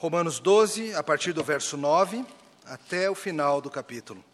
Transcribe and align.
Romanos 0.00 0.40
12, 0.40 0.94
a 0.94 1.02
partir 1.02 1.34
do 1.34 1.44
verso 1.44 1.76
9 1.76 2.24
até 2.64 3.10
o 3.10 3.14
final 3.14 3.60
do 3.60 3.68
capítulo. 3.68 4.24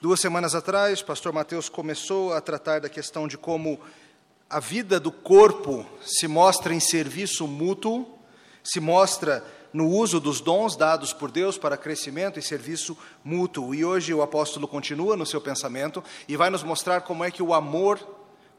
Duas 0.00 0.18
semanas 0.18 0.56
atrás, 0.56 1.00
pastor 1.00 1.32
Mateus 1.32 1.68
começou 1.68 2.32
a 2.32 2.40
tratar 2.40 2.80
da 2.80 2.88
questão 2.88 3.28
de 3.28 3.38
como 3.38 3.78
a 4.50 4.58
vida 4.58 4.98
do 4.98 5.12
corpo 5.12 5.86
se 6.02 6.26
mostra 6.26 6.74
em 6.74 6.80
serviço 6.80 7.46
mútuo, 7.46 8.18
se 8.64 8.80
mostra 8.80 9.44
no 9.72 9.88
uso 9.88 10.18
dos 10.18 10.40
dons 10.40 10.74
dados 10.74 11.12
por 11.12 11.30
Deus 11.30 11.56
para 11.56 11.76
crescimento 11.76 12.40
e 12.40 12.42
serviço 12.42 12.98
mútuo. 13.22 13.72
E 13.72 13.84
hoje 13.84 14.12
o 14.12 14.20
apóstolo 14.20 14.66
continua 14.66 15.16
no 15.16 15.24
seu 15.24 15.40
pensamento 15.40 16.02
e 16.26 16.36
vai 16.36 16.50
nos 16.50 16.64
mostrar 16.64 17.02
como 17.02 17.22
é 17.22 17.30
que 17.30 17.40
o 17.40 17.54
amor 17.54 18.17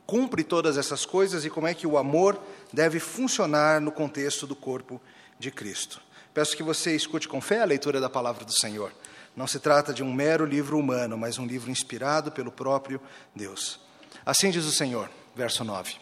cumpre 0.10 0.44
todas 0.44 0.76
essas 0.76 1.06
coisas 1.06 1.46
e 1.46 1.52
como 1.52 1.68
é 1.68 1.74
que 1.76 1.86
o 1.86 1.96
amor 1.96 2.42
deve 2.74 3.00
funcionar 3.00 3.80
no 3.80 3.92
contexto 3.92 4.48
do 4.48 4.56
corpo 4.56 5.00
de 5.38 5.52
Cristo. 5.52 6.02
Peço 6.34 6.58
que 6.58 6.64
você 6.64 6.96
escute 6.96 7.28
com 7.28 7.40
fé 7.40 7.62
a 7.62 7.66
leitura 7.66 8.02
da 8.02 8.10
palavra 8.10 8.44
do 8.44 8.52
Senhor. 8.52 8.92
Não 9.36 9.46
se 9.46 9.60
trata 9.60 9.94
de 9.94 10.02
um 10.02 10.12
mero 10.12 10.48
livro 10.48 10.80
humano, 10.80 11.16
mas 11.16 11.38
um 11.38 11.46
livro 11.46 11.70
inspirado 11.70 12.32
pelo 12.32 12.52
próprio 12.52 13.00
Deus. 13.36 13.80
Assim 14.26 14.50
diz 14.50 14.66
o 14.66 14.72
Senhor, 14.72 15.12
verso 15.36 15.64
9: 15.64 15.98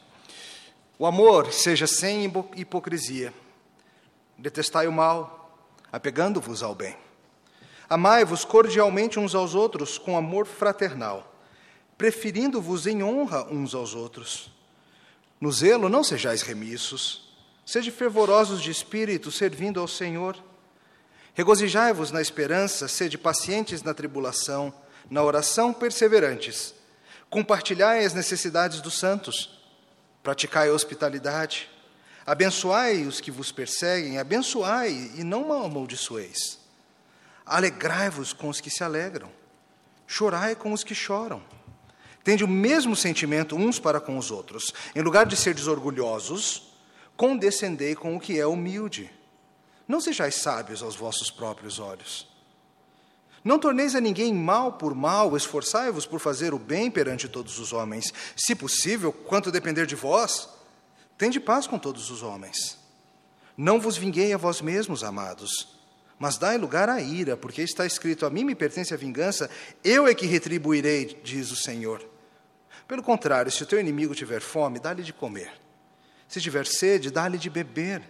O 0.98 1.05
amor 1.05 1.52
seja 1.52 1.86
sem 1.86 2.31
hipocrisia, 2.55 3.34
detestai 4.38 4.88
o 4.88 4.92
mal, 4.92 5.59
apegando-vos 5.92 6.64
ao 6.64 6.73
bem. 6.73 6.95
Amai-vos 7.89 8.45
cordialmente 8.45 9.20
uns 9.20 9.36
aos 9.36 9.53
outros 9.53 9.98
com 9.98 10.17
amor 10.17 10.45
fraternal 10.45 11.37
preferindo-vos 11.98 12.86
em 12.86 13.02
honra 13.02 13.46
uns 13.52 13.74
aos 13.74 13.96
outros. 13.96 14.52
No 15.42 15.52
zelo 15.52 15.90
não 15.90 16.04
sejais 16.04 16.42
remissos, 16.42 17.28
sede 17.66 17.92
fervorosos 17.92 18.62
de 18.62 18.72
espírito, 18.72 19.32
servindo 19.32 19.80
ao 19.80 19.88
Senhor. 19.88 20.38
Regozijai-vos 21.34 22.12
na 22.12 22.22
esperança, 22.22 22.88
sede 22.88 23.17
pacientes 23.17 23.84
na 23.84 23.94
tribulação, 23.94 24.73
na 25.09 25.23
oração 25.23 25.73
perseverantes. 25.73 26.73
Compartilhai 27.30 28.06
as 28.06 28.14
necessidades 28.14 28.80
dos 28.82 28.98
santos, 28.98 29.59
praticai 30.23 30.70
a 30.70 30.73
hospitalidade. 30.73 31.70
Abençoai 32.26 33.06
os 33.06 33.22
que 33.22 33.32
vos 33.32 33.52
perseguem, 33.52 34.17
abençoai 34.17 35.11
e 35.16 35.23
não 35.23 35.52
amaldiçoeis. 35.54 36.59
Alegrai-vos 37.45 38.34
com 38.34 38.50
os 38.50 38.59
que 38.59 38.70
se 38.70 38.84
alegram, 38.84 39.32
chorai 40.06 40.56
com 40.56 40.73
os 40.73 40.84
que 40.84 40.94
choram. 40.94 41.56
Tende 42.28 42.44
o 42.44 42.47
mesmo 42.47 42.94
sentimento 42.94 43.56
uns 43.56 43.80
para 43.80 44.02
com 44.02 44.17
os 44.17 44.31
outros. 44.31 44.73
Em 44.94 45.02
lugar 45.02 45.25
de 45.25 45.38
ser 45.38 45.53
desorgulhosos, 45.53 46.73
condescendei 47.16 47.95
com 47.95 48.17
o 48.17 48.20
que 48.20 48.38
é 48.38 48.45
humilde. 48.45 49.09
Não 49.88 50.02
sejais 50.02 50.36
sábios 50.36 50.83
aos 50.83 50.94
vossos 50.94 51.31
próprios 51.31 51.80
olhos. 51.80 52.28
Não 53.45 53.58
torneis 53.58 53.95
a 53.95 54.02
ninguém 54.02 54.33
mal 54.33 54.73
por 54.73 54.94
mal, 54.94 55.38
esforçai-vos 55.38 56.05
por 56.05 56.20
fazer 56.20 56.53
o 56.53 56.59
bem 56.59 56.92
perante 56.92 57.30
todos 57.30 57.59
os 57.59 57.72
homens. 57.72 58.14
Se 58.36 58.53
possível, 58.53 59.14
quanto 59.14 59.50
depender 59.50 59.86
de 59.86 59.95
vós, 59.95 60.50
tende 61.17 61.39
paz 61.39 61.66
com 61.66 61.80
todos 61.80 62.11
os 62.11 62.23
homens. 62.23 62.78
Não 63.55 63.80
vos 63.80 63.95
vinguei 63.95 64.33
a 64.33 64.38
vós 64.38 64.59
mesmos, 64.59 65.02
amados, 65.02 65.80
mas 66.20 66.38
dai 66.38 66.58
lugar 66.58 66.89
à 66.89 67.00
ira, 67.00 67.38
porque 67.38 67.61
está 67.61 67.86
escrito: 67.86 68.25
A 68.25 68.30
mim 68.30 68.44
me 68.44 68.53
pertence 68.53 68.94
a 68.94 68.98
vingança, 68.98 69.50
eu 69.81 70.05
é 70.05 70.14
que 70.14 70.25
retribuirei, 70.25 71.22
diz 71.23 71.52
o 71.52 71.55
Senhor. 71.55 72.17
Pelo 72.88 73.03
contrário, 73.03 73.52
se 73.52 73.61
o 73.61 73.66
teu 73.66 73.80
inimigo 73.80 74.16
tiver 74.16 74.41
fome, 74.41 74.80
dá-lhe 74.80 75.03
de 75.03 75.11
comer. 75.11 75.52
Se 76.27 76.39
tiver 76.39 76.66
sede, 76.66 77.11
dá-lhe 77.11 77.38
de 77.38 77.49
beber. 77.49 78.02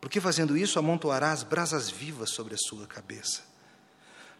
Porque 0.00 0.20
fazendo 0.20 0.56
isso, 0.56 0.78
amontoarás 0.78 1.42
brasas 1.42 1.90
vivas 1.90 2.30
sobre 2.30 2.54
a 2.54 2.58
sua 2.58 2.86
cabeça. 2.86 3.42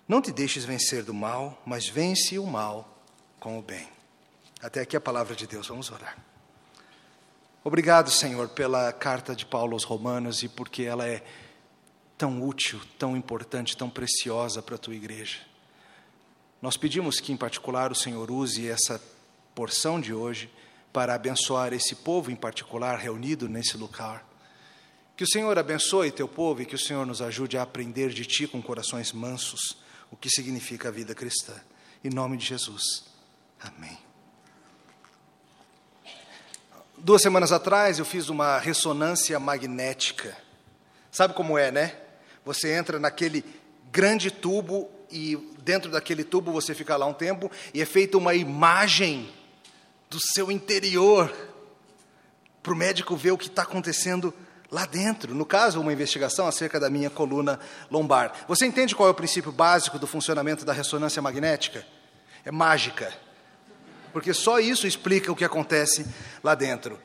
Não 0.06 0.22
te 0.22 0.30
deixes 0.32 0.64
vencer 0.64 1.02
do 1.02 1.12
mal, 1.12 1.60
mas 1.66 1.88
vence 1.88 2.38
o 2.38 2.46
mal 2.46 3.02
com 3.40 3.58
o 3.58 3.62
bem. 3.62 3.88
Até 4.62 4.80
aqui 4.80 4.96
a 4.96 5.00
palavra 5.00 5.34
de 5.34 5.46
Deus. 5.46 5.66
Vamos 5.66 5.90
orar. 5.90 6.16
Obrigado, 7.64 8.10
Senhor, 8.10 8.48
pela 8.48 8.92
carta 8.92 9.34
de 9.34 9.44
Paulo 9.44 9.74
aos 9.74 9.84
Romanos 9.84 10.42
e 10.42 10.48
porque 10.48 10.84
ela 10.84 11.06
é 11.06 11.22
tão 12.16 12.42
útil, 12.42 12.80
tão 12.98 13.16
importante, 13.16 13.76
tão 13.76 13.90
preciosa 13.90 14.62
para 14.62 14.76
a 14.76 14.78
tua 14.78 14.94
igreja. 14.94 15.40
Nós 16.62 16.76
pedimos 16.76 17.20
que, 17.20 17.32
em 17.32 17.36
particular, 17.36 17.92
o 17.92 17.94
Senhor 17.94 18.30
use 18.30 18.68
essa 18.68 19.00
porção 19.58 20.00
de 20.00 20.14
hoje 20.14 20.48
para 20.92 21.16
abençoar 21.16 21.72
esse 21.72 21.96
povo 21.96 22.30
em 22.30 22.36
particular 22.36 22.96
reunido 22.96 23.48
nesse 23.48 23.76
lugar. 23.76 24.24
Que 25.16 25.24
o 25.24 25.26
Senhor 25.26 25.58
abençoe 25.58 26.12
teu 26.12 26.28
povo 26.28 26.62
e 26.62 26.64
que 26.64 26.76
o 26.76 26.78
Senhor 26.78 27.04
nos 27.04 27.20
ajude 27.20 27.58
a 27.58 27.62
aprender 27.62 28.10
de 28.10 28.24
ti 28.24 28.46
com 28.46 28.62
corações 28.62 29.12
mansos 29.12 29.76
o 30.12 30.16
que 30.16 30.30
significa 30.30 30.86
a 30.86 30.92
vida 30.92 31.12
cristã. 31.12 31.54
Em 32.04 32.08
nome 32.08 32.36
de 32.36 32.46
Jesus. 32.46 33.06
Amém. 33.60 33.98
Duas 36.96 37.20
semanas 37.20 37.50
atrás 37.50 37.98
eu 37.98 38.04
fiz 38.04 38.28
uma 38.28 38.60
ressonância 38.60 39.40
magnética. 39.40 40.38
Sabe 41.10 41.34
como 41.34 41.58
é, 41.58 41.72
né? 41.72 41.96
Você 42.44 42.72
entra 42.72 43.00
naquele 43.00 43.44
grande 43.90 44.30
tubo 44.30 44.88
e 45.10 45.34
dentro 45.64 45.90
daquele 45.90 46.22
tubo 46.22 46.52
você 46.52 46.76
fica 46.76 46.96
lá 46.96 47.06
um 47.06 47.12
tempo 47.12 47.50
e 47.74 47.82
é 47.82 47.84
feita 47.84 48.16
uma 48.16 48.36
imagem 48.36 49.36
do 50.10 50.18
seu 50.20 50.50
interior, 50.50 51.32
para 52.62 52.72
o 52.72 52.76
médico 52.76 53.16
ver 53.16 53.32
o 53.32 53.38
que 53.38 53.46
está 53.46 53.62
acontecendo 53.62 54.32
lá 54.70 54.86
dentro. 54.86 55.34
No 55.34 55.44
caso, 55.44 55.80
uma 55.80 55.92
investigação 55.92 56.46
acerca 56.46 56.78
da 56.78 56.90
minha 56.90 57.10
coluna 57.10 57.58
lombar. 57.90 58.32
Você 58.46 58.66
entende 58.66 58.94
qual 58.94 59.08
é 59.08 59.12
o 59.12 59.14
princípio 59.14 59.52
básico 59.52 59.98
do 59.98 60.06
funcionamento 60.06 60.64
da 60.64 60.72
ressonância 60.72 61.20
magnética? 61.22 61.86
É 62.44 62.50
mágica. 62.50 63.12
Porque 64.12 64.32
só 64.32 64.58
isso 64.58 64.86
explica 64.86 65.30
o 65.30 65.36
que 65.36 65.44
acontece 65.44 66.06
lá 66.42 66.54
dentro. 66.54 66.98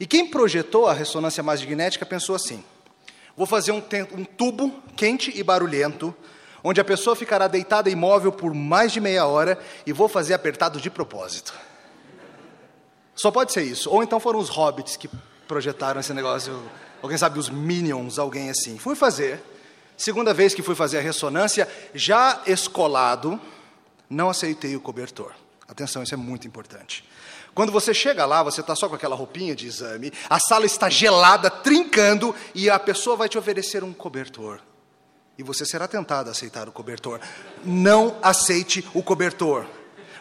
E 0.00 0.06
quem 0.06 0.28
projetou 0.30 0.86
a 0.86 0.92
ressonância 0.92 1.42
magnética 1.42 2.06
pensou 2.06 2.34
assim: 2.34 2.64
vou 3.36 3.46
fazer 3.46 3.72
um, 3.72 3.82
um 4.12 4.24
tubo 4.24 4.82
quente 4.96 5.32
e 5.36 5.42
barulhento, 5.42 6.14
onde 6.62 6.80
a 6.80 6.84
pessoa 6.84 7.16
ficará 7.16 7.46
deitada 7.46 7.90
imóvel 7.90 8.32
por 8.32 8.54
mais 8.54 8.92
de 8.92 9.00
meia 9.00 9.26
hora 9.26 9.58
e 9.86 9.92
vou 9.92 10.08
fazer 10.08 10.34
apertado 10.34 10.80
de 10.80 10.90
propósito. 10.90 11.54
Só 13.18 13.32
pode 13.32 13.52
ser 13.52 13.62
isso. 13.62 13.90
Ou 13.90 14.02
então 14.02 14.20
foram 14.20 14.38
os 14.38 14.48
hobbits 14.48 14.96
que 14.96 15.10
projetaram 15.46 16.00
esse 16.00 16.14
negócio, 16.14 16.62
ou 17.02 17.08
quem 17.08 17.18
sabe 17.18 17.38
os 17.38 17.50
minions, 17.50 18.18
alguém 18.18 18.48
assim. 18.48 18.78
Fui 18.78 18.94
fazer. 18.94 19.42
Segunda 19.96 20.32
vez 20.32 20.54
que 20.54 20.62
fui 20.62 20.76
fazer 20.76 20.98
a 20.98 21.00
ressonância, 21.00 21.68
já 21.92 22.40
escolado, 22.46 23.40
não 24.08 24.30
aceitei 24.30 24.76
o 24.76 24.80
cobertor. 24.80 25.32
Atenção, 25.66 26.02
isso 26.02 26.14
é 26.14 26.16
muito 26.16 26.46
importante. 26.46 27.04
Quando 27.52 27.72
você 27.72 27.92
chega 27.92 28.24
lá, 28.24 28.40
você 28.44 28.60
está 28.60 28.76
só 28.76 28.88
com 28.88 28.94
aquela 28.94 29.16
roupinha 29.16 29.56
de 29.56 29.66
exame, 29.66 30.12
a 30.30 30.38
sala 30.38 30.64
está 30.64 30.88
gelada, 30.88 31.50
trincando, 31.50 32.32
e 32.54 32.70
a 32.70 32.78
pessoa 32.78 33.16
vai 33.16 33.28
te 33.28 33.36
oferecer 33.36 33.82
um 33.82 33.92
cobertor. 33.92 34.60
E 35.36 35.42
você 35.42 35.66
será 35.66 35.88
tentado 35.88 36.28
a 36.28 36.32
aceitar 36.32 36.68
o 36.68 36.72
cobertor. 36.72 37.20
Não 37.64 38.16
aceite 38.22 38.88
o 38.94 39.02
cobertor. 39.02 39.66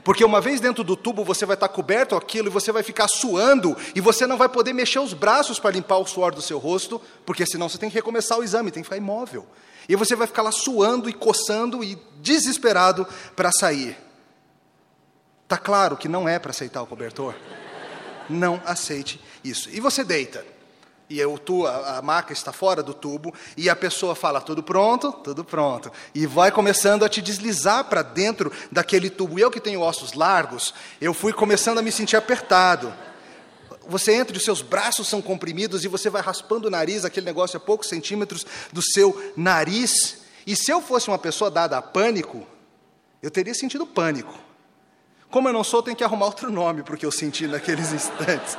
Porque 0.08 0.24
uma 0.24 0.40
vez 0.40 0.62
dentro 0.62 0.86
do 0.86 0.96
tubo 0.96 1.22
você 1.22 1.46
vai 1.46 1.56
estar 1.56 1.68
coberto 1.68 2.16
aquilo 2.16 2.48
e 2.48 2.50
você 2.50 2.72
vai 2.72 2.82
ficar 2.82 3.10
suando 3.10 3.76
e 3.94 4.00
você 4.00 4.26
não 4.26 4.38
vai 4.38 4.48
poder 4.48 4.72
mexer 4.72 5.00
os 5.00 5.14
braços 5.14 5.60
para 5.60 5.72
limpar 5.72 5.98
o 5.98 6.06
suor 6.06 6.34
do 6.34 6.42
seu 6.42 6.58
rosto, 6.58 7.02
porque 7.26 7.46
senão 7.46 7.68
você 7.68 7.78
tem 7.78 7.90
que 7.90 7.96
recomeçar 7.96 8.40
o 8.40 8.44
exame, 8.44 8.72
tem 8.72 8.82
que 8.82 8.88
ficar 8.88 8.96
imóvel. 8.96 9.46
E 9.90 9.98
você 9.98 10.16
vai 10.16 10.26
ficar 10.26 10.44
lá 10.44 10.52
suando 10.54 11.10
e 11.10 11.14
coçando 11.14 11.84
e 11.84 11.98
desesperado 12.22 13.06
para 13.36 13.52
sair. 13.52 13.98
Tá 15.46 15.58
claro 15.58 15.98
que 15.98 16.08
não 16.08 16.26
é 16.26 16.40
para 16.40 16.52
aceitar 16.52 16.82
o 16.82 16.88
cobertor? 16.88 17.36
Não 18.30 18.62
aceite 18.66 19.22
isso. 19.44 19.70
E 19.72 19.82
você 19.82 20.06
deita 20.06 20.46
e 21.10 21.20
eu, 21.20 21.38
tu, 21.38 21.66
a, 21.66 21.98
a, 21.98 22.02
maca 22.02 22.34
está 22.34 22.52
fora 22.52 22.84
do 22.84 22.94
tubo, 22.94 23.34
e 23.56 23.70
a 23.70 23.76
pessoa 23.76 24.14
fala: 24.14 24.42
tudo 24.42 24.62
pronto? 24.62 25.12
Tudo 25.12 25.44
pronto. 25.44 25.92
E 26.14 26.26
vai 26.26 26.52
começando 26.52 27.06
a 27.06 27.10
te 27.10 27.22
deslizar 27.22 27.86
para 27.86 28.02
dentro 28.02 28.52
daquele 28.72 29.10
tubo. 29.10 29.40
Eu 29.40 29.50
que 29.50 29.62
tenho 29.62 29.82
ossos 29.82 30.14
largos, 30.14 30.74
eu 31.00 31.14
fui 31.14 31.32
começando 31.32 31.78
a 31.78 31.82
me 31.82 31.92
sentir 31.92 32.18
apertado. 32.18 32.94
Você 33.88 34.14
entra 34.14 34.36
e 34.36 34.38
os 34.38 34.44
seus 34.44 34.62
braços 34.62 35.08
são 35.08 35.22
comprimidos 35.22 35.86
e 35.86 35.88
você 35.88 36.10
vai 36.10 36.22
raspando 36.22 36.68
o 36.68 36.72
nariz, 36.72 37.06
aquele 37.06 37.26
negócio 37.26 37.56
a 37.56 37.60
poucos 37.60 37.88
centímetros 37.88 38.46
do 38.74 38.82
seu 38.82 39.34
nariz. 39.38 40.24
E 40.46 40.58
se 40.58 40.72
eu 40.72 40.82
fosse 40.82 41.08
uma 41.08 41.18
pessoa 41.18 41.50
dada 41.50 41.78
a 41.78 41.82
pânico, 41.82 42.46
eu 43.22 43.32
teria 43.32 43.54
sentido 43.54 43.88
pânico. 43.88 44.38
Como 45.30 45.48
eu 45.48 45.54
não 45.54 45.64
sou, 45.64 45.82
tenho 45.82 45.96
que 45.96 46.04
arrumar 46.04 46.26
outro 46.26 46.52
nome 46.52 46.84
para 46.84 46.96
o 46.96 46.98
que 46.98 47.06
eu 47.06 47.12
senti 47.12 47.48
naqueles 47.48 47.92
instantes. 47.94 48.58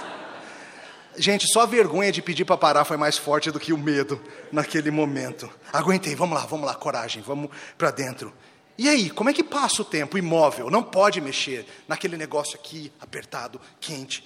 Gente, 1.19 1.53
só 1.53 1.63
a 1.63 1.67
vergonha 1.67 2.13
de 2.13 2.23
pedir 2.23 2.45
para 2.45 2.57
parar 2.57 2.85
foi 2.85 2.97
mais 2.97 3.19
forte 3.19 3.51
do 3.51 3.59
que 3.59 3.73
o 3.73 3.79
medo 3.79 4.21
naquele 4.53 4.91
momento. 4.91 5.51
Aguentei, 5.73 6.15
vamos 6.15 6.39
lá, 6.39 6.47
vamos 6.47 6.67
lá, 6.67 6.75
coragem, 6.75 7.23
vamos 7.23 7.51
para 7.77 7.91
dentro. 7.91 8.33
E 8.79 8.89
aí, 8.89 9.11
como 9.11 9.29
é 9.29 9.33
que 9.33 9.43
passa 9.43 9.83
o 9.83 9.85
tempo 9.85 10.17
imóvel? 10.17 10.71
Não 10.71 10.83
pode 10.83 11.21
mexer 11.21 11.67
naquele 11.89 12.17
negócio 12.17 12.55
aqui, 12.55 12.93
apertado, 13.01 13.61
quente. 13.81 14.25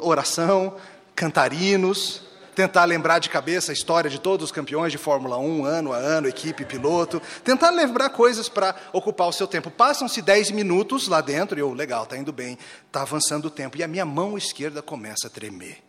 Oração, 0.00 0.76
cantarinos, 1.14 2.22
tentar 2.54 2.84
lembrar 2.84 3.18
de 3.18 3.30
cabeça 3.30 3.72
a 3.72 3.74
história 3.74 4.10
de 4.10 4.18
todos 4.18 4.44
os 4.44 4.52
campeões 4.52 4.92
de 4.92 4.98
Fórmula 4.98 5.38
1, 5.38 5.64
ano 5.64 5.92
a 5.92 5.96
ano, 5.96 6.28
equipe, 6.28 6.64
piloto, 6.64 7.20
tentar 7.42 7.70
lembrar 7.70 8.10
coisas 8.10 8.48
para 8.48 8.74
ocupar 8.92 9.28
o 9.28 9.32
seu 9.32 9.46
tempo. 9.46 9.70
Passam-se 9.70 10.20
10 10.20 10.50
minutos 10.50 11.08
lá 11.08 11.20
dentro 11.20 11.58
e 11.58 11.60
eu, 11.60 11.72
legal, 11.72 12.04
está 12.04 12.16
indo 12.16 12.32
bem, 12.32 12.58
está 12.86 13.02
avançando 13.02 13.46
o 13.46 13.50
tempo, 13.50 13.76
e 13.76 13.82
a 13.82 13.88
minha 13.88 14.04
mão 14.04 14.36
esquerda 14.36 14.82
começa 14.82 15.26
a 15.26 15.30
tremer. 15.30 15.82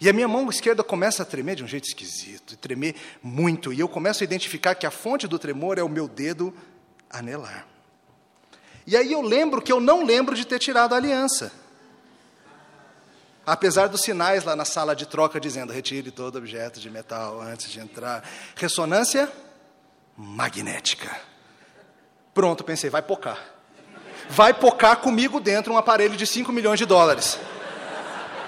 E 0.00 0.08
a 0.08 0.12
minha 0.12 0.28
mão 0.28 0.48
esquerda 0.48 0.82
começa 0.82 1.22
a 1.22 1.26
tremer 1.26 1.56
de 1.56 1.64
um 1.64 1.68
jeito 1.68 1.84
esquisito, 1.84 2.56
tremer 2.56 2.94
muito, 3.22 3.72
e 3.72 3.80
eu 3.80 3.88
começo 3.88 4.22
a 4.22 4.24
identificar 4.24 4.74
que 4.74 4.86
a 4.86 4.90
fonte 4.90 5.28
do 5.28 5.38
tremor 5.38 5.78
é 5.78 5.82
o 5.82 5.88
meu 5.88 6.08
dedo 6.08 6.54
anelar. 7.10 7.66
E 8.86 8.96
aí 8.96 9.12
eu 9.12 9.20
lembro 9.20 9.60
que 9.60 9.70
eu 9.70 9.80
não 9.80 10.04
lembro 10.04 10.34
de 10.34 10.46
ter 10.46 10.58
tirado 10.58 10.94
a 10.94 10.96
aliança. 10.96 11.52
Apesar 13.50 13.88
dos 13.88 14.02
sinais 14.02 14.44
lá 14.44 14.54
na 14.54 14.64
sala 14.64 14.94
de 14.94 15.04
troca 15.06 15.40
dizendo 15.40 15.72
retire 15.72 16.12
todo 16.12 16.38
objeto 16.38 16.78
de 16.78 16.88
metal 16.88 17.40
antes 17.40 17.68
de 17.68 17.80
entrar. 17.80 18.22
Ressonância 18.54 19.28
magnética. 20.16 21.10
Pronto, 22.32 22.62
pensei, 22.62 22.88
vai 22.88 23.02
pocar. 23.02 23.44
Vai 24.28 24.54
pocar 24.54 24.98
comigo 24.98 25.40
dentro 25.40 25.72
um 25.72 25.76
aparelho 25.76 26.16
de 26.16 26.28
5 26.28 26.52
milhões 26.52 26.78
de 26.78 26.86
dólares. 26.86 27.40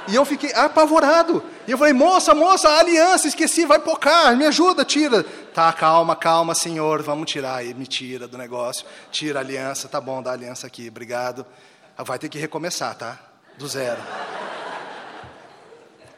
E 0.07 0.15
eu 0.15 0.25
fiquei 0.25 0.53
apavorado. 0.55 1.43
E 1.67 1.73
eu 1.73 1.79
falei, 1.79 1.93
moça, 1.93 2.33
moça, 2.33 2.69
aliança, 2.69 3.27
esqueci, 3.27 3.67
vai 3.67 3.81
pocar, 3.81 4.37
me 4.37 4.47
ajuda, 4.47 4.85
tira. 4.85 5.25
Tá, 5.53 5.73
calma, 5.73 6.15
calma, 6.15 6.55
senhor, 6.55 7.03
vamos 7.03 7.29
tirar. 7.29 7.67
E 7.67 7.75
me 7.75 7.89
tira 7.89 8.29
do 8.29 8.39
negócio, 8.39 8.87
tira 9.11 9.41
a 9.41 9.43
aliança, 9.43 9.89
tá 9.89 10.01
bom, 10.01 10.23
dá 10.23 10.31
a 10.31 10.35
aliança 10.35 10.69
aqui, 10.69 10.87
obrigado. 10.87 11.45
Vai 11.99 12.21
ter 12.21 12.29
que 12.29 12.39
recomeçar, 12.39 12.95
tá? 12.95 13.19
Do 13.59 13.67
zero 13.67 14.01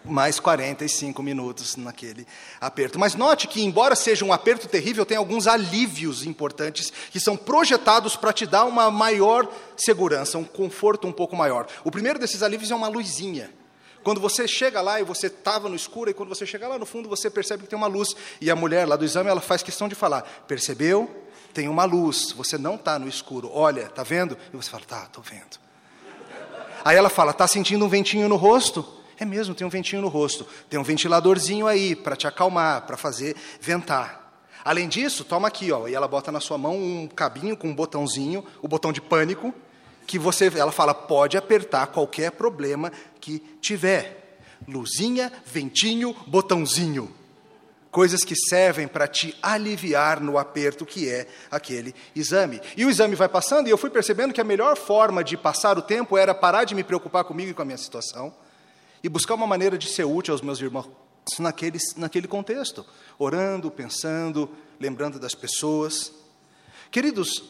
mais 0.05 0.39
45 0.39 1.23
minutos 1.23 1.77
naquele 1.77 2.27
aperto. 2.61 2.99
Mas 2.99 3.15
note 3.15 3.49
que, 3.49 3.63
embora 3.63 3.97
seja 3.97 4.25
um 4.25 4.33
aperto 4.33 4.69
terrível, 4.69 5.07
tem 5.07 5.17
alguns 5.17 5.47
alívios 5.47 6.27
importantes 6.27 6.93
que 7.11 7.19
são 7.19 7.37
projetados 7.37 8.15
para 8.15 8.33
te 8.33 8.47
dar 8.47 8.65
uma 8.65 8.91
maior 8.91 9.49
segurança, 9.77 10.37
um 10.37 10.45
conforto 10.45 11.07
um 11.07 11.13
pouco 11.13 11.35
maior. 11.35 11.67
O 11.83 11.91
primeiro 11.91 12.19
desses 12.19 12.43
alívios 12.43 12.71
é 12.71 12.75
uma 12.75 12.89
luzinha. 12.89 13.51
Quando 14.03 14.21
você 14.21 14.47
chega 14.47 14.83
lá 14.83 15.01
e 15.01 15.05
você 15.05 15.29
estava 15.29 15.67
no 15.67 15.75
escuro, 15.75 16.11
e 16.11 16.15
quando 16.15 16.29
você 16.29 16.45
chega 16.45 16.69
lá 16.69 16.79
no 16.79 16.85
fundo, 16.85 17.09
você 17.09 17.31
percebe 17.31 17.63
que 17.63 17.71
tem 17.71 17.79
uma 17.79 17.87
luz. 17.87 18.15
E 18.39 18.51
a 18.51 18.57
mulher 18.57 18.87
lá 18.87 18.97
do 18.97 19.05
exame, 19.05 19.31
ela 19.31 19.41
faz 19.41 19.63
questão 19.63 19.89
de 19.89 19.95
falar: 19.95 20.45
percebeu? 20.47 21.23
Tem 21.55 21.69
uma 21.69 21.85
luz, 21.85 22.33
você 22.33 22.59
não 22.59 22.75
está 22.75 22.99
no 22.99 23.09
escuro. 23.09 23.51
Olha, 23.51 23.83
está 23.83 24.03
vendo? 24.03 24.37
E 24.53 24.57
você 24.57 24.69
fala: 24.69 24.85
tá, 24.87 25.05
estou 25.05 25.23
vendo. 25.23 25.59
Aí 26.85 26.95
ela 26.99 27.09
fala: 27.09 27.31
está 27.31 27.49
sentindo 27.49 27.83
um 27.83 27.89
ventinho 27.89 28.29
no 28.29 28.37
rosto? 28.37 29.04
É 29.19 29.25
mesmo, 29.25 29.55
tem 29.55 29.67
um 29.67 29.71
ventinho 29.71 30.03
no 30.03 30.09
rosto. 30.09 30.47
Tem 30.69 30.79
um 30.79 30.83
ventiladorzinho 30.83 31.67
aí 31.67 31.95
para 31.95 32.17
te 32.17 32.27
acalmar, 32.27 32.83
para 32.83 32.97
fazer 32.97 33.37
ventar. 33.61 34.25
Além 34.65 34.89
disso, 34.89 35.25
toma 35.25 35.49
aqui, 35.49 35.71
ó, 35.71 35.87
e 35.87 35.95
ela 35.95 36.09
bota 36.09 36.33
na 36.33 36.41
sua 36.41 36.57
mão 36.57 36.77
um 36.77 37.07
cabinho 37.07 37.57
com 37.57 37.69
um 37.69 37.75
botãozinho, 37.75 38.43
o 38.63 38.67
botão 38.67 38.93
de 38.93 39.01
pânico, 39.01 39.55
que 40.07 40.19
você, 40.19 40.51
ela 40.57 40.73
fala, 40.73 40.95
pode 40.95 41.37
apertar 41.37 41.89
qualquer 41.89 42.33
problema 42.33 42.91
que 43.21 43.41
tiver. 43.61 44.39
Luzinha, 44.67 45.31
ventinho, 45.45 46.17
botãozinho. 46.27 47.13
Coisas 47.91 48.25
que 48.25 48.35
servem 48.35 48.89
para 48.89 49.07
te 49.07 49.37
aliviar 49.43 50.21
no 50.21 50.39
aperto 50.39 50.87
que 50.87 51.09
é 51.09 51.29
aquele 51.51 51.95
exame. 52.17 52.61
E 52.77 52.85
o 52.85 52.91
exame 52.91 53.15
vai 53.15 53.29
passando, 53.29 53.69
e 53.69 53.71
eu 53.71 53.79
fui 53.79 53.91
percebendo 53.91 54.33
que 54.33 54.41
a 54.41 54.45
melhor 54.45 54.77
forma 54.77 55.23
de 55.23 55.37
passar 55.37 55.79
o 55.79 55.83
tempo 55.83 56.17
era 56.17 56.35
parar 56.35 56.65
de 56.65 56.75
me 56.75 56.83
preocupar 56.83 57.25
comigo 57.25 57.51
e 57.51 57.55
com 57.55 57.63
a 57.63 57.67
minha 57.67 57.79
situação 57.79 58.35
e 59.05 59.09
buscar 59.11 59.35
uma 59.35 59.47
maneira 59.47 59.77
de 59.77 59.87
ser 59.87 60.05
útil 60.05 60.33
aos 60.33 60.41
meus 60.41 60.59
irmãos 60.59 60.89
naquele, 61.39 61.79
naquele 61.95 62.27
contexto, 62.27 62.87
orando, 63.19 63.71
pensando, 63.71 64.49
lembrando 64.81 65.21
das 65.21 65.35
pessoas. 65.35 66.11
Queridos, 66.91 67.45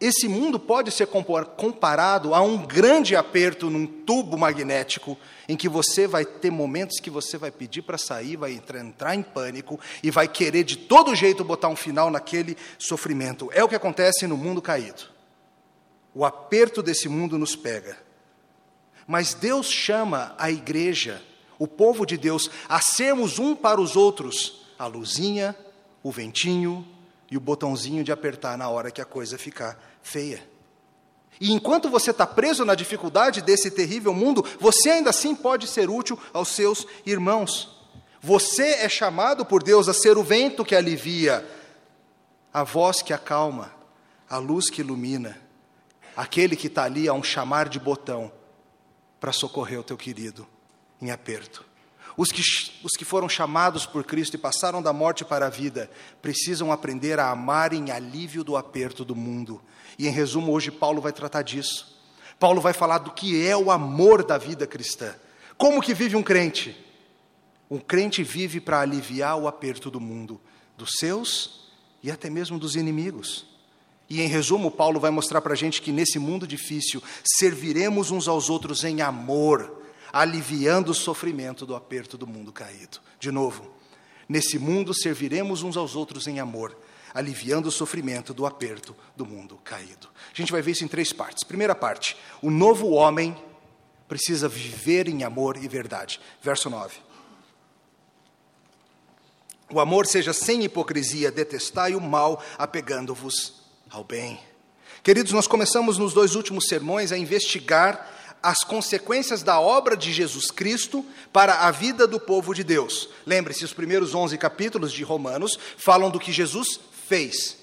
esse 0.00 0.26
mundo 0.26 0.58
pode 0.58 0.90
ser 0.90 1.06
comparado 1.06 2.34
a 2.34 2.40
um 2.40 2.56
grande 2.66 3.14
aperto 3.14 3.68
num 3.68 3.86
tubo 3.86 4.38
magnético, 4.38 5.18
em 5.46 5.56
que 5.56 5.68
você 5.68 6.06
vai 6.06 6.24
ter 6.24 6.50
momentos 6.50 7.00
que 7.00 7.10
você 7.10 7.36
vai 7.36 7.50
pedir 7.50 7.82
para 7.82 7.98
sair, 7.98 8.36
vai 8.36 8.52
entrar 8.52 9.14
em 9.14 9.22
pânico 9.22 9.78
e 10.02 10.10
vai 10.10 10.26
querer 10.26 10.64
de 10.64 10.78
todo 10.78 11.14
jeito 11.14 11.44
botar 11.44 11.68
um 11.68 11.76
final 11.76 12.10
naquele 12.10 12.56
sofrimento. 12.78 13.50
É 13.52 13.62
o 13.62 13.68
que 13.68 13.76
acontece 13.76 14.26
no 14.26 14.38
mundo 14.38 14.62
caído. 14.62 15.02
O 16.14 16.24
aperto 16.24 16.82
desse 16.82 17.10
mundo 17.10 17.36
nos 17.36 17.54
pega. 17.54 18.07
Mas 19.08 19.32
Deus 19.32 19.70
chama 19.70 20.34
a 20.36 20.50
igreja, 20.50 21.22
o 21.58 21.66
povo 21.66 22.04
de 22.04 22.18
Deus, 22.18 22.50
a 22.68 22.78
sermos 22.78 23.38
um 23.38 23.56
para 23.56 23.80
os 23.80 23.96
outros 23.96 24.66
a 24.78 24.86
luzinha, 24.86 25.56
o 26.02 26.12
ventinho 26.12 26.86
e 27.30 27.36
o 27.36 27.40
botãozinho 27.40 28.04
de 28.04 28.12
apertar 28.12 28.58
na 28.58 28.68
hora 28.68 28.90
que 28.90 29.00
a 29.00 29.06
coisa 29.06 29.38
ficar 29.38 29.82
feia. 30.02 30.46
E 31.40 31.52
enquanto 31.52 31.88
você 31.88 32.10
está 32.10 32.26
preso 32.26 32.66
na 32.66 32.74
dificuldade 32.74 33.40
desse 33.40 33.70
terrível 33.70 34.12
mundo, 34.12 34.44
você 34.60 34.90
ainda 34.90 35.08
assim 35.08 35.34
pode 35.34 35.66
ser 35.66 35.88
útil 35.88 36.18
aos 36.30 36.48
seus 36.48 36.86
irmãos. 37.06 37.76
Você 38.20 38.74
é 38.74 38.90
chamado 38.90 39.44
por 39.44 39.62
Deus 39.62 39.88
a 39.88 39.94
ser 39.94 40.18
o 40.18 40.22
vento 40.22 40.66
que 40.66 40.74
alivia, 40.74 41.48
a 42.52 42.62
voz 42.62 43.00
que 43.00 43.14
acalma, 43.14 43.72
a 44.28 44.36
luz 44.36 44.68
que 44.68 44.82
ilumina, 44.82 45.40
aquele 46.14 46.54
que 46.54 46.66
está 46.66 46.84
ali 46.84 47.08
a 47.08 47.14
um 47.14 47.22
chamar 47.22 47.70
de 47.70 47.80
botão 47.80 48.30
para 49.20 49.32
socorrer 49.32 49.80
o 49.80 49.84
teu 49.84 49.96
querido 49.96 50.46
em 51.00 51.10
aperto. 51.10 51.64
Os 52.16 52.30
que, 52.30 52.42
os 52.82 52.92
que 52.98 53.04
foram 53.04 53.28
chamados 53.28 53.86
por 53.86 54.02
Cristo 54.02 54.34
e 54.34 54.38
passaram 54.38 54.82
da 54.82 54.92
morte 54.92 55.24
para 55.24 55.46
a 55.46 55.50
vida 55.50 55.88
precisam 56.20 56.72
aprender 56.72 57.20
a 57.20 57.30
amar 57.30 57.72
em 57.72 57.92
alívio 57.92 58.42
do 58.42 58.56
aperto 58.56 59.04
do 59.04 59.14
mundo. 59.14 59.62
E 59.96 60.08
em 60.08 60.10
resumo, 60.10 60.50
hoje 60.52 60.70
Paulo 60.70 61.00
vai 61.00 61.12
tratar 61.12 61.42
disso. 61.42 61.96
Paulo 62.38 62.60
vai 62.60 62.72
falar 62.72 62.98
do 62.98 63.12
que 63.12 63.46
é 63.46 63.56
o 63.56 63.70
amor 63.70 64.24
da 64.24 64.36
vida 64.36 64.66
cristã. 64.66 65.14
Como 65.56 65.80
que 65.80 65.94
vive 65.94 66.16
um 66.16 66.22
crente? 66.22 66.76
Um 67.70 67.78
crente 67.78 68.24
vive 68.24 68.60
para 68.60 68.80
aliviar 68.80 69.36
o 69.36 69.46
aperto 69.46 69.90
do 69.90 70.00
mundo, 70.00 70.40
dos 70.76 70.90
seus 70.98 71.70
e 72.02 72.10
até 72.10 72.28
mesmo 72.28 72.58
dos 72.58 72.74
inimigos. 72.74 73.46
E 74.08 74.22
em 74.22 74.26
resumo, 74.26 74.70
Paulo 74.70 74.98
vai 74.98 75.10
mostrar 75.10 75.40
para 75.42 75.52
a 75.52 75.56
gente 75.56 75.82
que 75.82 75.92
nesse 75.92 76.18
mundo 76.18 76.46
difícil, 76.46 77.02
serviremos 77.24 78.10
uns 78.10 78.26
aos 78.26 78.48
outros 78.48 78.82
em 78.82 79.02
amor, 79.02 79.82
aliviando 80.10 80.92
o 80.92 80.94
sofrimento 80.94 81.66
do 81.66 81.76
aperto 81.76 82.16
do 82.16 82.26
mundo 82.26 82.50
caído. 82.50 83.00
De 83.20 83.30
novo, 83.30 83.70
nesse 84.26 84.58
mundo 84.58 84.94
serviremos 84.94 85.62
uns 85.62 85.76
aos 85.76 85.94
outros 85.94 86.26
em 86.26 86.40
amor, 86.40 86.74
aliviando 87.12 87.68
o 87.68 87.72
sofrimento 87.72 88.32
do 88.32 88.46
aperto 88.46 88.96
do 89.14 89.26
mundo 89.26 89.58
caído. 89.62 90.08
A 90.32 90.34
gente 90.34 90.52
vai 90.52 90.62
ver 90.62 90.70
isso 90.70 90.84
em 90.84 90.88
três 90.88 91.12
partes. 91.12 91.44
Primeira 91.44 91.74
parte, 91.74 92.16
o 92.40 92.50
novo 92.50 92.88
homem 92.90 93.36
precisa 94.08 94.48
viver 94.48 95.06
em 95.06 95.22
amor 95.22 95.62
e 95.62 95.68
verdade. 95.68 96.18
Verso 96.42 96.70
9. 96.70 96.96
O 99.70 99.80
amor 99.80 100.06
seja 100.06 100.32
sem 100.32 100.64
hipocrisia, 100.64 101.30
detestai 101.30 101.94
o 101.94 102.00
mal, 102.00 102.42
apegando-vos 102.56 103.57
ao 103.90 104.04
bem. 104.04 104.38
Queridos, 105.02 105.32
nós 105.32 105.46
começamos 105.46 105.96
nos 105.96 106.12
dois 106.12 106.34
últimos 106.34 106.66
sermões 106.66 107.12
a 107.12 107.18
investigar 107.18 108.14
as 108.42 108.62
consequências 108.62 109.42
da 109.42 109.58
obra 109.58 109.96
de 109.96 110.12
Jesus 110.12 110.50
Cristo 110.50 111.04
para 111.32 111.66
a 111.66 111.70
vida 111.70 112.06
do 112.06 112.20
povo 112.20 112.54
de 112.54 112.62
Deus. 112.62 113.08
Lembre-se, 113.26 113.64
os 113.64 113.72
primeiros 113.72 114.14
11 114.14 114.36
capítulos 114.38 114.92
de 114.92 115.02
Romanos 115.02 115.58
falam 115.76 116.10
do 116.10 116.20
que 116.20 116.32
Jesus 116.32 116.80
fez. 117.08 117.56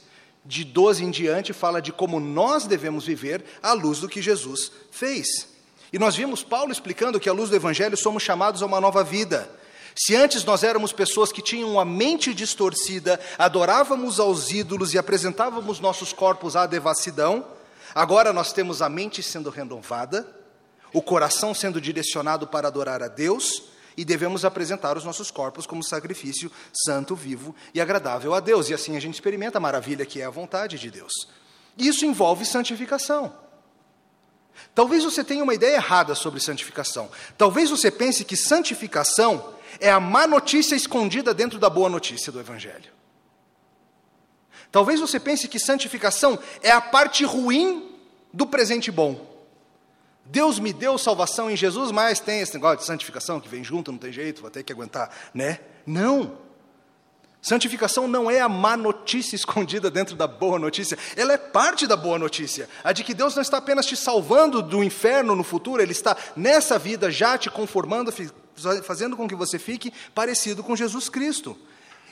De 0.44 0.64
12 0.64 1.06
em 1.06 1.12
diante 1.12 1.54
fala 1.54 1.82
de 1.82 1.92
como 1.92 2.20
nós 2.20 2.66
devemos 2.66 3.06
viver 3.06 3.44
à 3.64 3.74
luz 3.74 4.00
do 4.00 4.10
que 4.10 4.22
Jesus 4.22 4.72
fez. 4.92 5.48
E 5.94 6.00
nós 6.00 6.16
vimos 6.16 6.44
Paulo 6.44 6.72
explicando 6.72 7.20
que 7.20 7.30
à 7.30 7.34
luz 7.34 7.50
do 7.50 7.56
evangelho 7.56 7.96
somos 7.96 8.22
chamados 8.22 8.62
a 8.62 8.66
uma 8.66 8.82
nova 8.82 9.04
vida. 9.04 9.50
Se 9.98 10.14
antes 10.14 10.44
nós 10.44 10.62
éramos 10.62 10.92
pessoas 10.92 11.32
que 11.32 11.42
tinham 11.42 11.80
a 11.80 11.86
mente 11.86 12.34
distorcida, 12.34 13.18
adorávamos 13.38 14.20
aos 14.20 14.52
ídolos 14.52 14.94
e 14.94 14.98
apresentávamos 14.98 15.80
nossos 15.80 16.12
corpos 16.12 16.58
à 16.58 16.66
devassidão, 16.66 17.46
agora 17.94 18.34
nós 18.34 18.52
temos 18.52 18.82
a 18.82 18.90
mente 18.90 19.24
sendo 19.24 19.50
renovada, 19.50 20.28
o 20.92 21.02
coração 21.02 21.54
sendo 21.54 21.80
direcionado 21.80 22.46
para 22.46 22.68
adorar 22.68 23.02
a 23.02 23.08
Deus 23.08 23.64
e 23.96 24.04
devemos 24.04 24.44
apresentar 24.44 24.98
os 24.98 25.06
nossos 25.06 25.32
corpos 25.32 25.66
como 25.66 25.82
sacrifício 25.82 26.52
santo, 26.74 27.16
vivo 27.16 27.56
e 27.74 27.80
agradável 27.80 28.34
a 28.34 28.42
Deus. 28.42 28.70
E 28.70 28.74
assim 28.74 28.98
a 28.98 29.00
gente 29.00 29.14
experimenta 29.14 29.60
a 29.60 29.62
maravilha 29.62 30.06
que 30.06 30.20
é 30.20 30.26
a 30.26 30.30
vontade 30.30 30.78
de 30.78 30.92
Deus. 30.92 31.30
Isso 31.78 32.06
envolve 32.06 32.46
santificação. 32.46 33.34
Talvez 34.74 35.06
você 35.06 35.24
tenha 35.24 35.44
uma 35.44 35.54
ideia 35.54 35.76
errada 35.76 36.16
sobre 36.16 36.42
santificação. 36.42 37.10
Talvez 37.38 37.70
você 37.70 37.90
pense 37.90 38.26
que 38.26 38.36
santificação 38.36 39.55
é 39.80 39.90
a 39.90 40.00
má 40.00 40.28
notícia 40.28 40.76
escondida 40.76 41.34
dentro 41.34 41.60
da 41.60 41.70
boa 41.70 41.90
notícia 41.90 42.32
do 42.32 42.40
Evangelho. 42.40 42.94
Talvez 44.72 45.00
você 45.00 45.20
pense 45.20 45.48
que 45.48 45.60
santificação 45.60 46.38
é 46.62 46.72
a 46.72 46.82
parte 46.82 47.24
ruim 47.24 47.96
do 48.34 48.46
presente 48.46 48.92
bom. 48.92 49.34
Deus 50.26 50.60
me 50.60 50.74
deu 50.74 50.98
salvação 50.98 51.50
em 51.50 51.56
Jesus, 51.56 51.92
mas 51.92 52.20
tem 52.20 52.42
esse 52.42 52.56
negócio 52.56 52.80
de 52.80 52.86
santificação 52.86 53.40
que 53.40 53.48
vem 53.48 53.64
junto, 53.64 53.92
não 53.92 54.00
tem 54.00 54.12
jeito, 54.12 54.42
vou 54.42 54.50
ter 54.50 54.64
que 54.64 54.74
aguentar, 54.74 55.10
né? 55.34 55.60
Não. 55.86 56.38
Santificação 57.42 58.08
não 58.08 58.30
é 58.30 58.42
a 58.42 58.50
má 58.50 58.76
notícia 58.76 59.36
escondida 59.38 59.92
dentro 59.92 60.16
da 60.16 60.26
boa 60.26 60.58
notícia, 60.58 60.98
ela 61.16 61.32
é 61.32 61.38
parte 61.38 61.86
da 61.86 61.96
boa 61.96 62.18
notícia. 62.18 62.68
A 62.84 62.92
de 62.92 63.04
que 63.04 63.14
Deus 63.14 63.36
não 63.36 63.44
está 63.44 63.58
apenas 63.58 63.86
te 63.86 63.96
salvando 63.96 64.64
do 64.64 64.84
inferno 64.84 65.36
no 65.36 65.44
futuro, 65.44 65.80
Ele 65.80 65.92
está 65.92 66.18
nessa 66.36 66.80
vida 66.80 67.12
já 67.12 67.38
te 67.38 67.52
conformando, 67.52 68.12
fazendo 68.84 69.16
com 69.16 69.28
que 69.28 69.36
você 69.36 69.60
fique 69.60 69.94
parecido 70.14 70.64
com 70.64 70.76
Jesus 70.76 71.10
Cristo. 71.10 71.58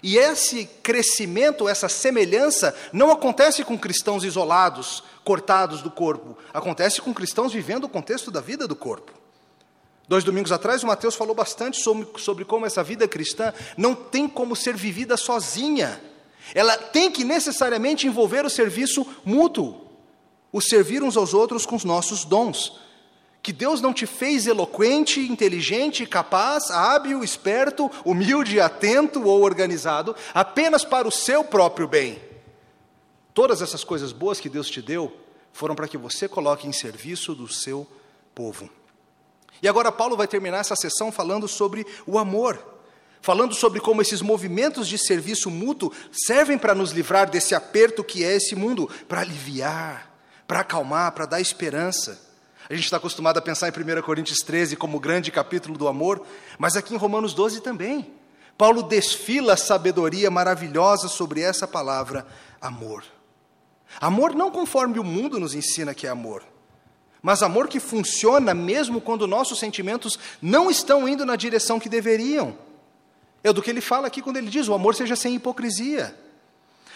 E 0.04 0.18
esse 0.18 0.66
crescimento, 0.84 1.70
essa 1.70 1.88
semelhança, 1.88 2.76
não 2.92 3.10
acontece 3.10 3.64
com 3.64 3.78
cristãos 3.78 4.26
isolados, 4.26 5.02
cortados 5.24 5.82
do 5.82 5.90
corpo. 5.90 6.38
Acontece 6.54 7.02
com 7.02 7.14
cristãos 7.14 7.54
vivendo 7.54 7.86
o 7.86 7.90
contexto 7.90 8.30
da 8.30 8.42
vida 8.42 8.68
do 8.68 8.76
corpo. 8.76 9.14
Dois 10.06 10.26
domingos 10.26 10.52
atrás, 10.52 10.84
o 10.84 10.88
Mateus 10.88 11.16
falou 11.16 11.34
bastante 11.34 11.82
sobre, 11.82 12.06
sobre 12.20 12.44
como 12.44 12.66
essa 12.66 12.84
vida 12.84 13.08
cristã 13.08 13.54
não 13.78 13.96
tem 13.96 14.28
como 14.28 14.58
ser 14.58 14.76
vivida 14.76 15.16
sozinha. 15.16 16.02
Ela 16.54 16.78
tem 16.78 17.10
que 17.10 17.24
necessariamente 17.24 18.06
envolver 18.06 18.46
o 18.46 18.50
serviço 18.50 19.08
mútuo, 19.24 19.88
o 20.52 20.60
servir 20.60 21.02
uns 21.02 21.16
aos 21.16 21.34
outros 21.34 21.66
com 21.66 21.78
os 21.78 21.86
nossos 21.86 22.26
dons 22.26 22.74
que 23.44 23.52
Deus 23.52 23.82
não 23.82 23.94
te 23.94 24.06
fez 24.06 24.48
eloquente, 24.48 25.20
inteligente, 25.20 26.06
capaz, 26.06 26.72
hábil, 26.72 27.22
esperto, 27.22 27.92
humilde, 28.06 28.62
atento 28.62 29.22
ou 29.22 29.44
organizado 29.44 30.16
apenas 30.34 30.86
para 30.86 31.06
o 31.06 31.12
seu 31.12 31.44
próprio 31.44 31.86
bem. 31.86 32.22
Todas 33.34 33.62
essas 33.62 33.84
coisas 33.84 34.14
boas 34.14 34.40
que 34.40 34.48
Deus 34.48 34.70
te 34.70 34.82
deu 34.82 35.12
foram 35.52 35.76
para 35.76 35.90
que 35.90 35.98
você 35.98 36.26
coloque 36.26 36.66
em 36.66 36.72
serviço 36.72 37.36
do 37.36 37.52
seu 37.52 37.86
povo. 38.34 38.70
E 39.62 39.68
agora 39.68 39.92
Paulo 39.92 40.16
vai 40.16 40.28
terminar 40.28 40.60
essa 40.60 40.76
sessão 40.76 41.12
falando 41.12 41.46
sobre 41.46 41.86
o 42.08 42.18
amor, 42.18 42.58
falando 43.22 43.54
sobre 43.54 43.82
como 43.82 44.02
esses 44.02 44.22
movimentos 44.22 44.88
de 44.88 44.98
serviço 44.98 45.52
mútuo 45.52 45.92
servem 46.14 46.58
para 46.58 46.74
nos 46.74 46.92
livrar 46.92 47.30
desse 47.30 47.54
aperto 47.54 48.06
que 48.06 48.24
é 48.24 48.38
esse 48.38 48.56
mundo, 48.56 48.90
para 49.06 49.20
aliviar, 49.20 50.16
para 50.48 50.62
acalmar, 50.62 51.12
para 51.12 51.26
dar 51.26 51.42
esperança. 51.42 52.33
A 52.70 52.74
gente 52.74 52.86
está 52.86 52.98
acostumado 52.98 53.38
a 53.38 53.42
pensar 53.42 53.68
em 53.68 53.72
1 53.72 54.02
Coríntios 54.02 54.40
13 54.40 54.76
como 54.76 54.98
o 54.98 55.00
grande 55.00 55.32
capítulo 55.32 55.78
do 55.78 55.88
amor, 55.88 56.26
mas 56.58 56.76
aqui 56.76 56.94
em 56.94 56.98
Romanos 56.98 57.34
12 57.34 57.62
também. 57.62 58.12
Paulo 58.58 58.84
desfila 58.84 59.54
a 59.54 59.58
sabedoria 59.58 60.30
maravilhosa 60.32 61.08
sobre 61.08 61.42
essa 61.42 61.68
palavra, 61.68 62.26
amor. 62.62 63.04
Amor 64.00 64.34
não 64.34 64.52
conforme 64.52 65.00
o 65.00 65.04
mundo 65.04 65.40
nos 65.40 65.54
ensina 65.54 65.94
que 65.94 66.08
é 66.08 66.10
amor, 66.10 66.44
mas 67.22 67.42
amor 67.42 67.68
que 67.68 67.80
funciona 67.80 68.54
mesmo 68.54 69.02
quando 69.02 69.28
nossos 69.28 69.60
sentimentos 69.60 70.20
não 70.42 70.70
estão 70.70 71.08
indo 71.08 71.26
na 71.26 71.36
direção 71.36 71.80
que 71.80 71.90
deveriam. 71.90 72.58
É 73.44 73.52
do 73.52 73.62
que 73.62 73.70
ele 73.70 73.82
fala 73.82 74.08
aqui 74.08 74.22
quando 74.22 74.38
ele 74.38 74.50
diz: 74.50 74.68
o 74.68 74.74
amor 74.74 74.96
seja 74.96 75.16
sem 75.16 75.36
hipocrisia. 75.36 76.16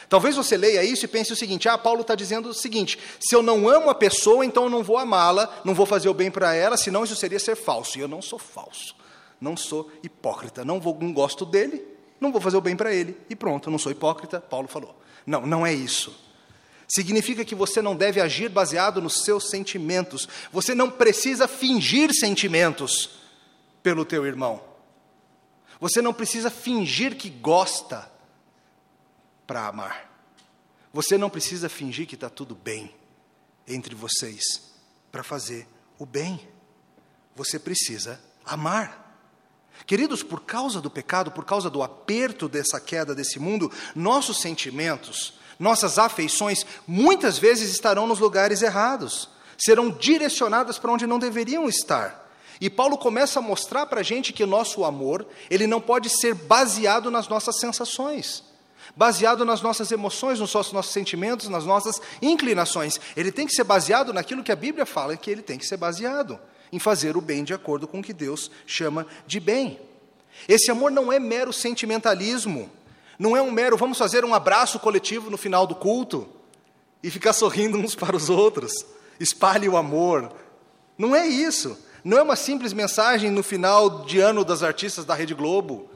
Talvez 0.10 0.36
você 0.36 0.56
leia 0.56 0.84
isso 0.84 1.06
e 1.06 1.08
pense 1.08 1.34
o 1.34 1.36
seguinte: 1.36 1.68
ah, 1.68 1.78
Paulo 1.78 2.02
está 2.02 2.16
dizendo 2.16 2.50
o 2.50 2.54
seguinte: 2.54 2.98
se 3.20 3.36
eu 3.36 3.44
não 3.44 3.68
amo 3.68 3.90
a 3.90 3.96
pessoa, 3.96 4.46
então 4.46 4.64
eu 4.64 4.70
não 4.70 4.84
vou 4.84 4.98
amá-la, 4.98 5.62
não 5.66 5.74
vou 5.74 5.86
fazer 5.86 6.08
o 6.10 6.14
bem 6.14 6.32
para 6.32 6.54
ela, 6.54 6.78
senão 6.78 7.04
isso 7.04 7.16
seria 7.16 7.40
ser 7.40 7.56
falso. 7.56 7.98
E 7.98 8.02
eu 8.02 8.08
não 8.08 8.22
sou 8.22 8.40
falso, 8.40 8.96
não 9.40 9.58
sou 9.58 9.92
hipócrita, 10.02 10.64
não, 10.64 10.80
vou, 10.80 10.98
não 11.00 11.12
gosto 11.12 11.46
dele, 11.46 11.84
não 12.22 12.32
vou 12.32 12.40
fazer 12.40 12.58
o 12.58 12.62
bem 12.62 12.76
para 12.76 12.94
ele, 12.94 13.18
e 13.30 13.36
pronto, 13.36 13.68
eu 13.68 13.72
não 13.72 13.80
sou 13.80 13.92
hipócrita, 13.92 14.40
Paulo 14.40 14.68
falou. 14.68 14.96
Não, 15.26 15.46
não 15.46 15.66
é 15.66 15.74
isso. 15.74 16.16
Significa 16.88 17.44
que 17.44 17.54
você 17.54 17.82
não 17.82 17.98
deve 17.98 18.22
agir 18.22 18.48
baseado 18.48 19.02
nos 19.02 19.26
seus 19.26 19.50
sentimentos. 19.50 20.28
Você 20.54 20.74
não 20.74 20.90
precisa 20.90 21.46
fingir 21.46 22.12
sentimentos 22.14 23.10
pelo 23.84 24.06
teu 24.06 24.26
irmão. 24.26 24.62
Você 25.82 26.02
não 26.02 26.14
precisa 26.14 26.50
fingir 26.50 27.18
que 27.18 27.30
gosta 27.30 28.10
para 29.48 29.66
amar. 29.66 30.12
Você 30.94 31.18
não 31.18 31.30
precisa 31.30 31.70
fingir 31.70 32.06
que 32.06 32.16
está 32.16 32.30
tudo 32.30 32.54
bem 32.54 32.94
entre 33.66 33.96
vocês 33.96 34.74
para 35.12 35.24
fazer 35.24 35.68
o 35.98 36.06
bem. 36.06 36.48
Você 37.36 37.58
precisa 37.58 38.20
amar. 38.46 39.06
Queridos, 39.86 40.24
por 40.24 40.42
causa 40.42 40.82
do 40.82 40.89
pecado, 40.89 41.32
por 41.32 41.46
causa 41.46 41.70
do 41.70 41.82
aperto 41.82 42.50
dessa 42.50 42.80
queda 42.80 43.16
desse 43.16 43.39
mundo, 43.39 43.72
nossos 43.96 44.42
sentimentos, 44.42 45.36
nossas 45.60 45.98
afeições, 45.98 46.66
muitas 46.88 47.38
vezes 47.38 47.72
estarão 47.72 48.08
nos 48.08 48.20
lugares 48.20 48.62
errados, 48.62 49.30
serão 49.58 49.89
direcionadas 49.89 50.80
para 50.80 50.92
onde 50.92 51.08
não 51.08 51.20
deveriam 51.20 51.70
estar. 51.70 52.27
E 52.60 52.72
Paulo 52.72 52.98
começa 52.98 53.38
a 53.38 53.42
mostrar 53.42 53.86
para 53.86 54.00
a 54.00 54.04
gente 54.04 54.34
que 54.34 54.44
o 54.44 54.48
nosso 54.48 54.84
amor, 54.84 55.27
ele 55.48 55.68
não 55.68 55.80
pode 55.80 56.10
ser 56.10 56.34
baseado 56.34 57.12
nas 57.12 57.27
nossas 57.27 57.60
sensações 57.60 58.47
baseado 58.98 59.46
nas 59.46 59.62
nossas 59.62 59.92
emoções, 59.92 60.39
nos 60.39 60.51
nossos 60.54 60.92
sentimentos, 60.92 61.48
nas 61.48 61.63
nossas 61.63 62.01
inclinações. 62.22 63.00
Ele 63.16 63.32
tem 63.32 63.46
que 63.46 63.54
ser 63.54 63.63
baseado 63.63 64.12
naquilo 64.12 64.44
que 64.44 64.51
a 64.51 64.56
Bíblia 64.56 64.86
fala 64.86 65.16
que 65.16 65.30
ele 65.30 65.44
tem 65.44 65.58
que 65.58 65.68
ser 65.68 65.77
baseado, 65.77 66.39
em 66.72 66.80
fazer 66.80 67.16
o 67.16 67.22
bem 67.22 67.44
de 67.44 67.54
acordo 67.54 67.88
com 67.88 68.00
o 68.00 68.04
que 68.04 68.12
Deus 68.12 68.50
chama 68.66 69.06
de 69.27 69.39
bem. 69.39 69.80
Esse 70.50 70.72
amor 70.72 70.92
não 70.92 71.13
é 71.13 71.20
mero 71.20 71.54
sentimentalismo, 71.54 72.70
não 73.20 73.38
é 73.38 73.42
um 73.42 73.51
mero 73.51 73.77
vamos 73.77 73.98
fazer 73.98 74.25
um 74.25 74.34
abraço 74.34 74.80
coletivo 74.80 75.30
no 75.30 75.38
final 75.38 75.68
do 75.68 75.75
culto 75.75 76.27
e 77.04 77.12
ficar 77.12 77.34
sorrindo 77.34 77.77
uns 77.77 77.94
para 77.94 78.16
os 78.16 78.30
outros, 78.30 78.74
espalhe 79.20 79.70
o 79.70 79.77
amor. 79.77 80.32
Não 80.98 81.16
é 81.16 81.27
isso. 81.27 81.77
Não 82.04 82.18
é 82.18 82.22
uma 82.22 82.36
simples 82.36 82.74
mensagem 82.74 83.30
no 83.30 83.44
final 83.44 84.06
de 84.06 84.20
ano 84.20 84.44
das 84.44 84.63
artistas 84.63 85.06
da 85.06 85.13
Rede 85.13 85.36
Globo. 85.36 85.89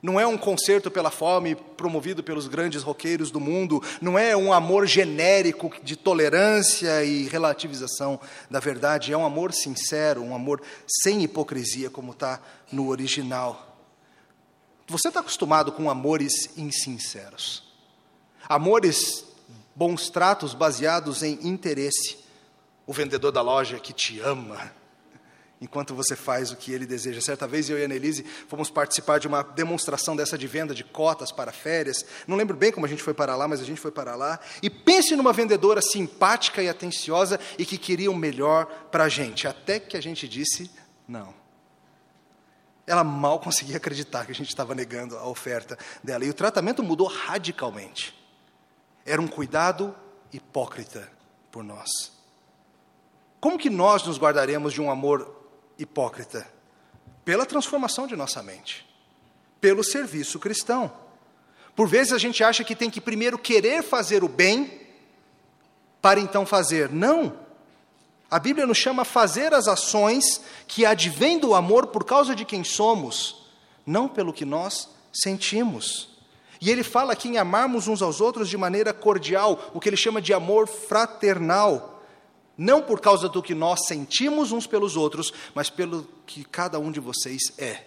Não 0.00 0.18
é 0.18 0.26
um 0.26 0.38
concerto 0.38 0.90
pela 0.90 1.10
fome 1.10 1.54
promovido 1.54 2.22
pelos 2.22 2.46
grandes 2.46 2.82
roqueiros 2.82 3.30
do 3.30 3.40
mundo, 3.40 3.82
não 4.00 4.18
é 4.18 4.36
um 4.36 4.52
amor 4.52 4.86
genérico 4.86 5.72
de 5.82 5.96
tolerância 5.96 7.02
e 7.04 7.24
relativização 7.24 8.20
da 8.50 8.60
verdade, 8.60 9.12
é 9.12 9.16
um 9.16 9.26
amor 9.26 9.52
sincero, 9.52 10.22
um 10.22 10.34
amor 10.34 10.62
sem 11.02 11.22
hipocrisia, 11.22 11.90
como 11.90 12.12
está 12.12 12.40
no 12.70 12.88
original. 12.88 13.76
Você 14.86 15.08
está 15.08 15.20
acostumado 15.20 15.72
com 15.72 15.90
amores 15.90 16.56
insinceros, 16.56 17.64
amores, 18.48 19.24
bons 19.74 20.08
tratos 20.08 20.54
baseados 20.54 21.22
em 21.22 21.46
interesse. 21.46 22.18
O 22.86 22.92
vendedor 22.92 23.30
da 23.30 23.42
loja 23.42 23.78
que 23.78 23.92
te 23.92 24.18
ama, 24.20 24.72
enquanto 25.60 25.94
você 25.94 26.14
faz 26.14 26.50
o 26.50 26.56
que 26.56 26.72
ele 26.72 26.86
deseja. 26.86 27.20
Certa 27.20 27.46
vez 27.46 27.68
eu 27.68 27.78
e 27.78 27.82
a 27.82 27.84
Annelise 27.84 28.24
fomos 28.46 28.70
participar 28.70 29.18
de 29.18 29.26
uma 29.26 29.42
demonstração 29.42 30.14
dessa 30.14 30.38
de 30.38 30.46
venda 30.46 30.74
de 30.74 30.84
cotas 30.84 31.32
para 31.32 31.52
férias. 31.52 32.04
Não 32.26 32.36
lembro 32.36 32.56
bem 32.56 32.70
como 32.70 32.86
a 32.86 32.88
gente 32.88 33.02
foi 33.02 33.14
para 33.14 33.34
lá, 33.34 33.48
mas 33.48 33.60
a 33.60 33.64
gente 33.64 33.80
foi 33.80 33.90
para 33.90 34.14
lá. 34.14 34.38
E 34.62 34.70
pense 34.70 35.16
numa 35.16 35.32
vendedora 35.32 35.80
simpática 35.80 36.62
e 36.62 36.68
atenciosa 36.68 37.40
e 37.58 37.64
que 37.64 37.76
queria 37.78 38.10
o 38.10 38.16
melhor 38.16 38.66
para 38.90 39.04
a 39.04 39.08
gente. 39.08 39.48
Até 39.48 39.80
que 39.80 39.96
a 39.96 40.02
gente 40.02 40.28
disse 40.28 40.70
não. 41.06 41.34
Ela 42.86 43.04
mal 43.04 43.38
conseguia 43.38 43.76
acreditar 43.76 44.24
que 44.24 44.32
a 44.32 44.34
gente 44.34 44.48
estava 44.48 44.74
negando 44.74 45.16
a 45.16 45.26
oferta 45.26 45.76
dela. 46.02 46.24
E 46.24 46.30
o 46.30 46.34
tratamento 46.34 46.82
mudou 46.82 47.06
radicalmente. 47.06 48.16
Era 49.04 49.20
um 49.20 49.28
cuidado 49.28 49.94
hipócrita 50.32 51.10
por 51.50 51.62
nós. 51.62 52.12
Como 53.40 53.58
que 53.58 53.70
nós 53.70 54.04
nos 54.04 54.18
guardaremos 54.18 54.72
de 54.72 54.80
um 54.80 54.90
amor 54.90 55.37
hipócrita? 55.78 56.46
Pela 57.24 57.46
transformação 57.46 58.06
de 58.06 58.16
nossa 58.16 58.42
mente, 58.42 58.86
pelo 59.60 59.84
serviço 59.84 60.38
cristão. 60.38 60.90
Por 61.76 61.86
vezes 61.86 62.12
a 62.12 62.18
gente 62.18 62.42
acha 62.42 62.64
que 62.64 62.74
tem 62.74 62.90
que 62.90 63.00
primeiro 63.00 63.38
querer 63.38 63.82
fazer 63.82 64.24
o 64.24 64.28
bem 64.28 64.80
para 66.02 66.18
então 66.18 66.44
fazer. 66.44 66.90
Não. 66.90 67.38
A 68.30 68.38
Bíblia 68.38 68.66
nos 68.66 68.78
chama 68.78 69.02
a 69.02 69.04
fazer 69.04 69.54
as 69.54 69.68
ações 69.68 70.40
que 70.66 70.84
advêm 70.84 71.38
do 71.38 71.54
amor 71.54 71.86
por 71.86 72.04
causa 72.04 72.34
de 72.34 72.44
quem 72.44 72.64
somos, 72.64 73.46
não 73.86 74.08
pelo 74.08 74.32
que 74.32 74.44
nós 74.44 74.88
sentimos. 75.12 76.18
E 76.60 76.70
ele 76.70 76.82
fala 76.82 77.12
aqui 77.12 77.28
em 77.28 77.38
amarmos 77.38 77.88
uns 77.88 78.02
aos 78.02 78.20
outros 78.20 78.48
de 78.48 78.56
maneira 78.56 78.92
cordial, 78.92 79.70
o 79.72 79.80
que 79.80 79.88
ele 79.88 79.96
chama 79.96 80.20
de 80.20 80.34
amor 80.34 80.66
fraternal 80.66 81.97
não 82.58 82.82
por 82.82 83.00
causa 83.00 83.28
do 83.28 83.40
que 83.40 83.54
nós 83.54 83.86
sentimos 83.86 84.50
uns 84.50 84.66
pelos 84.66 84.96
outros, 84.96 85.32
mas 85.54 85.70
pelo 85.70 86.08
que 86.26 86.44
cada 86.44 86.80
um 86.80 86.90
de 86.90 86.98
vocês 86.98 87.52
é. 87.56 87.84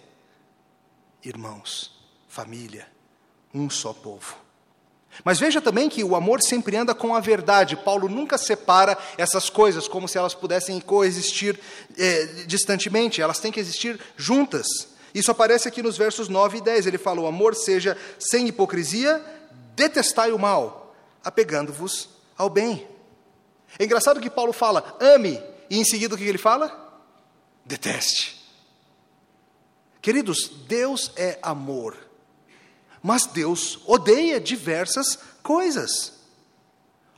Irmãos, 1.22 1.92
família, 2.26 2.88
um 3.52 3.68
só 3.68 3.92
povo. 3.92 4.36
Mas 5.22 5.38
veja 5.38 5.60
também 5.60 5.90
que 5.90 6.02
o 6.02 6.16
amor 6.16 6.40
sempre 6.40 6.74
anda 6.74 6.94
com 6.94 7.14
a 7.14 7.20
verdade. 7.20 7.76
Paulo 7.76 8.08
nunca 8.08 8.38
separa 8.38 8.96
essas 9.18 9.50
coisas 9.50 9.86
como 9.86 10.08
se 10.08 10.16
elas 10.16 10.32
pudessem 10.32 10.80
coexistir 10.80 11.60
é, 11.98 12.24
distantemente, 12.46 13.20
elas 13.20 13.38
têm 13.38 13.52
que 13.52 13.60
existir 13.60 14.00
juntas. 14.16 14.66
Isso 15.14 15.30
aparece 15.30 15.68
aqui 15.68 15.82
nos 15.82 15.98
versos 15.98 16.30
9 16.30 16.58
e 16.58 16.60
10. 16.62 16.86
Ele 16.86 16.96
fala: 16.96 17.20
O 17.20 17.26
amor 17.26 17.54
seja 17.54 17.96
sem 18.18 18.48
hipocrisia, 18.48 19.22
detestai 19.76 20.32
o 20.32 20.38
mal, 20.38 20.96
apegando-vos 21.22 22.08
ao 22.38 22.48
bem. 22.48 22.91
É 23.78 23.84
engraçado 23.84 24.20
que 24.20 24.30
Paulo 24.30 24.52
fala, 24.52 24.96
ame, 25.00 25.42
E 25.70 25.78
em 25.78 25.84
seguida 25.84 26.14
o 26.14 26.18
que 26.18 26.24
ele 26.24 26.38
fala? 26.38 27.00
Deteste. 27.64 28.42
Queridos, 30.02 30.50
Deus 30.66 31.12
é 31.16 31.38
amor, 31.40 31.96
mas 33.02 33.24
Deus 33.24 33.78
odeia 33.86 34.40
diversas 34.40 35.18
coisas. 35.42 36.14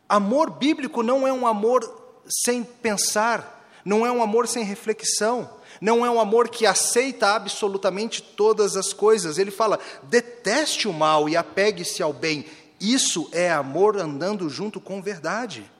Amor 0.07 0.51
bíblico 0.51 1.03
não 1.03 1.27
é 1.27 1.33
um 1.33 1.47
amor 1.47 1.83
sem 2.29 2.63
pensar, 2.63 3.67
não 3.85 4.05
é 4.05 4.13
um 4.13 4.23
amor 4.23 4.47
sem 4.47 4.63
reflexão, 4.63 5.51
não 5.81 6.05
é 6.05 6.11
um 6.11 6.21
amor 6.21 6.49
que 6.49 6.67
aceita 6.67 7.29
absolutamente 7.35 8.23
todas 8.23 8.77
as 8.77 8.93
coisas. 8.93 9.39
Ele 9.39 9.51
fala: 9.51 9.81
deteste 10.03 10.87
o 10.87 10.93
mal 10.93 11.29
e 11.29 11.37
apegue-se 11.37 12.03
ao 12.03 12.13
bem. 12.13 12.45
Isso 12.79 13.29
é 13.33 13.51
amor 13.51 13.97
andando 13.97 14.49
junto 14.51 14.79
com 14.81 15.01
verdade. 15.01 15.71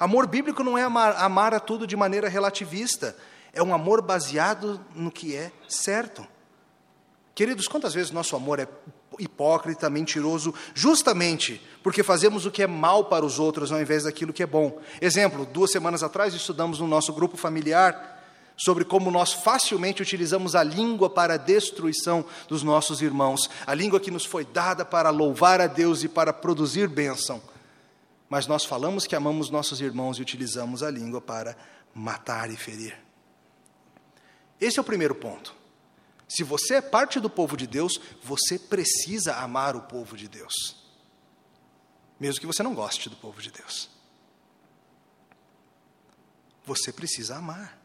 Amor 0.00 0.26
bíblico 0.26 0.64
não 0.64 0.78
é 0.78 0.82
amar, 0.82 1.14
amar 1.16 1.52
a 1.52 1.60
tudo 1.60 1.86
de 1.86 1.94
maneira 1.94 2.26
relativista, 2.26 3.14
é 3.52 3.62
um 3.62 3.74
amor 3.74 4.00
baseado 4.00 4.80
no 4.94 5.10
que 5.10 5.36
é 5.36 5.52
certo. 5.68 6.26
Queridos, 7.34 7.68
quantas 7.68 7.92
vezes 7.92 8.10
nosso 8.10 8.34
amor 8.34 8.58
é 8.58 8.66
hipócrita, 9.18 9.90
mentiroso, 9.90 10.54
justamente 10.72 11.60
porque 11.82 12.02
fazemos 12.02 12.46
o 12.46 12.50
que 12.50 12.62
é 12.62 12.66
mal 12.66 13.04
para 13.04 13.26
os 13.26 13.38
outros 13.38 13.70
ao 13.70 13.78
invés 13.78 14.04
daquilo 14.04 14.32
que 14.32 14.42
é 14.42 14.46
bom. 14.46 14.80
Exemplo, 15.02 15.44
duas 15.44 15.70
semanas 15.70 16.02
atrás 16.02 16.32
estudamos 16.32 16.78
no 16.80 16.86
nosso 16.86 17.12
grupo 17.12 17.36
familiar 17.36 18.18
sobre 18.56 18.86
como 18.86 19.10
nós 19.10 19.34
facilmente 19.34 20.00
utilizamos 20.00 20.54
a 20.54 20.62
língua 20.62 21.10
para 21.10 21.34
a 21.34 21.38
destruição 21.38 22.24
dos 22.48 22.62
nossos 22.62 23.02
irmãos, 23.02 23.50
a 23.66 23.74
língua 23.74 24.00
que 24.00 24.10
nos 24.10 24.24
foi 24.24 24.46
dada 24.46 24.82
para 24.82 25.10
louvar 25.10 25.60
a 25.60 25.66
Deus 25.66 26.02
e 26.02 26.08
para 26.08 26.32
produzir 26.32 26.88
bênção. 26.88 27.42
Mas 28.30 28.46
nós 28.46 28.64
falamos 28.64 29.08
que 29.08 29.16
amamos 29.16 29.50
nossos 29.50 29.80
irmãos 29.80 30.16
e 30.16 30.22
utilizamos 30.22 30.84
a 30.84 30.90
língua 30.90 31.20
para 31.20 31.56
matar 31.92 32.48
e 32.48 32.56
ferir. 32.56 32.96
Esse 34.60 34.78
é 34.78 34.82
o 34.82 34.84
primeiro 34.84 35.16
ponto. 35.16 35.54
Se 36.28 36.44
você 36.44 36.74
é 36.74 36.80
parte 36.80 37.18
do 37.18 37.28
povo 37.28 37.56
de 37.56 37.66
Deus, 37.66 38.00
você 38.22 38.56
precisa 38.56 39.34
amar 39.34 39.74
o 39.74 39.82
povo 39.82 40.16
de 40.16 40.28
Deus, 40.28 40.76
mesmo 42.20 42.40
que 42.40 42.46
você 42.46 42.62
não 42.62 42.72
goste 42.72 43.08
do 43.08 43.16
povo 43.16 43.42
de 43.42 43.50
Deus. 43.50 43.90
Você 46.64 46.92
precisa 46.92 47.36
amar. 47.36 47.80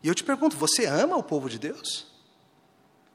E 0.00 0.06
eu 0.06 0.14
te 0.14 0.22
pergunto: 0.22 0.56
você 0.56 0.86
ama 0.86 1.16
o 1.16 1.24
povo 1.24 1.50
de 1.50 1.58
Deus? 1.58 2.06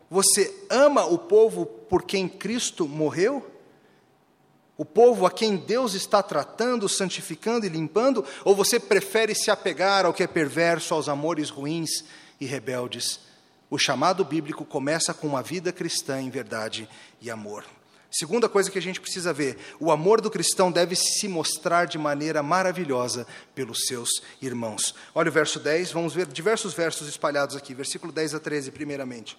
Você 0.10 0.68
ama 0.70 1.06
o 1.06 1.18
povo 1.18 1.66
por 1.66 2.04
quem 2.04 2.28
Cristo 2.28 2.86
morreu? 2.90 3.51
O 4.82 4.86
povo 4.86 5.28
a 5.28 5.32
quem 5.32 5.58
Deus 5.58 5.94
está 5.94 6.24
tratando, 6.24 6.90
santificando 6.90 7.68
e 7.68 7.70
limpando? 7.70 8.26
Ou 8.44 8.56
você 8.56 8.80
prefere 8.80 9.36
se 9.36 9.52
apegar 9.52 10.08
ao 10.08 10.12
que 10.12 10.24
é 10.24 10.28
perverso, 10.28 10.96
aos 10.96 11.08
amores 11.08 11.52
ruins 11.52 12.04
e 12.40 12.48
rebeldes? 12.48 13.20
O 13.70 13.78
chamado 13.78 14.26
bíblico 14.26 14.66
começa 14.66 15.14
com 15.14 15.28
uma 15.28 15.44
vida 15.44 15.72
cristã 15.72 16.20
em 16.20 16.32
verdade 16.32 16.90
e 17.22 17.30
amor. 17.30 17.64
Segunda 18.10 18.50
coisa 18.50 18.72
que 18.72 18.78
a 18.80 18.82
gente 18.82 19.00
precisa 19.00 19.32
ver: 19.32 19.56
o 19.80 19.92
amor 19.92 20.20
do 20.20 20.32
cristão 20.32 20.72
deve 20.72 20.96
se 20.96 21.28
mostrar 21.28 21.86
de 21.86 22.00
maneira 22.00 22.42
maravilhosa 22.42 23.28
pelos 23.54 23.86
seus 23.86 24.10
irmãos. 24.42 24.96
Olha 25.14 25.30
o 25.30 25.32
verso 25.32 25.60
10, 25.60 25.92
vamos 25.92 26.16
ver 26.16 26.26
diversos 26.26 26.74
versos 26.74 27.08
espalhados 27.08 27.56
aqui, 27.56 27.76
versículo 27.76 28.12
10 28.12 28.34
a 28.34 28.40
13, 28.40 28.72
primeiramente. 28.72 29.38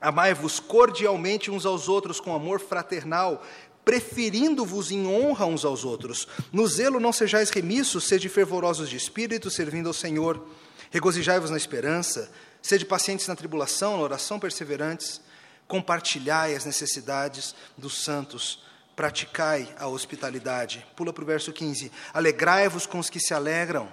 Amai-vos 0.00 0.60
cordialmente 0.60 1.50
uns 1.50 1.66
aos 1.66 1.88
outros 1.88 2.20
com 2.20 2.34
amor 2.34 2.60
fraternal, 2.60 3.44
preferindo-vos 3.84 4.90
em 4.90 5.06
honra 5.06 5.46
uns 5.46 5.64
aos 5.64 5.84
outros. 5.84 6.28
No 6.52 6.66
zelo 6.66 7.00
não 7.00 7.12
sejais 7.12 7.50
remissos, 7.50 8.04
sede 8.04 8.28
fervorosos 8.28 8.88
de 8.88 8.96
espírito, 8.96 9.50
servindo 9.50 9.88
ao 9.88 9.94
Senhor. 9.94 10.46
Regozijai-vos 10.90 11.50
na 11.50 11.56
esperança, 11.56 12.30
sede 12.62 12.84
pacientes 12.84 13.26
na 13.26 13.36
tribulação, 13.36 13.96
na 13.96 14.02
oração 14.02 14.38
perseverantes 14.38 15.20
compartilhai 15.68 16.56
as 16.56 16.64
necessidades 16.64 17.54
dos 17.76 18.02
santos, 18.02 18.64
praticai 18.96 19.72
a 19.78 19.86
hospitalidade. 19.86 20.84
Pula 20.96 21.12
para 21.12 21.22
o 21.22 21.26
verso 21.26 21.52
15: 21.52 21.92
Alegrai-vos 22.12 22.86
com 22.86 22.98
os 22.98 23.10
que 23.10 23.20
se 23.20 23.34
alegram, 23.34 23.92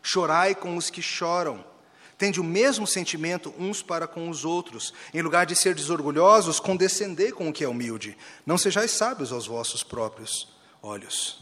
chorai 0.00 0.54
com 0.54 0.76
os 0.76 0.88
que 0.88 1.02
choram. 1.02 1.62
Tende 2.18 2.40
o 2.40 2.44
mesmo 2.44 2.84
sentimento 2.84 3.54
uns 3.56 3.80
para 3.80 4.08
com 4.08 4.28
os 4.28 4.44
outros. 4.44 4.92
Em 5.14 5.22
lugar 5.22 5.46
de 5.46 5.54
ser 5.54 5.72
desorgulhosos, 5.72 6.58
condescendei 6.58 7.30
com 7.30 7.48
o 7.48 7.52
que 7.52 7.62
é 7.62 7.68
humilde. 7.68 8.18
Não 8.44 8.58
sejais 8.58 8.90
sábios 8.90 9.30
aos 9.30 9.46
vossos 9.46 9.84
próprios 9.84 10.48
olhos. 10.82 11.38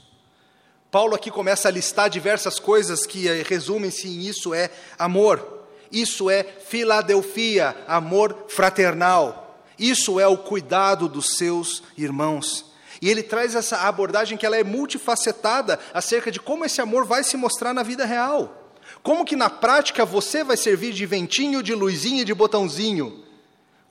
Paulo 0.91 1.15
aqui 1.15 1.31
começa 1.31 1.69
a 1.69 1.71
listar 1.71 2.11
diversas 2.11 2.59
coisas 2.59 3.07
que 3.07 3.27
eh, 3.27 3.43
resumem-se 3.43 4.07
em 4.07 4.21
isso 4.21 4.53
é 4.53 4.71
amor. 4.99 5.65
Isso 5.91 6.29
é 6.29 6.45
filadelfia, 6.45 7.75
amor 7.89 8.45
fraternal. 8.49 9.65
Isso 9.79 10.21
é 10.21 10.27
o 10.27 10.37
cuidado 10.37 11.09
dos 11.09 11.37
seus 11.37 11.83
irmãos. 11.97 12.67
E 13.01 13.09
ele 13.09 13.23
traz 13.23 13.55
essa 13.55 13.79
abordagem 13.79 14.37
que 14.37 14.45
ela 14.45 14.57
é 14.59 14.65
multifacetada 14.65 15.79
acerca 15.95 16.31
de 16.31 16.39
como 16.39 16.67
esse 16.67 16.83
amor 16.83 17.07
vai 17.07 17.25
se 17.25 17.37
mostrar 17.37 17.73
na 17.73 17.83
vida 17.83 18.05
real. 18.05 18.65
Como 19.07 19.25
que 19.25 19.37
na 19.37 19.49
prática 19.49 20.05
você 20.05 20.42
vai 20.42 20.57
servir 20.57 20.92
de 20.92 21.07
ventinho, 21.07 21.62
de 21.62 21.73
luzinha 21.73 22.23
e 22.23 22.25
de 22.25 22.35
botãozinho. 22.35 23.23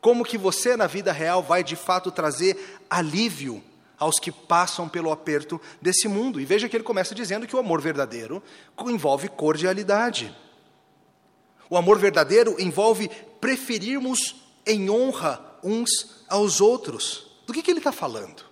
Como 0.01 0.25
que 0.25 0.37
você 0.37 0.75
na 0.75 0.87
vida 0.87 1.13
real 1.13 1.41
vai 1.41 1.63
de 1.63 1.77
fato 1.77 2.11
trazer 2.11 2.81
alívio 2.89 3.63
aos 3.97 4.19
que 4.19 4.29
passam 4.29 4.89
pelo 4.89 5.09
aperto 5.13 5.59
desse 5.81 6.09
mundo. 6.09 6.37
E 6.37 6.43
veja 6.43 6.67
que 6.67 6.75
ele 6.75 6.83
começa 6.83 7.15
dizendo 7.15 7.47
que 7.47 7.55
o 7.55 7.59
amor 7.59 7.79
verdadeiro 7.79 8.43
envolve 8.77 9.29
cordialidade. 9.29 10.35
O 11.69 11.77
amor 11.77 11.97
verdadeiro 11.97 12.57
envolve 12.59 13.09
preferirmos 13.39 14.35
em 14.65 14.89
honra 14.89 15.41
uns 15.63 16.25
aos 16.27 16.59
outros. 16.59 17.31
Do 17.47 17.53
que, 17.53 17.61
que 17.61 17.71
ele 17.71 17.79
está 17.79 17.93
falando? 17.93 18.43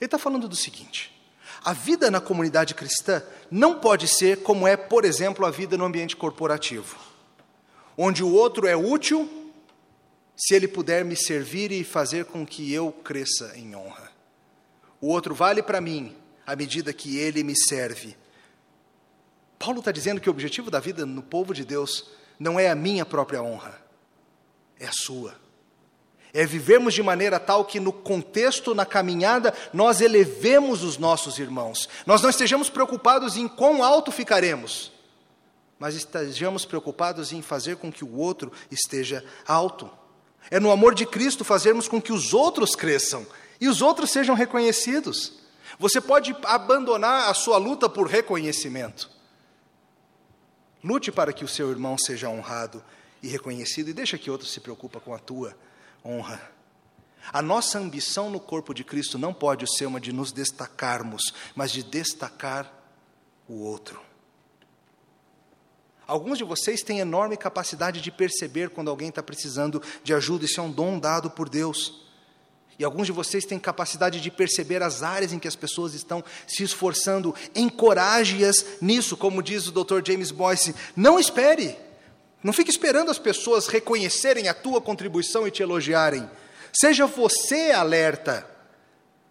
Ele 0.00 0.06
está 0.06 0.18
falando 0.18 0.48
do 0.48 0.56
seguinte: 0.56 1.14
a 1.64 1.72
vida 1.72 2.10
na 2.10 2.20
comunidade 2.20 2.74
cristã 2.74 3.22
não 3.50 3.80
pode 3.80 4.08
ser 4.08 4.42
como 4.42 4.66
é, 4.66 4.76
por 4.76 5.04
exemplo, 5.04 5.44
a 5.44 5.50
vida 5.50 5.76
no 5.76 5.84
ambiente 5.84 6.16
corporativo, 6.16 6.96
onde 7.96 8.22
o 8.22 8.32
outro 8.32 8.66
é 8.66 8.76
útil 8.76 9.52
se 10.36 10.54
ele 10.54 10.68
puder 10.68 11.04
me 11.04 11.16
servir 11.16 11.72
e 11.72 11.82
fazer 11.82 12.26
com 12.26 12.46
que 12.46 12.72
eu 12.72 12.92
cresça 12.92 13.52
em 13.56 13.74
honra. 13.74 14.10
O 15.00 15.08
outro 15.08 15.34
vale 15.34 15.62
para 15.62 15.80
mim 15.80 16.14
à 16.46 16.54
medida 16.54 16.92
que 16.92 17.18
ele 17.18 17.42
me 17.42 17.54
serve. 17.56 18.16
Paulo 19.58 19.78
está 19.78 19.90
dizendo 19.90 20.20
que 20.20 20.28
o 20.28 20.32
objetivo 20.32 20.70
da 20.70 20.78
vida 20.78 21.06
no 21.06 21.22
povo 21.22 21.54
de 21.54 21.64
Deus 21.64 22.10
não 22.38 22.60
é 22.60 22.68
a 22.68 22.74
minha 22.74 23.06
própria 23.06 23.42
honra, 23.42 23.80
é 24.78 24.86
a 24.86 24.92
sua 24.92 25.45
é 26.32 26.44
vivermos 26.44 26.94
de 26.94 27.02
maneira 27.02 27.40
tal 27.40 27.64
que 27.64 27.80
no 27.80 27.92
contexto, 27.92 28.74
na 28.74 28.84
caminhada, 28.84 29.54
nós 29.72 30.00
elevemos 30.00 30.82
os 30.82 30.98
nossos 30.98 31.38
irmãos. 31.38 31.88
Nós 32.04 32.22
não 32.22 32.30
estejamos 32.30 32.68
preocupados 32.68 33.36
em 33.36 33.48
quão 33.48 33.82
alto 33.82 34.12
ficaremos, 34.12 34.92
mas 35.78 35.94
estejamos 35.94 36.64
preocupados 36.64 37.32
em 37.32 37.42
fazer 37.42 37.76
com 37.76 37.90
que 37.90 38.04
o 38.04 38.16
outro 38.16 38.52
esteja 38.70 39.24
alto. 39.46 39.90
É 40.50 40.60
no 40.60 40.70
amor 40.70 40.94
de 40.94 41.06
Cristo 41.06 41.44
fazermos 41.44 41.88
com 41.88 42.00
que 42.00 42.12
os 42.12 42.32
outros 42.32 42.74
cresçam 42.74 43.26
e 43.60 43.68
os 43.68 43.82
outros 43.82 44.10
sejam 44.10 44.34
reconhecidos. 44.34 45.34
Você 45.78 46.00
pode 46.00 46.34
abandonar 46.44 47.28
a 47.28 47.34
sua 47.34 47.58
luta 47.58 47.88
por 47.88 48.06
reconhecimento. 48.06 49.10
Lute 50.82 51.10
para 51.10 51.32
que 51.32 51.44
o 51.44 51.48
seu 51.48 51.70
irmão 51.70 51.96
seja 51.98 52.28
honrado 52.28 52.82
e 53.22 53.28
reconhecido 53.28 53.88
e 53.88 53.92
deixa 53.92 54.16
que 54.16 54.30
outro 54.30 54.46
se 54.46 54.60
preocupe 54.60 55.00
com 55.00 55.12
a 55.14 55.18
tua 55.18 55.56
honra. 56.06 56.56
A 57.32 57.42
nossa 57.42 57.78
ambição 57.78 58.30
no 58.30 58.38
corpo 58.38 58.72
de 58.72 58.84
Cristo 58.84 59.18
não 59.18 59.34
pode 59.34 59.66
ser 59.76 59.86
uma 59.86 60.00
de 60.00 60.12
nos 60.12 60.30
destacarmos, 60.30 61.34
mas 61.54 61.72
de 61.72 61.82
destacar 61.82 62.72
o 63.48 63.54
outro. 63.54 64.00
Alguns 66.06 66.38
de 66.38 66.44
vocês 66.44 66.82
têm 66.82 67.00
enorme 67.00 67.36
capacidade 67.36 68.00
de 68.00 68.12
perceber 68.12 68.70
quando 68.70 68.90
alguém 68.90 69.08
está 69.08 69.22
precisando 69.22 69.82
de 70.04 70.14
ajuda, 70.14 70.44
isso 70.44 70.60
é 70.60 70.62
um 70.62 70.70
dom 70.70 71.00
dado 71.00 71.28
por 71.28 71.48
Deus. 71.48 72.06
E 72.78 72.84
alguns 72.84 73.06
de 73.06 73.12
vocês 73.12 73.44
têm 73.44 73.58
capacidade 73.58 74.20
de 74.20 74.30
perceber 74.30 74.82
as 74.82 75.02
áreas 75.02 75.32
em 75.32 75.38
que 75.38 75.48
as 75.48 75.56
pessoas 75.56 75.94
estão 75.94 76.22
se 76.46 76.62
esforçando, 76.62 77.34
encoraje-as 77.54 78.80
nisso, 78.80 79.16
como 79.16 79.42
diz 79.42 79.66
o 79.66 79.72
Dr. 79.72 80.00
James 80.06 80.30
Boyce. 80.30 80.74
Não 80.94 81.18
espere, 81.18 81.76
não 82.42 82.52
fique 82.52 82.70
esperando 82.70 83.10
as 83.10 83.18
pessoas 83.18 83.66
reconhecerem 83.66 84.48
a 84.48 84.54
tua 84.54 84.80
contribuição 84.80 85.46
e 85.46 85.50
te 85.50 85.62
elogiarem. 85.62 86.28
Seja 86.72 87.06
você 87.06 87.70
alerta 87.70 88.46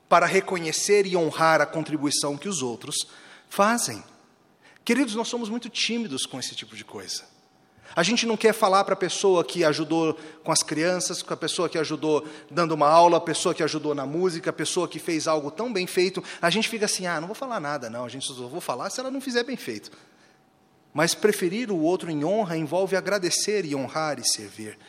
para 0.09 0.25
reconhecer 0.25 1.05
e 1.05 1.15
honrar 1.15 1.61
a 1.61 1.65
contribuição 1.65 2.37
que 2.37 2.49
os 2.49 2.61
outros 2.61 3.07
fazem. 3.49 4.03
Queridos, 4.83 5.15
nós 5.15 5.27
somos 5.27 5.49
muito 5.49 5.69
tímidos 5.69 6.25
com 6.25 6.39
esse 6.39 6.55
tipo 6.55 6.75
de 6.75 6.83
coisa. 6.83 7.23
A 7.95 8.03
gente 8.03 8.25
não 8.25 8.35
quer 8.35 8.53
falar 8.53 8.83
para 8.83 8.93
a 8.93 8.97
pessoa 8.97 9.43
que 9.43 9.63
ajudou 9.63 10.17
com 10.43 10.51
as 10.51 10.61
crianças, 10.61 11.21
com 11.21 11.33
a 11.33 11.37
pessoa 11.37 11.69
que 11.69 11.77
ajudou 11.77 12.27
dando 12.51 12.73
uma 12.73 12.87
aula, 12.87 13.17
a 13.17 13.21
pessoa 13.21 13.55
que 13.55 13.63
ajudou 13.63 13.95
na 13.95 14.05
música, 14.05 14.49
a 14.49 14.53
pessoa 14.53 14.87
que 14.87 14.99
fez 14.99 15.27
algo 15.27 15.49
tão 15.49 15.71
bem 15.71 15.87
feito. 15.87 16.23
A 16.41 16.49
gente 16.49 16.67
fica 16.67 16.85
assim: 16.85 17.07
ah, 17.07 17.21
não 17.21 17.27
vou 17.27 17.35
falar 17.35 17.59
nada, 17.59 17.89
não. 17.89 18.03
A 18.03 18.09
gente 18.09 18.25
só 18.25 18.33
vou 18.33 18.59
falar 18.59 18.89
se 18.89 18.99
ela 18.99 19.09
não 19.09 19.21
fizer 19.21 19.43
bem 19.43 19.55
feito. 19.55 19.91
Mas 20.95 21.13
preferir 21.13 21.69
o 21.69 21.81
outro 21.81 22.10
em 22.10 22.23
honra 22.23 22.55
envolve 22.55 22.95
agradecer 22.95 23.65
e 23.65 23.75
honrar 23.75 24.17
e 24.17 24.25
servir 24.25 24.79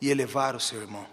e 0.00 0.08
elevar 0.08 0.54
o 0.54 0.60
seu 0.60 0.80
irmão. 0.80 1.04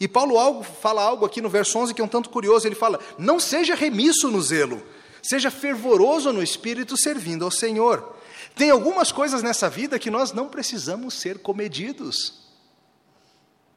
E 0.00 0.08
Paulo 0.08 0.36
algo, 0.36 0.64
fala 0.64 1.00
algo 1.00 1.24
aqui 1.24 1.40
no 1.40 1.48
verso 1.48 1.78
11 1.78 1.94
que 1.94 2.00
é 2.00 2.04
um 2.04 2.08
tanto 2.08 2.28
curioso. 2.28 2.66
Ele 2.66 2.74
fala: 2.74 2.98
Não 3.16 3.38
seja 3.38 3.76
remisso 3.76 4.32
no 4.32 4.42
zelo, 4.42 4.84
seja 5.22 5.48
fervoroso 5.48 6.32
no 6.32 6.42
espírito, 6.42 6.96
servindo 7.00 7.44
ao 7.44 7.52
Senhor. 7.52 8.16
Tem 8.56 8.68
algumas 8.68 9.12
coisas 9.12 9.44
nessa 9.44 9.70
vida 9.70 9.96
que 9.96 10.10
nós 10.10 10.32
não 10.32 10.48
precisamos 10.48 11.14
ser 11.14 11.38
comedidos. 11.38 12.42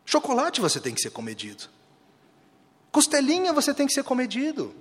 Chocolate 0.04 0.62
você 0.62 0.80
tem 0.80 0.96
que 0.96 1.02
ser 1.02 1.12
comedido. 1.12 1.66
Costelinha 2.92 3.54
você 3.54 3.72
tem 3.72 3.86
que 3.86 3.94
ser 3.94 4.04
comedido. 4.04 4.74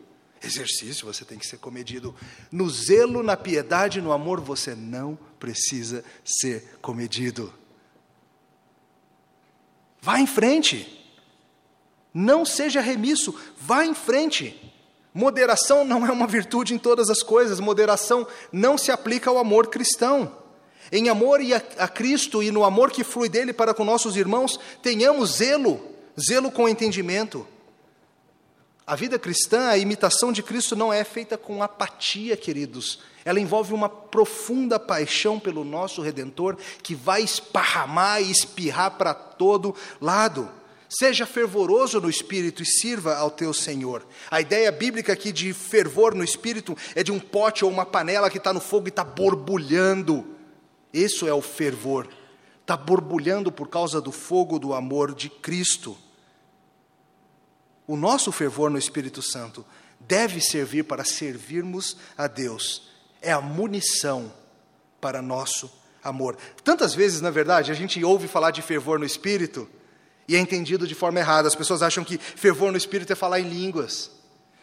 Exercício 0.44 1.06
você 1.06 1.24
tem 1.24 1.38
que 1.38 1.46
ser 1.46 1.58
comedido. 1.58 2.14
No 2.52 2.68
zelo, 2.68 3.22
na 3.22 3.36
piedade, 3.36 4.00
no 4.00 4.12
amor, 4.12 4.40
você 4.40 4.74
não 4.74 5.18
precisa 5.38 6.04
ser 6.24 6.76
comedido. 6.82 7.52
Vá 10.00 10.20
em 10.20 10.26
frente. 10.26 11.00
Não 12.12 12.44
seja 12.44 12.80
remisso, 12.80 13.34
vá 13.58 13.84
em 13.84 13.94
frente. 13.94 14.72
Moderação 15.14 15.84
não 15.84 16.06
é 16.06 16.12
uma 16.12 16.26
virtude 16.26 16.74
em 16.74 16.78
todas 16.78 17.08
as 17.08 17.22
coisas, 17.22 17.60
moderação 17.60 18.26
não 18.52 18.76
se 18.76 18.92
aplica 18.92 19.30
ao 19.30 19.38
amor 19.38 19.68
cristão. 19.68 20.36
Em 20.92 21.08
amor 21.08 21.40
a, 21.78 21.88
Cristo 21.88 22.42
e 22.42 22.50
no 22.50 22.64
amor 22.64 22.90
que 22.90 23.02
flui 23.02 23.28
dele 23.28 23.52
para 23.52 23.72
com 23.72 23.84
nossos 23.84 24.16
irmãos, 24.16 24.60
tenhamos 24.82 25.36
zelo, 25.36 25.80
zelo 26.20 26.50
com 26.50 26.68
entendimento. 26.68 27.46
A 28.86 28.94
vida 28.94 29.18
cristã, 29.18 29.68
a 29.68 29.78
imitação 29.78 30.30
de 30.30 30.42
Cristo 30.42 30.76
não 30.76 30.92
é 30.92 31.02
feita 31.04 31.38
com 31.38 31.62
apatia, 31.62 32.36
queridos. 32.36 32.98
Ela 33.24 33.40
envolve 33.40 33.72
uma 33.72 33.88
profunda 33.88 34.78
paixão 34.78 35.40
pelo 35.40 35.64
nosso 35.64 36.02
Redentor 36.02 36.58
que 36.82 36.94
vai 36.94 37.22
esparramar 37.22 38.20
e 38.20 38.30
espirrar 38.30 38.90
para 38.98 39.14
todo 39.14 39.74
lado. 39.98 40.50
Seja 40.86 41.24
fervoroso 41.24 41.98
no 41.98 42.10
espírito 42.10 42.62
e 42.62 42.66
sirva 42.66 43.16
ao 43.16 43.30
teu 43.30 43.54
Senhor. 43.54 44.06
A 44.30 44.42
ideia 44.42 44.70
bíblica 44.70 45.14
aqui 45.14 45.32
de 45.32 45.54
fervor 45.54 46.14
no 46.14 46.22
espírito 46.22 46.76
é 46.94 47.02
de 47.02 47.10
um 47.10 47.18
pote 47.18 47.64
ou 47.64 47.70
uma 47.70 47.86
panela 47.86 48.28
que 48.28 48.36
está 48.36 48.52
no 48.52 48.60
fogo 48.60 48.88
e 48.88 48.90
está 48.90 49.02
borbulhando. 49.02 50.26
Isso 50.92 51.26
é 51.26 51.32
o 51.32 51.40
fervor. 51.40 52.06
Está 52.60 52.76
borbulhando 52.76 53.50
por 53.50 53.68
causa 53.68 53.98
do 53.98 54.12
fogo 54.12 54.58
do 54.58 54.74
amor 54.74 55.14
de 55.14 55.30
Cristo. 55.30 55.96
O 57.86 57.96
nosso 57.96 58.32
fervor 58.32 58.70
no 58.70 58.78
Espírito 58.78 59.22
Santo 59.22 59.64
deve 60.00 60.40
servir 60.40 60.84
para 60.84 61.04
servirmos 61.04 61.96
a 62.16 62.26
Deus. 62.26 62.88
É 63.20 63.32
a 63.32 63.40
munição 63.40 64.32
para 65.00 65.22
nosso 65.22 65.70
amor. 66.02 66.36
Tantas 66.62 66.94
vezes, 66.94 67.20
na 67.20 67.30
verdade, 67.30 67.70
a 67.70 67.74
gente 67.74 68.02
ouve 68.04 68.28
falar 68.28 68.50
de 68.50 68.62
fervor 68.62 68.98
no 68.98 69.04
Espírito 69.04 69.68
e 70.26 70.36
é 70.36 70.38
entendido 70.38 70.86
de 70.86 70.94
forma 70.94 71.20
errada. 71.20 71.48
As 71.48 71.54
pessoas 71.54 71.82
acham 71.82 72.04
que 72.04 72.18
fervor 72.18 72.70
no 72.70 72.78
espírito 72.78 73.12
é 73.12 73.16
falar 73.16 73.40
em 73.40 73.48
línguas, 73.48 74.10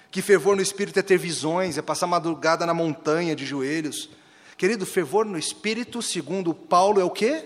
que 0.09 0.21
fervor 0.21 0.55
no 0.55 0.61
espírito 0.61 0.99
é 0.99 1.01
ter 1.01 1.17
visões, 1.17 1.77
é 1.77 1.81
passar 1.81 2.07
madrugada 2.07 2.65
na 2.65 2.73
montanha 2.73 3.35
de 3.35 3.45
joelhos. 3.45 4.09
Querido, 4.57 4.85
fervor 4.85 5.25
no 5.25 5.37
espírito, 5.37 6.01
segundo 6.01 6.53
Paulo, 6.53 6.99
é 6.99 7.03
o 7.03 7.09
quê? 7.09 7.45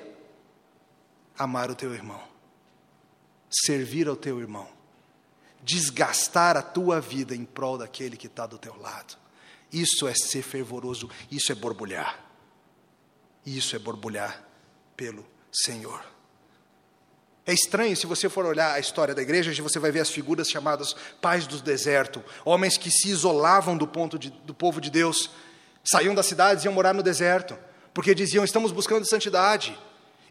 Amar 1.38 1.70
o 1.70 1.76
teu 1.76 1.94
irmão, 1.94 2.22
servir 3.50 4.08
ao 4.08 4.16
teu 4.16 4.40
irmão, 4.40 4.68
desgastar 5.66 6.56
a 6.56 6.62
tua 6.62 7.02
vida 7.02 7.36
em 7.36 7.44
prol 7.44 7.78
daquele 7.78 8.16
que 8.16 8.28
está 8.28 8.46
do 8.46 8.60
teu 8.60 8.80
lado. 8.80 9.18
Isso 9.74 10.08
é 10.08 10.14
ser 10.14 10.44
fervoroso, 10.44 11.10
isso 11.32 11.52
é 11.52 11.56
borbulhar. 11.56 12.24
Isso 13.44 13.76
é 13.76 13.80
borbulhar 13.80 14.42
pelo 14.96 15.26
Senhor. 15.52 16.02
É 17.48 17.54
estranho 17.54 17.96
se 17.96 18.08
você 18.08 18.30
for 18.30 18.46
olhar 18.46 18.74
a 18.74 18.80
história 18.80 19.14
da 19.14 19.22
igreja, 19.22 19.52
você 19.62 19.80
vai 19.80 19.92
ver 19.92 20.00
as 20.00 20.10
figuras 20.10 20.50
chamadas 20.50 20.96
pais 21.20 21.46
do 21.46 21.60
deserto, 21.62 22.24
homens 22.44 22.78
que 22.78 22.90
se 22.90 23.10
isolavam 23.10 23.78
do 23.78 23.88
ponto 23.88 24.18
de, 24.18 24.30
do 24.30 24.54
povo 24.54 24.80
de 24.80 24.90
Deus, 24.90 25.30
saíam 25.84 26.16
das 26.16 26.26
cidades 26.26 26.64
e 26.64 26.68
iam 26.68 26.74
morar 26.74 26.94
no 26.94 27.04
deserto, 27.04 27.58
porque 27.94 28.16
diziam: 28.16 28.44
estamos 28.44 28.72
buscando 28.72 29.08
santidade, 29.08 29.78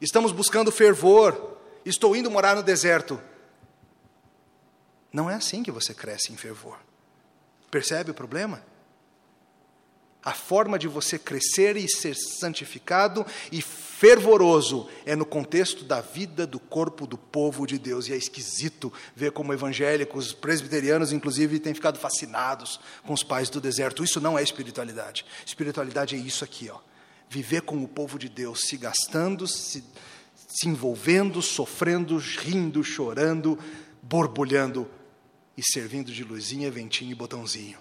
estamos 0.01 0.33
buscando 0.33 0.73
fervor, 0.73 1.57
estou 1.85 2.17
indo 2.17 2.31
morar 2.31 2.57
no 2.57 2.63
deserto. 2.63 3.21
Não 5.15 5.31
é 5.31 5.35
assim 5.37 5.63
que 5.63 5.71
você 5.71 5.95
cresce 5.95 6.33
em 6.33 6.37
fervor. 6.37 6.77
Percebe 7.71 8.11
o 8.11 8.15
problema? 8.15 8.61
A 10.25 10.33
forma 10.33 10.77
de 10.77 10.89
você 10.89 11.21
crescer 11.21 11.77
e 11.77 11.89
ser 11.89 12.17
santificado 12.17 13.25
e 13.53 13.63
fervoroso 13.63 14.89
é 15.07 15.15
no 15.15 15.25
contexto 15.25 15.85
da 15.85 16.01
vida 16.01 16.49
do 16.49 16.59
corpo 16.59 17.07
do 17.07 17.17
povo 17.17 17.65
de 17.65 17.79
Deus. 17.79 18.09
E 18.09 18.13
é 18.13 18.17
esquisito 18.17 18.93
ver 19.15 19.31
como 19.31 19.53
evangélicos, 19.53 20.33
presbiterianos, 20.33 21.13
inclusive, 21.13 21.61
têm 21.61 21.75
ficado 21.75 21.97
fascinados 21.97 22.81
com 23.07 23.13
os 23.13 23.23
pais 23.23 23.49
do 23.49 23.61
deserto. 23.61 24.03
Isso 24.03 24.21
não 24.21 24.37
é 24.37 24.43
espiritualidade. 24.43 25.25
Espiritualidade 25.47 26.17
é 26.17 26.19
isso 26.19 26.43
aqui, 26.43 26.69
ó. 26.71 26.81
Viver 27.29 27.63
com 27.63 27.81
o 27.85 27.87
povo 27.87 28.19
de 28.19 28.29
Deus, 28.29 28.63
se 28.63 28.77
gastando, 28.77 29.47
se, 29.47 29.85
se 30.49 30.69
envolvendo, 30.69 31.41
sofrendo, 31.41 32.17
rindo, 32.17 32.83
chorando, 32.83 33.57
borbulhando 34.03 34.91
e 35.57 35.63
servindo 35.63 36.13
de 36.13 36.25
luzinha, 36.25 36.71
ventinho 36.71 37.13
e 37.13 37.15
botãozinho, 37.15 37.79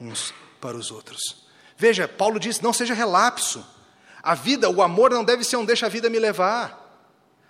uns 0.00 0.34
para 0.60 0.76
os 0.76 0.90
outros. 0.90 1.44
Veja, 1.76 2.06
Paulo 2.06 2.38
diz: 2.38 2.60
não 2.60 2.72
seja 2.72 2.94
relapso. 2.94 3.64
A 4.22 4.34
vida, 4.34 4.70
o 4.70 4.82
amor 4.82 5.10
não 5.10 5.24
deve 5.24 5.44
ser 5.44 5.56
um 5.56 5.64
deixa 5.64 5.86
a 5.86 5.88
vida 5.90 6.08
me 6.08 6.18
levar. 6.18 6.82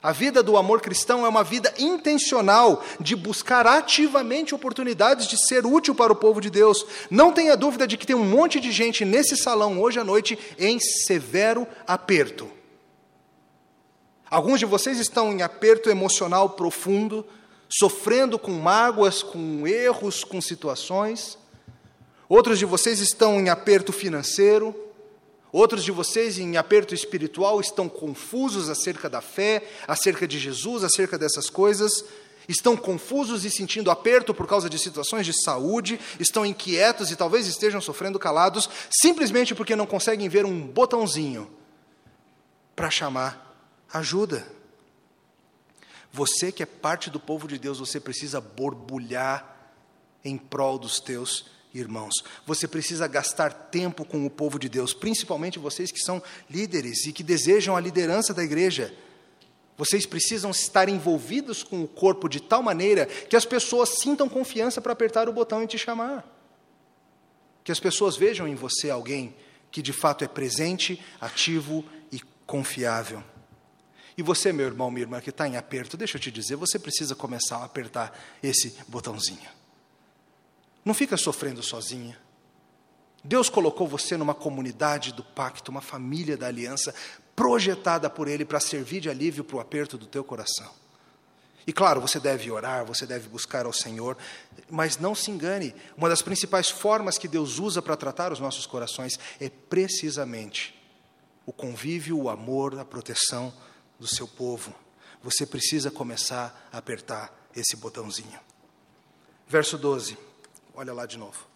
A 0.03 0.13
vida 0.13 0.43
do 0.43 0.59
amor 0.59 0.83
cristão 0.83 1.25
é 1.25 1.29
uma 1.31 1.43
vida 1.43 1.73
intencional 1.79 2.85
de 3.01 3.17
buscar 3.17 3.67
ativamente 3.67 4.55
oportunidades 4.55 5.27
de 5.27 5.39
ser 5.49 5.65
útil 5.65 5.95
para 5.95 6.13
o 6.13 6.17
povo 6.17 6.43
de 6.43 6.51
Deus. 6.51 6.85
Não 7.11 7.33
tenha 7.33 7.57
dúvida 7.57 7.87
de 7.87 7.97
que 7.97 8.07
tem 8.07 8.15
um 8.15 8.23
monte 8.23 8.61
de 8.61 8.71
gente 8.71 9.03
nesse 9.03 9.35
salão 9.35 9.81
hoje 9.81 9.99
à 9.99 10.05
noite 10.05 10.39
em 10.59 10.79
severo 10.79 11.67
aperto. 11.87 12.51
Alguns 14.29 14.59
de 14.59 14.67
vocês 14.67 14.99
estão 14.99 15.33
em 15.33 15.41
aperto 15.41 15.89
emocional 15.89 16.51
profundo, 16.51 17.27
sofrendo 17.69 18.39
com 18.39 18.53
mágoas, 18.53 19.23
com 19.23 19.67
erros, 19.67 20.25
com 20.25 20.41
situações. 20.41 21.39
Outros 22.29 22.59
de 22.59 22.65
vocês 22.65 23.01
estão 23.01 23.41
em 23.41 23.49
aperto 23.49 23.93
financeiro, 23.93 24.75
outros 25.53 25.85
de 25.85 25.93
vocês 25.93 26.39
em 26.39 26.57
aperto 26.57 26.95
espiritual 26.95 27.61
estão 27.61 27.89
confusos 27.89 28.69
acerca 28.69 29.09
da 29.09 29.21
fé, 29.21 29.63
acerca 29.87 30.27
de 30.27 30.39
Jesus, 30.39 30.85
acerca 30.85 31.19
dessas 31.19 31.51
coisas. 31.51 32.05
Estão 32.49 32.77
confusos 32.77 33.45
e 33.45 33.51
sentindo 33.51 33.91
aperto 33.91 34.35
por 34.35 34.47
causa 34.47 34.69
de 34.69 34.79
situações 34.79 35.25
de 35.25 35.33
saúde, 35.45 35.99
estão 36.21 36.45
inquietos 36.45 37.11
e 37.11 37.17
talvez 37.17 37.47
estejam 37.47 37.81
sofrendo 37.81 38.19
calados, 38.19 38.69
simplesmente 38.91 39.55
porque 39.55 39.75
não 39.75 39.87
conseguem 39.87 40.29
ver 40.29 40.45
um 40.45 40.67
botãozinho 40.67 41.51
para 42.77 42.91
chamar 42.91 43.57
ajuda. 43.93 44.47
Você 46.15 46.53
que 46.53 46.63
é 46.63 46.67
parte 46.67 47.11
do 47.11 47.19
povo 47.19 47.49
de 47.49 47.59
Deus, 47.59 47.81
você 47.81 47.99
precisa 47.99 48.41
borbulhar 48.41 49.75
em 50.25 50.39
prol 50.39 50.79
dos 50.79 51.01
teus 51.01 51.47
irmãos. 51.75 52.15
Você 52.47 52.69
precisa 52.69 53.09
gastar 53.09 53.53
tempo 53.53 54.05
com 54.05 54.25
o 54.25 54.31
povo 54.31 54.57
de 54.57 54.69
Deus, 54.69 54.95
principalmente 54.95 55.59
vocês 55.59 55.91
que 55.91 55.99
são 55.99 56.23
líderes 56.49 57.05
e 57.07 57.13
que 57.13 57.25
desejam 57.25 57.75
a 57.75 57.81
liderança 57.81 58.33
da 58.33 58.45
igreja. 58.45 58.95
Vocês 59.77 60.07
precisam 60.07 60.53
estar 60.53 60.89
envolvidos 60.89 61.65
com 61.65 61.83
o 61.83 61.89
corpo 61.89 62.29
de 62.29 62.41
tal 62.41 62.63
maneira 62.63 63.07
que 63.07 63.35
as 63.35 63.45
pessoas 63.45 63.99
sintam 63.99 64.29
confiança 64.29 64.81
para 64.81 64.93
apertar 64.93 65.29
o 65.29 65.33
botão 65.33 65.65
e 65.65 65.67
te 65.67 65.77
chamar. 65.77 66.25
Que 67.65 67.73
as 67.73 67.81
pessoas 67.81 68.17
vejam 68.17 68.47
em 68.47 68.55
você 68.55 68.89
alguém 68.89 69.35
que 69.69 69.83
de 69.83 69.93
fato 69.93 70.23
é 70.23 70.29
presente, 70.29 71.05
ativo 71.21 71.85
e 72.13 72.21
confiável. 72.47 73.21
E 74.17 74.23
você, 74.23 74.53
meu 74.53 74.67
irmão, 74.67 74.91
minha 74.91 75.03
irmã, 75.03 75.21
que 75.21 75.31
está 75.31 75.47
em 75.49 75.57
aperto, 75.57 75.97
deixa 75.97 76.17
eu 76.17 76.21
te 76.21 76.31
dizer, 76.31 76.57
você 76.57 76.79
precisa 76.79 77.15
começar 77.15 77.59
a 77.59 77.65
apertar 77.65 78.17
esse 78.43 78.77
botãozinho. 78.87 79.51
Não 80.85 80.95
fica 80.95 81.17
sofrendo 81.17 81.63
sozinha. 81.63 82.19
Deus 83.25 83.49
colocou 83.49 83.89
você 83.89 84.17
numa 84.17 84.35
comunidade 84.35 85.13
do 85.13 85.25
pacto, 85.25 85.71
uma 85.71 85.81
família 85.81 86.37
da 86.37 86.47
aliança, 86.47 86.95
projetada 87.35 88.09
por 88.09 88.29
Ele 88.29 88.45
para 88.45 88.61
servir 88.61 89.01
de 89.01 89.11
alívio 89.11 89.43
para 89.43 89.57
o 89.57 89.61
aperto 89.61 89.99
do 89.99 90.07
teu 90.07 90.23
coração. 90.23 90.71
E 91.67 91.73
claro, 91.73 92.01
você 92.01 92.21
deve 92.21 92.51
orar, 92.51 92.85
você 92.85 93.07
deve 93.07 93.29
buscar 93.29 93.65
ao 93.65 93.73
Senhor, 93.73 94.19
mas 94.71 94.99
não 94.99 95.15
se 95.15 95.31
engane, 95.31 95.75
uma 95.97 96.11
das 96.11 96.21
principais 96.21 96.69
formas 96.69 97.17
que 97.17 97.27
Deus 97.27 97.59
usa 97.59 97.81
para 97.81 97.97
tratar 97.97 98.31
os 98.31 98.39
nossos 98.39 98.67
corações 98.67 99.19
é 99.41 99.49
precisamente 99.49 100.79
o 101.47 101.53
convívio, 101.53 102.21
o 102.21 102.29
amor, 102.29 102.79
a 102.79 102.85
proteção 102.85 103.53
do 104.05 104.15
seu 104.15 104.29
povo, 104.29 104.75
você 105.23 105.47
precisa 105.47 105.91
começar 105.91 106.69
a 106.71 106.77
apertar 106.77 107.33
esse 107.57 107.75
botãozinho. 107.75 108.39
Verso 109.49 109.79
12, 109.79 110.19
olha 110.75 110.93
lá 110.93 111.07
de 111.07 111.17
novo. 111.17 111.47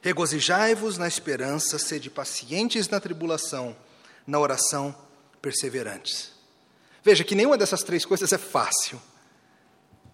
Regozijai-vos 0.00 0.98
na 0.98 1.06
esperança, 1.06 1.78
sede 1.78 2.10
pacientes 2.10 2.88
na 2.88 2.98
tribulação, 2.98 3.76
na 4.26 4.40
oração 4.40 4.92
perseverantes. 5.40 6.32
Veja 7.04 7.22
que 7.22 7.36
nenhuma 7.36 7.56
dessas 7.56 7.84
três 7.84 8.04
coisas 8.04 8.32
é 8.32 8.38
fácil. 8.38 9.00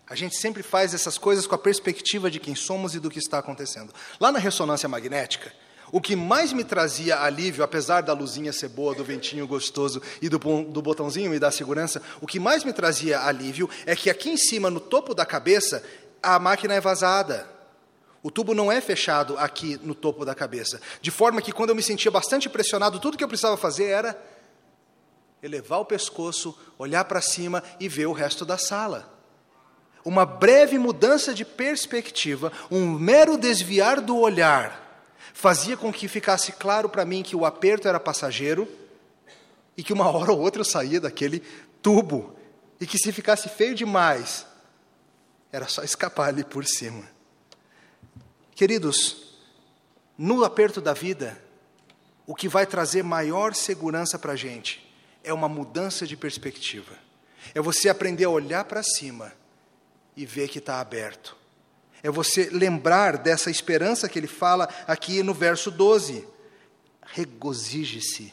A 0.07 0.15
gente 0.15 0.37
sempre 0.37 0.63
faz 0.63 0.93
essas 0.93 1.17
coisas 1.17 1.47
com 1.47 1.55
a 1.55 1.59
perspectiva 1.59 2.31
de 2.31 2.39
quem 2.39 2.55
somos 2.55 2.95
e 2.95 3.01
do 3.01 3.09
que 3.09 3.19
está 3.19 3.39
acontecendo. 3.39 3.95
Lá 4.21 4.31
na 4.31 4.39
ressonância 4.39 4.89
magnética, 4.89 5.51
o 5.93 6.01
que 6.01 6.15
mais 6.15 6.53
me 6.53 6.63
trazia 6.65 7.21
alívio, 7.21 7.65
apesar 7.65 8.03
da 8.03 8.13
luzinha 8.13 8.53
ser 8.53 8.69
boa, 8.69 8.95
do 8.95 9.05
ventinho 9.05 9.47
gostoso 9.47 10.01
e 10.23 10.29
do, 10.29 10.39
do 10.39 10.83
botãozinho 10.83 11.31
me 11.31 11.39
dar 11.39 11.51
segurança, 11.51 12.01
o 12.21 12.27
que 12.27 12.39
mais 12.39 12.65
me 12.65 12.73
trazia 12.73 13.21
alívio 13.21 13.69
é 13.87 13.97
que 13.97 14.09
aqui 14.09 14.31
em 14.31 14.37
cima, 14.37 14.71
no 14.71 14.81
topo 14.81 15.15
da 15.15 15.27
cabeça, 15.27 15.83
a 16.23 16.39
máquina 16.39 16.75
é 16.75 16.81
vazada. 16.81 17.47
O 18.23 18.31
tubo 18.31 18.55
não 18.55 18.71
é 18.71 18.81
fechado 18.81 19.37
aqui 19.39 19.81
no 19.83 19.95
topo 19.95 20.25
da 20.25 20.35
cabeça. 20.35 20.81
De 21.01 21.11
forma 21.11 21.41
que, 21.41 21.53
quando 21.53 21.71
eu 21.71 21.75
me 21.75 21.83
sentia 21.83 22.11
bastante 22.11 22.49
pressionado, 22.49 23.01
tudo 23.01 23.17
que 23.17 23.25
eu 23.25 23.29
precisava 23.29 23.57
fazer 23.57 23.87
era 23.87 24.21
elevar 25.43 25.81
o 25.81 25.87
pescoço, 25.87 26.57
olhar 26.79 27.05
para 27.05 27.21
cima 27.21 27.63
e 27.79 27.89
ver 27.89 28.07
o 28.07 28.13
resto 28.13 28.45
da 28.45 28.59
sala. 28.59 29.11
Uma 30.05 30.25
breve 30.25 30.79
mudança 30.79 31.33
de 31.35 31.45
perspectiva, 31.45 32.53
um 32.71 32.87
mero 32.87 33.37
desviar 33.37 34.01
do 34.01 34.19
olhar, 34.19 34.90
fazia 35.33 35.77
com 35.77 35.93
que 35.93 36.09
ficasse 36.09 36.53
claro 36.53 36.89
para 36.89 37.05
mim 37.05 37.23
que 37.23 37.37
o 37.37 37.45
aperto 37.45 37.89
era 37.89 38.01
passageiro 38.01 38.69
e 39.77 39.83
que 39.83 39.93
uma 39.93 40.11
hora 40.11 40.33
ou 40.33 40.41
outra 40.41 40.61
eu 40.61 40.65
saía 40.65 41.01
daquele 41.01 41.41
tubo 41.83 42.37
e 42.81 42.87
que 42.87 42.99
se 42.99 43.13
ficasse 43.13 43.49
feio 43.49 43.75
demais, 43.75 44.47
era 45.53 45.67
só 45.69 45.83
escapar 45.83 46.29
ali 46.29 46.45
por 46.45 46.65
cima. 46.67 47.09
Queridos, 48.55 49.39
no 50.17 50.45
aperto 50.45 50.81
da 50.81 50.93
vida, 50.93 51.43
o 52.27 52.35
que 52.35 52.49
vai 52.49 52.67
trazer 52.67 53.03
maior 53.03 53.55
segurança 53.55 54.19
para 54.19 54.33
a 54.33 54.37
gente 54.37 54.87
é 55.25 55.33
uma 55.33 55.49
mudança 55.49 56.07
de 56.07 56.17
perspectiva. 56.17 56.93
É 57.55 57.61
você 57.61 57.89
aprender 57.89 58.25
a 58.25 58.31
olhar 58.31 58.65
para 58.65 58.83
cima 58.83 59.33
e 60.17 60.27
ver 60.27 60.49
que 60.49 60.59
está 60.59 60.81
aberto. 60.81 61.40
É 62.03 62.11
você 62.11 62.49
lembrar 62.51 63.19
dessa 63.19 63.51
esperança 63.51 64.09
que 64.09 64.19
ele 64.19 64.27
fala 64.27 64.69
aqui 64.87 65.23
no 65.23 65.35
verso 65.35 65.71
12. 65.71 66.27
Regozije-se 67.03 68.33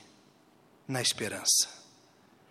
na 0.87 1.01
esperança. 1.01 1.67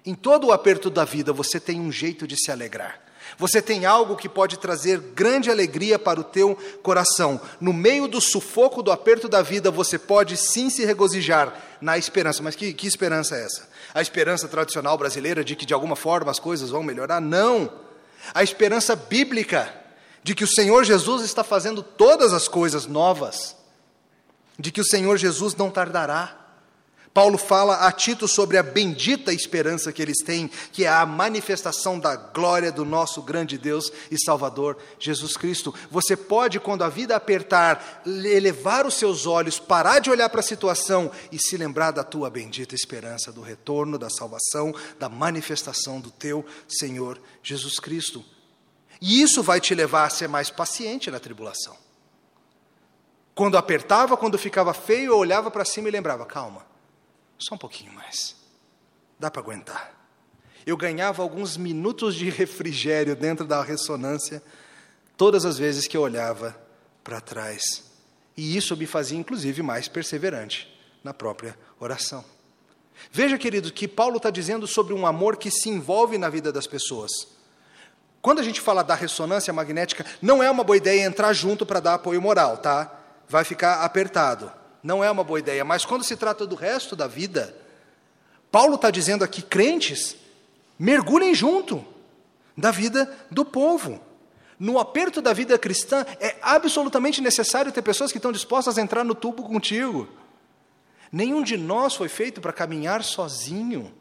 Em 0.05 0.14
todo 0.14 0.48
o 0.48 0.52
aperto 0.52 0.90
da 0.90 1.05
vida, 1.05 1.33
você 1.33 1.59
tem 1.59 1.81
um 1.81 1.90
jeito 1.90 2.26
de 2.26 2.37
se 2.37 2.50
alegrar. 2.50 3.00
Você 3.38 3.61
tem 3.61 3.85
algo 3.85 4.16
que 4.16 4.29
pode 4.29 4.59
trazer 4.59 4.98
grande 4.98 5.50
alegria 5.50 5.98
para 5.98 6.20
o 6.20 6.24
teu 6.24 6.57
coração. 6.83 7.40
No 7.61 7.72
meio 7.72 8.07
do 8.07 8.20
sufoco, 8.20 8.83
do 8.83 8.92
aperto 8.92 9.29
da 9.29 9.42
vida, 9.42 9.70
você 9.70 9.98
pode 9.98 10.37
sim 10.37 10.70
se 10.70 10.85
regozijar 10.85 11.52
na 11.81 11.98
esperança. 11.98 12.42
Mas 12.42 12.55
que, 12.55 12.72
que 12.72 12.87
esperança 12.87 13.37
é 13.37 13.44
essa? 13.44 13.68
A 13.92 14.00
esperança 14.00 14.46
tradicional 14.46 14.96
brasileira 14.96 15.44
de 15.44 15.57
que 15.57 15.66
de 15.66 15.74
alguma 15.74 15.96
forma 15.96 16.31
as 16.31 16.38
coisas 16.38 16.70
vão 16.70 16.83
melhorar? 16.83 17.20
Não. 17.20 17.70
A 18.33 18.42
esperança 18.42 18.94
bíblica 18.94 19.74
de 20.26 20.34
que 20.34 20.42
o 20.42 20.48
Senhor 20.48 20.82
Jesus 20.82 21.22
está 21.22 21.44
fazendo 21.44 21.84
todas 21.84 22.32
as 22.32 22.48
coisas 22.48 22.86
novas, 22.86 23.54
de 24.58 24.72
que 24.72 24.80
o 24.80 24.84
Senhor 24.84 25.16
Jesus 25.16 25.54
não 25.54 25.70
tardará 25.70 26.46
Paulo 27.16 27.38
fala 27.38 27.86
a 27.86 27.92
Tito 27.92 28.28
sobre 28.28 28.58
a 28.58 28.62
bendita 28.62 29.32
esperança 29.32 29.90
que 29.90 30.02
eles 30.02 30.18
têm, 30.18 30.50
que 30.70 30.84
é 30.84 30.88
a 30.88 31.06
manifestação 31.06 31.98
da 31.98 32.14
glória 32.14 32.70
do 32.70 32.84
nosso 32.84 33.22
grande 33.22 33.56
Deus 33.56 33.90
e 34.10 34.22
Salvador, 34.22 34.76
Jesus 34.98 35.34
Cristo. 35.34 35.74
Você 35.90 36.14
pode, 36.14 36.60
quando 36.60 36.84
a 36.84 36.90
vida 36.90 37.16
apertar, 37.16 38.02
elevar 38.04 38.84
os 38.84 38.96
seus 38.96 39.24
olhos, 39.24 39.58
parar 39.58 39.98
de 39.98 40.10
olhar 40.10 40.28
para 40.28 40.40
a 40.40 40.42
situação 40.42 41.10
e 41.32 41.38
se 41.38 41.56
lembrar 41.56 41.90
da 41.90 42.04
tua 42.04 42.28
bendita 42.28 42.74
esperança, 42.74 43.32
do 43.32 43.40
retorno, 43.40 43.96
da 43.96 44.10
salvação, 44.10 44.74
da 45.00 45.08
manifestação 45.08 45.98
do 45.98 46.10
teu 46.10 46.44
Senhor 46.68 47.18
Jesus 47.42 47.78
Cristo. 47.80 48.22
E 49.00 49.20
isso 49.20 49.42
vai 49.42 49.61
te 49.61 49.74
levar 49.74 50.04
a 50.04 50.11
ser 50.11 50.28
mais 50.28 50.50
paciente 50.50 51.11
na 51.11 51.20
tribulação. 51.20 51.76
Quando 53.35 53.59
apertava, 53.59 54.16
quando 54.16 54.38
ficava 54.38 54.72
feio, 54.72 55.12
eu 55.12 55.18
olhava 55.18 55.50
para 55.50 55.64
cima 55.64 55.88
e 55.88 55.92
lembrava: 55.92 56.24
calma 56.24 56.66
só 57.38 57.54
um 57.54 57.59
pouquinho 57.59 57.92
mais. 57.92 58.35
Dá 59.18 59.30
para 59.30 59.40
aguentar. 59.40 59.94
Eu 60.64 60.76
ganhava 60.76 61.22
alguns 61.22 61.56
minutos 61.56 62.14
de 62.14 62.28
refrigério 62.28 63.14
dentro 63.14 63.46
da 63.46 63.62
ressonância 63.62 64.42
todas 65.16 65.44
as 65.44 65.56
vezes 65.56 65.87
que 65.87 65.96
eu 65.96 66.02
olhava 66.02 66.59
para 67.04 67.20
trás. 67.20 67.85
E 68.37 68.56
isso 68.56 68.76
me 68.76 68.87
fazia, 68.87 69.16
inclusive, 69.16 69.62
mais 69.62 69.88
perseverante 69.88 70.68
na 71.02 71.14
própria 71.14 71.56
oração. 71.78 72.24
Veja, 73.11 73.38
querido, 73.38 73.72
que 73.72 73.87
Paulo 73.87 74.16
está 74.16 74.30
dizendo 74.30 74.66
sobre 74.66 74.92
um 74.92 75.06
amor 75.06 75.37
que 75.37 75.50
se 75.50 75.68
envolve 75.68 76.18
na 76.18 76.28
vida 76.28 76.52
das 76.52 76.66
pessoas. 76.66 77.36
Quando 78.20 78.40
a 78.40 78.42
gente 78.42 78.61
fala 78.61 78.83
da 78.83 78.94
ressonância 78.94 79.52
magnética, 79.52 80.05
não 80.20 80.42
é 80.42 80.50
uma 80.50 80.64
boa 80.64 80.76
ideia 80.76 81.05
entrar 81.05 81.33
junto 81.33 81.64
para 81.64 81.81
dar 81.81 81.94
apoio 81.94 82.20
moral, 82.20 82.59
tá? 82.59 82.92
Vai 83.29 83.44
ficar 83.44 83.83
apertado 83.83 84.50
não 84.87 85.02
é 85.02 85.11
uma 85.11 85.24
boa 85.24 85.40
ideia. 85.40 85.64
Mas 85.64 85.85
quando 85.85 86.05
se 86.05 86.16
trata 86.16 86.46
do 86.46 86.55
resto 86.55 86.94
da 86.94 87.09
vida, 87.09 87.52
Paulo 88.52 88.76
está 88.76 88.88
dizendo 88.88 89.24
aqui: 89.24 89.42
crentes, 89.42 90.14
mergulhem 90.79 91.35
junto 91.35 91.85
da 92.57 92.70
vida 92.70 93.12
do 93.29 93.44
povo. 93.44 94.00
No 94.59 94.79
aperto 94.79 95.20
da 95.20 95.35
vida 95.35 95.59
cristã, 95.59 96.07
é 96.18 96.37
absolutamente 96.40 97.20
necessário 97.20 97.72
ter 97.72 97.83
pessoas 97.83 98.11
que 98.12 98.16
estão 98.16 98.33
dispostas 98.33 98.79
a 98.79 98.81
entrar 98.81 99.05
no 99.05 99.14
tubo 99.14 99.42
contigo. 99.42 100.09
Nenhum 101.12 101.42
de 101.42 101.59
nós 101.59 101.94
foi 101.94 102.09
feito 102.09 102.40
para 102.40 102.52
caminhar 102.52 103.02
sozinho. 103.02 103.92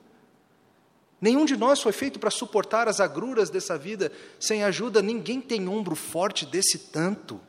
Nenhum 1.25 1.43
de 1.43 1.57
nós 1.57 1.81
foi 1.81 1.91
feito 1.91 2.19
para 2.19 2.29
suportar 2.29 2.87
as 2.87 2.99
agruras 2.99 3.49
dessa 3.49 3.75
vida 3.79 4.11
sem 4.39 4.63
ajuda. 4.63 5.01
Ninguém 5.01 5.41
tem 5.41 5.67
ombro 5.67 5.95
forte 5.95 6.45
desse 6.45 6.77
tanto. 6.77 7.41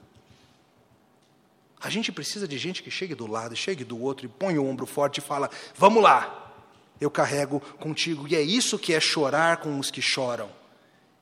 A 1.79 1.91
gente 1.91 2.11
precisa 2.11 2.49
de 2.49 2.57
gente 2.57 2.83
que 2.83 2.91
chegue 2.91 3.15
do 3.15 3.27
lado, 3.27 3.55
chegue 3.55 3.85
do 3.85 4.01
outro 4.01 4.25
e 4.25 4.31
põe 4.31 4.57
o 4.57 4.65
ombro 4.65 4.87
forte 4.87 5.19
e 5.19 5.21
fala: 5.21 5.51
Vamos 5.75 6.03
lá, 6.03 6.55
eu 6.99 7.11
carrego 7.11 7.61
contigo. 7.79 8.27
E 8.27 8.35
é 8.35 8.41
isso 8.41 8.79
que 8.79 8.95
é 8.95 8.99
chorar 8.99 9.59
com 9.59 9.79
os 9.79 9.91
que 9.91 10.01
choram 10.01 10.49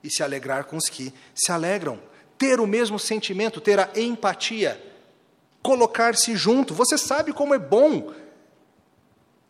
e 0.01 0.09
se 0.09 0.23
alegrar 0.23 0.63
com 0.63 0.77
os 0.77 0.89
que 0.89 1.13
se 1.35 1.51
alegram. 1.51 1.99
Ter 2.39 2.61
o 2.61 2.69
mesmo 2.69 3.01
sentimento, 3.01 3.61
ter 3.61 3.81
a 3.81 3.91
empatia, 3.97 4.81
colocar-se 5.61 6.37
junto. 6.37 6.73
Você 6.73 6.97
sabe 6.97 7.33
como 7.33 7.53
é 7.53 7.59
bom 7.59 8.15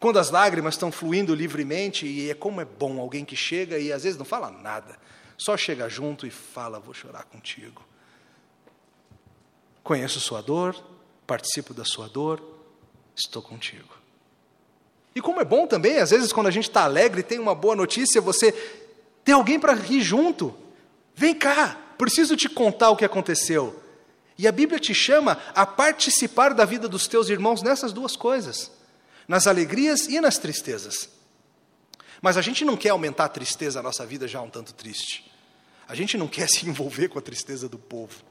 quando 0.04 0.18
as 0.18 0.28
lágrimas 0.28 0.74
estão 0.74 0.92
fluindo 0.92 1.34
livremente 1.34 2.06
e 2.06 2.28
é 2.28 2.34
como 2.34 2.60
é 2.60 2.64
bom 2.66 3.00
alguém 3.00 3.24
que 3.24 3.34
chega 3.34 3.78
e 3.78 3.90
às 3.90 4.02
vezes 4.02 4.18
não 4.18 4.24
fala 4.26 4.50
nada, 4.50 4.98
só 5.38 5.56
chega 5.56 5.88
junto 5.88 6.26
e 6.26 6.30
fala: 6.30 6.78
Vou 6.78 6.92
chorar 6.92 7.24
contigo. 7.24 7.82
Conheço 9.82 10.20
sua 10.20 10.42
dor, 10.42 10.76
participo 11.26 11.72
da 11.72 11.86
sua 11.86 12.06
dor, 12.06 12.42
estou 13.16 13.40
contigo. 13.40 13.96
E 15.14 15.22
como 15.22 15.40
é 15.40 15.44
bom 15.44 15.66
também, 15.66 15.96
às 15.96 16.10
vezes, 16.10 16.34
quando 16.34 16.48
a 16.48 16.50
gente 16.50 16.68
está 16.68 16.84
alegre 16.84 17.20
e 17.20 17.24
tem 17.24 17.38
uma 17.38 17.54
boa 17.54 17.74
notícia, 17.74 18.20
você 18.20 18.52
tem 19.24 19.34
alguém 19.34 19.58
para 19.58 19.72
rir 19.72 20.02
junto. 20.02 20.54
Vem 21.14 21.34
cá, 21.34 21.78
preciso 21.96 22.36
te 22.36 22.46
contar 22.46 22.90
o 22.90 22.96
que 22.96 23.06
aconteceu. 23.06 23.82
E 24.36 24.46
a 24.46 24.52
Bíblia 24.52 24.78
te 24.78 24.94
chama 24.94 25.38
a 25.54 25.64
participar 25.64 26.52
da 26.52 26.66
vida 26.66 26.90
dos 26.90 27.06
teus 27.06 27.30
irmãos 27.30 27.62
nessas 27.62 27.90
duas 27.90 28.14
coisas, 28.14 28.70
nas 29.26 29.46
alegrias 29.46 30.06
e 30.06 30.20
nas 30.20 30.38
tristezas. 30.38 31.08
Mas 32.20 32.36
a 32.36 32.42
gente 32.42 32.64
não 32.64 32.76
quer 32.76 32.90
aumentar 32.90 33.26
a 33.26 33.28
tristeza, 33.28 33.80
a 33.80 33.82
nossa 33.82 34.06
vida 34.06 34.26
já 34.26 34.38
é 34.38 34.42
um 34.42 34.50
tanto 34.50 34.72
triste. 34.72 35.30
A 35.86 35.94
gente 35.94 36.16
não 36.16 36.26
quer 36.26 36.48
se 36.50 36.66
envolver 36.68 37.08
com 37.08 37.18
a 37.18 37.22
tristeza 37.22 37.68
do 37.68 37.78
povo. 37.78 38.22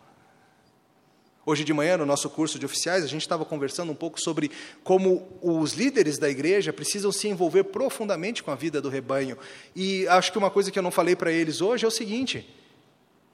Hoje 1.46 1.66
de 1.66 1.74
manhã, 1.74 1.98
no 1.98 2.06
nosso 2.06 2.30
curso 2.30 2.58
de 2.58 2.66
oficiais, 2.66 3.04
a 3.04 3.08
gente 3.08 3.22
estava 3.22 3.44
conversando 3.44 3.92
um 3.92 3.96
pouco 3.96 4.20
sobre 4.20 4.50
como 4.82 5.28
os 5.42 5.74
líderes 5.74 6.18
da 6.18 6.30
igreja 6.30 6.72
precisam 6.72 7.12
se 7.12 7.28
envolver 7.28 7.66
profundamente 7.66 8.42
com 8.42 8.50
a 8.50 8.56
vida 8.56 8.82
do 8.82 8.88
rebanho. 8.88 9.38
E 9.76 10.08
acho 10.08 10.32
que 10.32 10.38
uma 10.38 10.50
coisa 10.50 10.72
que 10.72 10.80
eu 10.80 10.84
não 10.84 10.92
falei 10.92 11.18
para 11.18 11.34
eles 11.34 11.60
hoje 11.60 11.84
é 11.84 11.88
o 11.88 11.92
seguinte: 11.92 12.50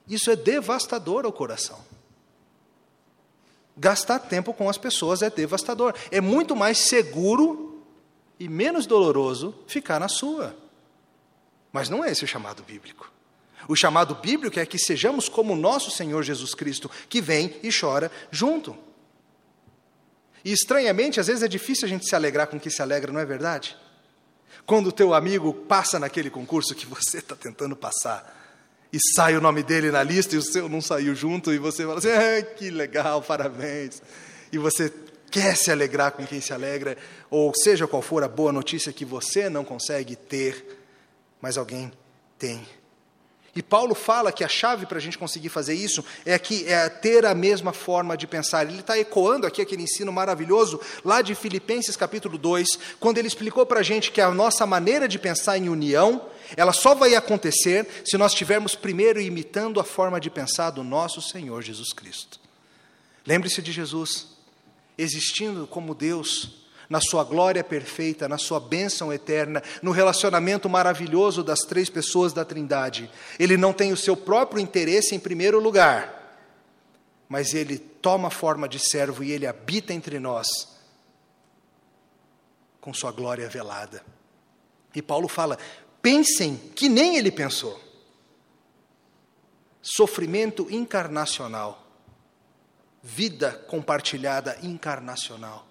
isso 0.07 0.31
é 0.31 0.35
devastador 0.35 1.23
ao 1.23 1.31
coração. 1.31 1.79
Gastar 3.79 4.19
tempo 4.19 4.53
com 4.53 4.69
as 4.69 4.77
pessoas 4.77 5.21
é 5.21 5.29
devastador. 5.29 5.95
É 6.11 6.19
muito 6.19 6.53
mais 6.53 6.77
seguro 6.79 7.81
e 8.37 8.49
menos 8.49 8.85
doloroso 8.85 9.55
ficar 9.67 10.01
na 10.01 10.09
sua. 10.09 10.53
Mas 11.71 11.87
não 11.87 12.03
é 12.03 12.11
esse 12.11 12.25
o 12.25 12.27
chamado 12.27 12.61
bíblico. 12.61 13.09
O 13.69 13.77
chamado 13.77 14.15
bíblico 14.15 14.59
é 14.59 14.65
que 14.65 14.77
sejamos 14.77 15.29
como 15.29 15.53
o 15.53 15.55
nosso 15.55 15.91
Senhor 15.91 16.23
Jesus 16.23 16.53
Cristo, 16.53 16.91
que 17.07 17.21
vem 17.21 17.55
e 17.63 17.69
chora 17.71 18.11
junto. 18.29 18.75
E 20.43 20.51
estranhamente, 20.51 21.19
às 21.19 21.27
vezes 21.27 21.41
é 21.41 21.47
difícil 21.47 21.85
a 21.85 21.89
gente 21.89 22.05
se 22.05 22.15
alegrar 22.15 22.47
com 22.47 22.57
o 22.57 22.59
que 22.59 22.69
se 22.69 22.81
alegra, 22.81 23.13
não 23.13 23.19
é 23.21 23.25
verdade? 23.25 23.77
Quando 24.65 24.87
o 24.87 24.91
teu 24.91 25.13
amigo 25.13 25.53
passa 25.53 25.97
naquele 25.97 26.29
concurso 26.29 26.75
que 26.75 26.85
você 26.85 27.19
está 27.19 27.35
tentando 27.37 27.77
passar, 27.77 28.38
e 28.91 28.97
sai 29.15 29.35
o 29.35 29.41
nome 29.41 29.61
dele 29.63 29.91
na 29.91 30.01
lista 30.01 30.35
e 30.35 30.37
o 30.37 30.41
seu 30.41 30.67
não 30.67 30.81
saiu 30.81 31.13
junto, 31.13 31.53
e 31.53 31.57
você 31.57 31.83
fala 31.83 31.99
assim: 31.99 32.09
ah, 32.09 32.41
que 32.41 32.69
legal, 32.69 33.21
parabéns. 33.21 34.01
E 34.51 34.57
você 34.57 34.91
quer 35.29 35.55
se 35.55 35.71
alegrar 35.71 36.11
com 36.11 36.25
quem 36.25 36.41
se 36.41 36.53
alegra, 36.53 36.97
ou 37.29 37.53
seja 37.55 37.87
qual 37.87 38.01
for 38.01 38.23
a 38.23 38.27
boa 38.27 38.51
notícia 38.51 38.91
que 38.91 39.05
você 39.05 39.49
não 39.49 39.63
consegue 39.63 40.15
ter, 40.15 40.79
mas 41.39 41.57
alguém 41.57 41.91
tem. 42.37 42.65
E 43.55 43.61
Paulo 43.61 43.95
fala 43.95 44.31
que 44.31 44.43
a 44.43 44.47
chave 44.47 44.85
para 44.85 44.97
a 44.97 45.01
gente 45.01 45.17
conseguir 45.17 45.49
fazer 45.49 45.73
isso 45.73 46.05
é, 46.25 46.37
que, 46.37 46.67
é 46.67 46.87
ter 46.87 47.25
a 47.25 47.33
mesma 47.33 47.73
forma 47.73 48.15
de 48.15 48.27
pensar. 48.27 48.65
Ele 48.65 48.79
está 48.79 48.97
ecoando 48.97 49.45
aqui 49.45 49.61
aquele 49.61 49.83
ensino 49.83 50.11
maravilhoso 50.11 50.79
lá 51.03 51.21
de 51.21 51.33
Filipenses 51.35 51.95
capítulo 51.95 52.37
2, 52.37 52.67
quando 52.99 53.17
ele 53.17 53.27
explicou 53.27 53.65
para 53.65 53.79
a 53.79 53.83
gente 53.83 54.11
que 54.11 54.21
a 54.21 54.31
nossa 54.31 54.65
maneira 54.65 55.07
de 55.07 55.19
pensar 55.19 55.57
em 55.57 55.67
união, 55.67 56.21
ela 56.55 56.73
só 56.73 56.95
vai 56.95 57.15
acontecer 57.15 57.87
se 58.05 58.17
nós 58.17 58.31
estivermos 58.31 58.75
primeiro 58.75 59.21
imitando 59.21 59.79
a 59.79 59.83
forma 59.83 60.19
de 60.19 60.29
pensar 60.29 60.71
do 60.71 60.83
nosso 60.83 61.21
Senhor 61.21 61.61
Jesus 61.61 61.93
Cristo. 61.93 62.39
Lembre-se 63.25 63.61
de 63.61 63.71
Jesus, 63.71 64.27
existindo 64.97 65.67
como 65.67 65.93
Deus, 65.93 66.59
na 66.89 66.99
sua 66.99 67.23
glória 67.23 67.63
perfeita, 67.63 68.27
na 68.27 68.37
sua 68.37 68.59
bênção 68.59 69.13
eterna, 69.13 69.61
no 69.81 69.91
relacionamento 69.91 70.67
maravilhoso 70.67 71.43
das 71.43 71.59
três 71.59 71.87
pessoas 71.89 72.33
da 72.33 72.43
Trindade. 72.43 73.09
Ele 73.37 73.55
não 73.55 73.71
tem 73.71 73.91
o 73.91 73.97
seu 73.97 74.17
próprio 74.17 74.59
interesse 74.59 75.13
em 75.13 75.19
primeiro 75.19 75.59
lugar, 75.59 76.37
mas 77.29 77.53
ele 77.53 77.77
toma 77.77 78.31
forma 78.31 78.67
de 78.67 78.79
servo 78.79 79.23
e 79.23 79.31
ele 79.31 79.45
habita 79.45 79.93
entre 79.93 80.19
nós 80.19 80.47
com 82.81 82.91
sua 82.93 83.11
glória 83.11 83.47
velada. 83.47 84.03
E 84.95 85.01
Paulo 85.01 85.27
fala: 85.27 85.59
pensem 86.01 86.57
que 86.75 86.89
nem 86.89 87.17
ele 87.17 87.31
pensou. 87.31 87.79
Sofrimento 89.81 90.67
encarnacional, 90.69 91.87
vida 93.01 93.51
compartilhada 93.67 94.57
encarnacional. 94.61 95.67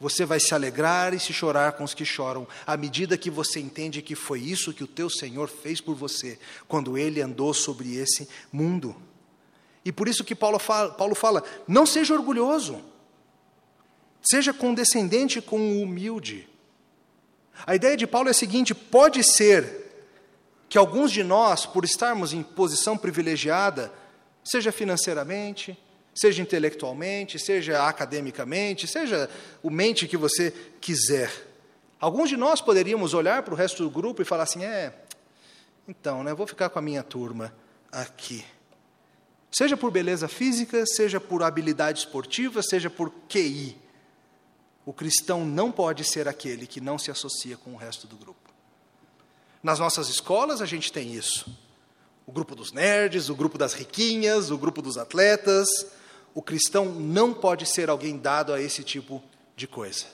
Você 0.00 0.24
vai 0.24 0.40
se 0.40 0.52
alegrar 0.52 1.14
e 1.14 1.20
se 1.20 1.32
chorar 1.32 1.74
com 1.74 1.84
os 1.84 1.94
que 1.94 2.04
choram, 2.04 2.46
à 2.66 2.76
medida 2.76 3.16
que 3.16 3.30
você 3.30 3.60
entende 3.60 4.02
que 4.02 4.16
foi 4.16 4.40
isso 4.40 4.72
que 4.72 4.82
o 4.82 4.88
teu 4.88 5.08
Senhor 5.08 5.48
fez 5.48 5.80
por 5.80 5.94
você, 5.94 6.38
quando 6.66 6.98
ele 6.98 7.22
andou 7.22 7.54
sobre 7.54 7.94
esse 7.94 8.28
mundo. 8.52 9.00
E 9.84 9.92
por 9.92 10.08
isso 10.08 10.24
que 10.24 10.34
Paulo 10.34 10.58
fala, 10.58 10.90
Paulo 10.90 11.14
fala 11.14 11.44
não 11.68 11.86
seja 11.86 12.14
orgulhoso, 12.14 12.82
seja 14.20 14.52
condescendente 14.52 15.40
com 15.40 15.58
o 15.58 15.82
humilde. 15.82 16.48
A 17.66 17.74
ideia 17.74 17.96
de 17.96 18.06
Paulo 18.06 18.28
é 18.28 18.30
a 18.30 18.34
seguinte: 18.34 18.74
pode 18.74 19.22
ser 19.22 19.82
que 20.68 20.78
alguns 20.78 21.12
de 21.12 21.22
nós, 21.22 21.66
por 21.66 21.84
estarmos 21.84 22.32
em 22.32 22.42
posição 22.42 22.96
privilegiada, 22.96 23.92
seja 24.42 24.72
financeiramente, 24.72 25.78
seja 26.14 26.42
intelectualmente, 26.42 27.38
seja 27.38 27.86
academicamente, 27.86 28.86
seja 28.86 29.28
o 29.62 29.70
mente 29.70 30.08
que 30.08 30.16
você 30.16 30.52
quiser. 30.80 31.30
Alguns 32.00 32.28
de 32.28 32.36
nós 32.36 32.60
poderíamos 32.60 33.14
olhar 33.14 33.42
para 33.42 33.54
o 33.54 33.56
resto 33.56 33.82
do 33.82 33.90
grupo 33.90 34.22
e 34.22 34.24
falar 34.24 34.44
assim: 34.44 34.64
é, 34.64 34.92
então, 35.86 36.22
né, 36.24 36.34
vou 36.34 36.46
ficar 36.46 36.68
com 36.68 36.78
a 36.78 36.82
minha 36.82 37.02
turma 37.02 37.54
aqui. 37.90 38.44
Seja 39.50 39.76
por 39.76 39.90
beleza 39.90 40.28
física, 40.28 40.86
seja 40.86 41.20
por 41.20 41.42
habilidade 41.42 41.98
esportiva, 41.98 42.62
seja 42.62 42.88
por 42.88 43.12
QI. 43.28 43.76
O 44.84 44.92
cristão 44.92 45.44
não 45.44 45.70
pode 45.70 46.04
ser 46.04 46.26
aquele 46.26 46.66
que 46.66 46.80
não 46.80 46.98
se 46.98 47.10
associa 47.10 47.56
com 47.56 47.72
o 47.72 47.76
resto 47.76 48.06
do 48.06 48.16
grupo. 48.16 48.50
Nas 49.62 49.78
nossas 49.78 50.08
escolas 50.08 50.60
a 50.60 50.66
gente 50.66 50.92
tem 50.92 51.14
isso. 51.14 51.46
O 52.26 52.32
grupo 52.32 52.54
dos 52.54 52.72
nerds, 52.72 53.28
o 53.28 53.34
grupo 53.34 53.56
das 53.56 53.74
riquinhas, 53.74 54.50
o 54.50 54.58
grupo 54.58 54.82
dos 54.82 54.96
atletas, 54.96 55.68
o 56.34 56.42
cristão 56.42 56.86
não 56.86 57.32
pode 57.32 57.66
ser 57.66 57.90
alguém 57.90 58.18
dado 58.18 58.52
a 58.52 58.60
esse 58.60 58.82
tipo 58.82 59.22
de 59.54 59.66
coisa. 59.66 60.06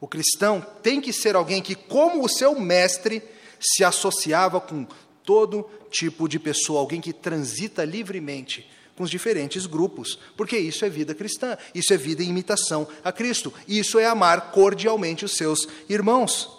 O 0.00 0.08
cristão 0.08 0.64
tem 0.82 1.00
que 1.00 1.12
ser 1.12 1.36
alguém 1.36 1.62
que, 1.62 1.74
como 1.74 2.24
o 2.24 2.28
seu 2.28 2.58
mestre, 2.58 3.22
se 3.60 3.84
associava 3.84 4.60
com 4.60 4.86
todo 5.22 5.68
tipo 5.90 6.26
de 6.26 6.38
pessoa, 6.38 6.80
alguém 6.80 7.00
que 7.00 7.12
transita 7.12 7.84
livremente 7.84 8.68
com 9.00 9.04
os 9.04 9.10
diferentes 9.10 9.64
grupos, 9.64 10.18
porque 10.36 10.58
isso 10.58 10.84
é 10.84 10.90
vida 10.90 11.14
cristã, 11.14 11.56
isso 11.74 11.94
é 11.94 11.96
vida 11.96 12.22
em 12.22 12.28
imitação 12.28 12.86
a 13.02 13.10
Cristo, 13.10 13.50
isso 13.66 13.98
é 13.98 14.04
amar 14.04 14.50
cordialmente 14.50 15.24
os 15.24 15.38
seus 15.38 15.66
irmãos. 15.88 16.50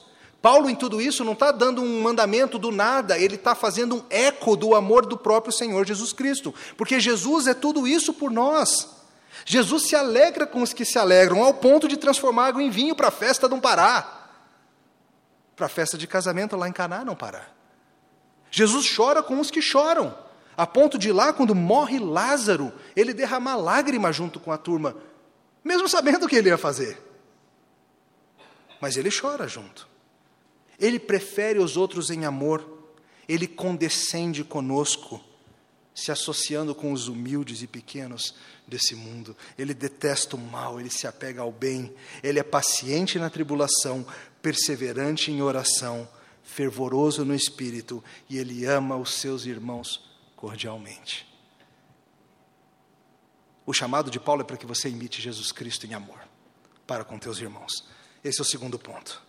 Paulo, 0.42 0.68
em 0.68 0.74
tudo 0.74 1.00
isso, 1.00 1.24
não 1.24 1.34
está 1.34 1.52
dando 1.52 1.84
um 1.84 2.02
mandamento 2.02 2.58
do 2.58 2.72
nada, 2.72 3.16
ele 3.16 3.36
está 3.36 3.54
fazendo 3.54 3.98
um 3.98 4.04
eco 4.10 4.56
do 4.56 4.74
amor 4.74 5.06
do 5.06 5.16
próprio 5.16 5.54
Senhor 5.54 5.86
Jesus 5.86 6.14
Cristo, 6.14 6.52
porque 6.76 7.00
Jesus 7.00 7.46
é 7.46 7.54
tudo 7.54 7.88
isso 7.88 8.12
por 8.12 8.32
nós. 8.32 8.90
Jesus 9.46 9.84
se 9.84 9.96
alegra 9.96 10.48
com 10.48 10.64
os 10.64 10.74
que 10.74 10.84
se 10.84 10.98
alegram, 10.98 11.44
ao 11.44 11.54
ponto 11.54 11.88
de 11.88 11.96
transformar 11.96 12.48
água 12.48 12.64
em 12.64 12.72
vinho 12.72 12.96
para 12.96 13.10
a 13.10 13.12
festa 13.12 13.48
não 13.48 13.60
parar, 13.60 14.50
para 15.56 15.68
a 15.68 15.70
festa 15.70 15.96
de 15.96 16.08
casamento 16.08 16.58
lá 16.58 16.68
em 16.68 16.74
Caná 16.74 17.06
não 17.06 17.16
parar. 17.16 17.56
Jesus 18.50 18.92
chora 18.96 19.22
com 19.22 19.40
os 19.40 19.52
que 19.52 19.62
choram, 19.62 20.31
a 20.62 20.68
ponto 20.68 21.00
de 21.00 21.12
lá, 21.12 21.34
quando 21.34 21.56
morre 21.56 21.98
Lázaro, 21.98 22.72
ele 22.96 23.16
derramar 23.16 23.56
lágrima 23.56 24.14
junto 24.14 24.40
com 24.40 24.52
a 24.52 24.60
turma, 24.60 24.96
mesmo 25.64 25.90
sabendo 25.90 26.28
o 26.28 26.30
que 26.30 26.36
ele 26.36 26.50
ia 26.50 26.58
fazer. 26.58 27.02
Mas 28.80 28.96
ele 28.96 29.10
chora 29.10 29.48
junto. 29.48 29.88
Ele 30.78 31.00
prefere 31.00 31.58
os 31.58 31.78
outros 31.78 32.12
em 32.12 32.26
amor, 32.26 32.94
ele 33.28 33.48
condescende 33.48 34.44
conosco, 34.44 35.20
se 35.96 36.12
associando 36.12 36.76
com 36.76 36.94
os 36.94 37.08
humildes 37.08 37.64
e 37.64 37.68
pequenos 37.68 38.36
desse 38.68 38.94
mundo. 38.94 39.36
Ele 39.58 39.74
detesta 39.74 40.36
o 40.36 40.40
mal, 40.40 40.80
ele 40.80 40.92
se 40.92 41.08
apega 41.08 41.42
ao 41.42 41.52
bem, 41.52 41.92
ele 42.22 42.38
é 42.38 42.44
paciente 42.44 43.18
na 43.18 43.32
tribulação, 43.32 44.06
perseverante 44.44 45.32
em 45.32 45.42
oração, 45.42 46.08
fervoroso 46.44 47.26
no 47.26 47.34
espírito 47.34 48.04
e 48.30 48.38
ele 48.38 48.64
ama 48.66 48.96
os 48.96 49.16
seus 49.16 49.48
irmãos 49.48 50.11
cordialmente. 50.42 51.32
O 53.64 53.72
chamado 53.72 54.10
de 54.10 54.20
Paulo 54.20 54.42
é 54.42 54.44
para 54.44 54.58
que 54.58 54.66
você 54.66 54.90
imite 54.90 55.22
Jesus 55.22 55.52
Cristo 55.52 55.86
em 55.86 55.94
amor 55.94 56.20
para 56.88 57.04
com 57.04 57.20
teus 57.20 57.40
irmãos. 57.40 57.86
Esse 58.24 58.40
é 58.40 58.42
o 58.42 58.46
segundo 58.46 58.80
ponto. 58.80 59.22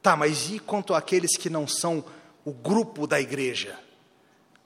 Tá, 0.00 0.16
mas 0.16 0.50
e 0.50 0.58
quanto 0.58 0.94
àqueles 0.94 1.36
que 1.36 1.50
não 1.50 1.68
são 1.68 2.02
o 2.46 2.52
grupo 2.52 3.06
da 3.06 3.20
igreja? 3.20 3.78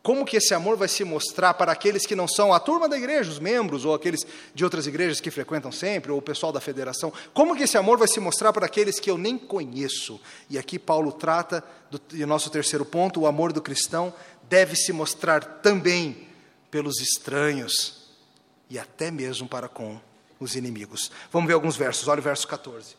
Como 0.07 0.25
que 0.25 0.37
esse 0.37 0.55
amor 0.55 0.77
vai 0.77 0.87
se 0.87 1.03
mostrar 1.03 1.53
para 1.55 1.73
aqueles 1.73 2.07
que 2.07 2.15
não 2.15 2.29
são 2.29 2.55
a 2.55 2.61
turma 2.61 2.89
da 2.89 2.97
igreja, 2.97 3.29
os 3.29 3.41
membros, 3.41 3.85
ou 3.85 3.93
aqueles 3.93 4.25
de 4.55 4.63
outras 4.63 4.87
igrejas 4.87 5.21
que 5.21 5.33
frequentam 5.33 5.73
sempre, 5.73 6.13
ou 6.13 6.19
o 6.19 6.23
pessoal 6.23 6.53
da 6.53 6.61
federação? 6.61 7.13
Como 7.35 7.57
que 7.57 7.65
esse 7.65 7.77
amor 7.77 7.99
vai 7.99 8.07
se 8.07 8.21
mostrar 8.21 8.53
para 8.53 8.67
aqueles 8.67 9.01
que 9.01 9.11
eu 9.11 9.19
nem 9.19 9.37
conheço? 9.37 10.21
E 10.49 10.57
aqui 10.57 10.79
Paulo 10.79 11.11
trata 11.11 11.65
do 11.91 12.01
nosso 12.25 12.49
terceiro 12.51 12.85
ponto: 12.85 13.21
o 13.23 13.27
amor 13.27 13.53
do 13.53 13.61
cristão 13.61 14.15
deve 14.49 14.77
se 14.77 14.93
mostrar 14.93 15.45
também 15.61 16.29
pelos 16.71 17.01
estranhos 17.01 18.07
e 18.69 18.79
até 18.79 19.11
mesmo 19.11 19.49
para 19.49 19.69
com 19.69 20.01
os 20.39 20.57
inimigos. 20.57 21.11
Vamos 21.33 21.49
ver 21.49 21.55
alguns 21.55 21.77
versos, 21.77 22.09
olha 22.09 22.21
o 22.21 22.23
verso 22.23 22.47
14. 22.47 22.97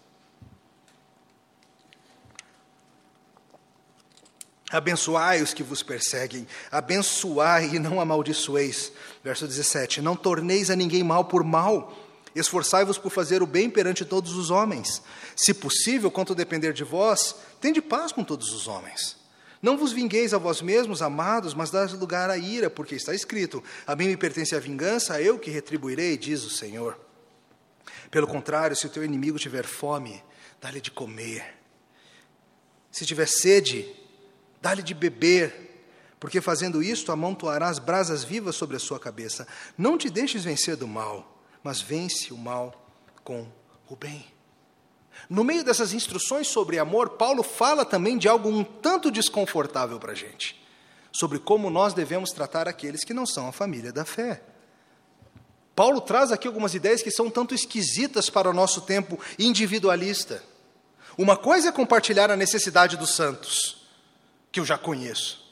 Abençoai 4.69 5.41
os 5.41 5.53
que 5.53 5.63
vos 5.63 5.81
perseguem, 5.81 6.45
abençoai 6.69 7.75
e 7.75 7.79
não 7.79 8.01
amaldiçoeis. 8.01 8.91
Verso 9.23 9.47
17: 9.47 10.01
Não 10.01 10.15
torneis 10.15 10.69
a 10.69 10.75
ninguém 10.75 11.03
mal 11.03 11.23
por 11.23 11.41
mal, 11.41 11.97
esforçai-vos 12.35 12.97
por 12.97 13.09
fazer 13.09 13.41
o 13.41 13.47
bem 13.47 13.69
perante 13.69 14.03
todos 14.03 14.33
os 14.33 14.51
homens. 14.51 15.01
Se 15.37 15.53
possível, 15.53 16.11
quanto 16.11 16.35
depender 16.35 16.73
de 16.73 16.83
vós, 16.83 17.33
tende 17.61 17.81
paz 17.81 18.11
com 18.11 18.25
todos 18.25 18.51
os 18.51 18.67
homens. 18.67 19.15
Não 19.61 19.77
vos 19.77 19.91
vingueis 19.91 20.33
a 20.33 20.37
vós 20.37 20.61
mesmos, 20.61 21.01
amados, 21.01 21.53
mas 21.53 21.71
dai 21.71 21.87
lugar 21.87 22.29
à 22.29 22.37
ira, 22.37 22.69
porque 22.69 22.95
está 22.95 23.13
escrito: 23.13 23.63
A 23.85 23.95
mim 23.95 24.07
me 24.07 24.17
pertence 24.17 24.55
a 24.55 24.59
vingança, 24.59 25.21
eu 25.21 25.39
que 25.39 25.49
retribuirei, 25.49 26.17
diz 26.17 26.43
o 26.43 26.49
Senhor. 26.49 26.99
Pelo 28.11 28.27
contrário, 28.27 28.75
se 28.75 28.85
o 28.85 28.89
teu 28.89 29.03
inimigo 29.03 29.39
tiver 29.39 29.65
fome, 29.65 30.23
dá-lhe 30.61 30.79
de 30.79 30.91
comer. 30.91 31.55
Se 32.91 33.05
tiver 33.05 33.27
sede, 33.27 33.93
dá-lhe 34.61 34.81
de 34.81 34.93
beber, 34.93 35.85
porque 36.19 36.41
fazendo 36.41 36.81
isto 36.81 37.11
amontoarás 37.11 37.79
brasas 37.79 38.23
vivas 38.23 38.55
sobre 38.55 38.75
a 38.77 38.79
sua 38.79 38.99
cabeça. 38.99 39.47
Não 39.77 39.97
te 39.97 40.09
deixes 40.09 40.43
vencer 40.43 40.75
do 40.75 40.87
mal, 40.87 41.41
mas 41.63 41.81
vence 41.81 42.33
o 42.33 42.37
mal 42.37 42.89
com 43.23 43.47
o 43.89 43.95
bem. 43.95 44.36
No 45.29 45.43
meio 45.43 45.63
dessas 45.63 45.93
instruções 45.93 46.47
sobre 46.47 46.79
amor, 46.79 47.11
Paulo 47.11 47.43
fala 47.43 47.83
também 47.83 48.17
de 48.17 48.29
algo 48.29 48.49
um 48.49 48.63
tanto 48.63 49.11
desconfortável 49.11 49.99
para 49.99 50.13
a 50.13 50.15
gente, 50.15 50.59
sobre 51.11 51.37
como 51.37 51.69
nós 51.69 51.93
devemos 51.93 52.31
tratar 52.31 52.67
aqueles 52.67 53.03
que 53.03 53.13
não 53.13 53.25
são 53.25 53.47
a 53.47 53.51
família 53.51 53.91
da 53.91 54.05
fé. 54.05 54.41
Paulo 55.75 55.99
traz 56.01 56.31
aqui 56.31 56.47
algumas 56.47 56.73
ideias 56.73 57.03
que 57.03 57.11
são 57.11 57.27
um 57.27 57.29
tanto 57.29 57.53
esquisitas 57.53 58.29
para 58.29 58.49
o 58.49 58.53
nosso 58.53 58.81
tempo 58.81 59.19
individualista. 59.37 60.41
Uma 61.17 61.35
coisa 61.35 61.69
é 61.69 61.71
compartilhar 61.71 62.31
a 62.31 62.37
necessidade 62.37 62.95
dos 62.95 63.13
santos, 63.13 63.85
que 64.51 64.59
eu 64.59 64.65
já 64.65 64.77
conheço, 64.77 65.45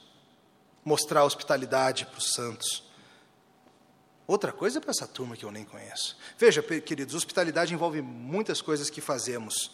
mostrar 0.86 1.26
hospitalidade 1.26 2.05
para 2.05 2.17
os 2.17 2.32
santos. 2.32 2.84
Outra 4.28 4.51
coisa 4.51 4.80
é 4.80 4.82
para 4.82 4.91
essa 4.91 5.07
turma 5.07 5.36
que 5.38 5.45
eu 5.45 5.51
nem 5.51 5.63
conheço. 5.63 6.17
Veja, 6.38 6.63
queridos, 6.63 7.13
hospitalidade 7.13 7.73
envolve 7.73 8.01
muitas 8.01 8.61
coisas 8.61 8.89
que 8.89 9.01
fazemos. 9.01 9.71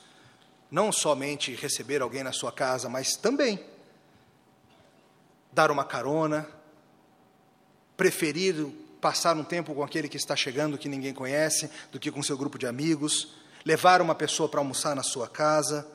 Não 0.69 0.91
somente 0.91 1.55
receber 1.55 2.01
alguém 2.01 2.23
na 2.23 2.33
sua 2.33 2.51
casa, 2.51 2.89
mas 2.89 3.15
também 3.15 3.63
dar 5.53 5.71
uma 5.71 5.85
carona, 5.85 6.47
preferir 7.95 8.55
passar 8.99 9.35
um 9.35 9.43
tempo 9.43 9.73
com 9.73 9.83
aquele 9.83 10.07
que 10.07 10.17
está 10.17 10.35
chegando 10.35 10.77
que 10.77 10.87
ninguém 10.87 11.13
conhece, 11.13 11.69
do 11.91 11.99
que 11.99 12.11
com 12.11 12.21
seu 12.21 12.37
grupo 12.37 12.57
de 12.57 12.67
amigos, 12.67 13.33
levar 13.65 14.01
uma 14.01 14.13
pessoa 14.13 14.47
para 14.47 14.59
almoçar 14.59 14.95
na 14.95 15.03
sua 15.03 15.27
casa. 15.27 15.87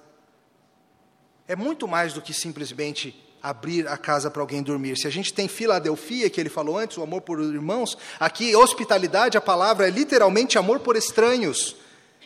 É 1.46 1.54
muito 1.54 1.86
mais 1.86 2.12
do 2.12 2.20
que 2.20 2.34
simplesmente 2.34 3.25
abrir 3.48 3.86
a 3.86 3.96
casa 3.96 4.28
para 4.28 4.42
alguém 4.42 4.60
dormir. 4.60 4.98
Se 4.98 5.06
a 5.06 5.10
gente 5.10 5.32
tem 5.32 5.46
Filadelfia, 5.46 6.28
que 6.28 6.40
ele 6.40 6.48
falou 6.48 6.76
antes, 6.76 6.98
o 6.98 7.02
amor 7.02 7.20
por 7.20 7.38
irmãos, 7.38 7.96
aqui 8.18 8.56
hospitalidade, 8.56 9.38
a 9.38 9.40
palavra 9.40 9.86
é 9.86 9.90
literalmente 9.90 10.58
amor 10.58 10.80
por 10.80 10.96
estranhos. 10.96 11.76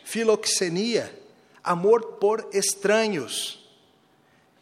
Filoxenia, 0.03 1.15
amor 1.63 2.13
por 2.13 2.49
estranhos. 2.55 3.63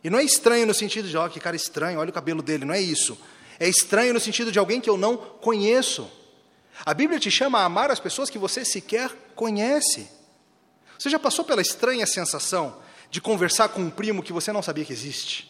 E 0.03 0.11
não 0.11 0.19
é 0.19 0.25
estranho 0.25 0.67
no 0.67 0.75
sentido 0.75 1.09
de, 1.09 1.17
ó, 1.17 1.27
oh, 1.27 1.31
que 1.31 1.39
cara 1.39 1.55
estranho, 1.55 2.01
olha 2.01 2.11
o 2.11 2.13
cabelo 2.13 2.43
dele, 2.43 2.65
não 2.65 2.75
é 2.75 2.81
isso. 2.81 3.17
É 3.61 3.69
estranho 3.69 4.13
no 4.13 4.19
sentido 4.19 4.51
de 4.51 4.59
alguém 4.59 4.81
que 4.81 4.91
eu 4.91 4.97
não 4.97 5.17
conheço. 5.17 6.11
A 6.85 6.93
Bíblia 6.93 7.21
te 7.21 7.31
chama 7.31 7.61
a 7.61 7.67
amar 7.67 7.93
as 7.93 8.01
pessoas 8.01 8.29
que 8.29 8.39
você 8.39 8.65
sequer 8.65 9.13
conhece. 9.37 10.09
Você 10.99 11.09
já 11.09 11.21
passou 11.21 11.45
pela 11.45 11.63
estranha 11.63 12.05
sensação 12.05 12.79
de 13.13 13.21
conversar 13.21 13.69
com 13.69 13.81
um 13.81 13.91
primo 13.91 14.25
que 14.25 14.33
você 14.33 14.51
não 14.51 14.61
sabia 14.61 14.85
que 14.85 14.93
existe? 14.93 15.48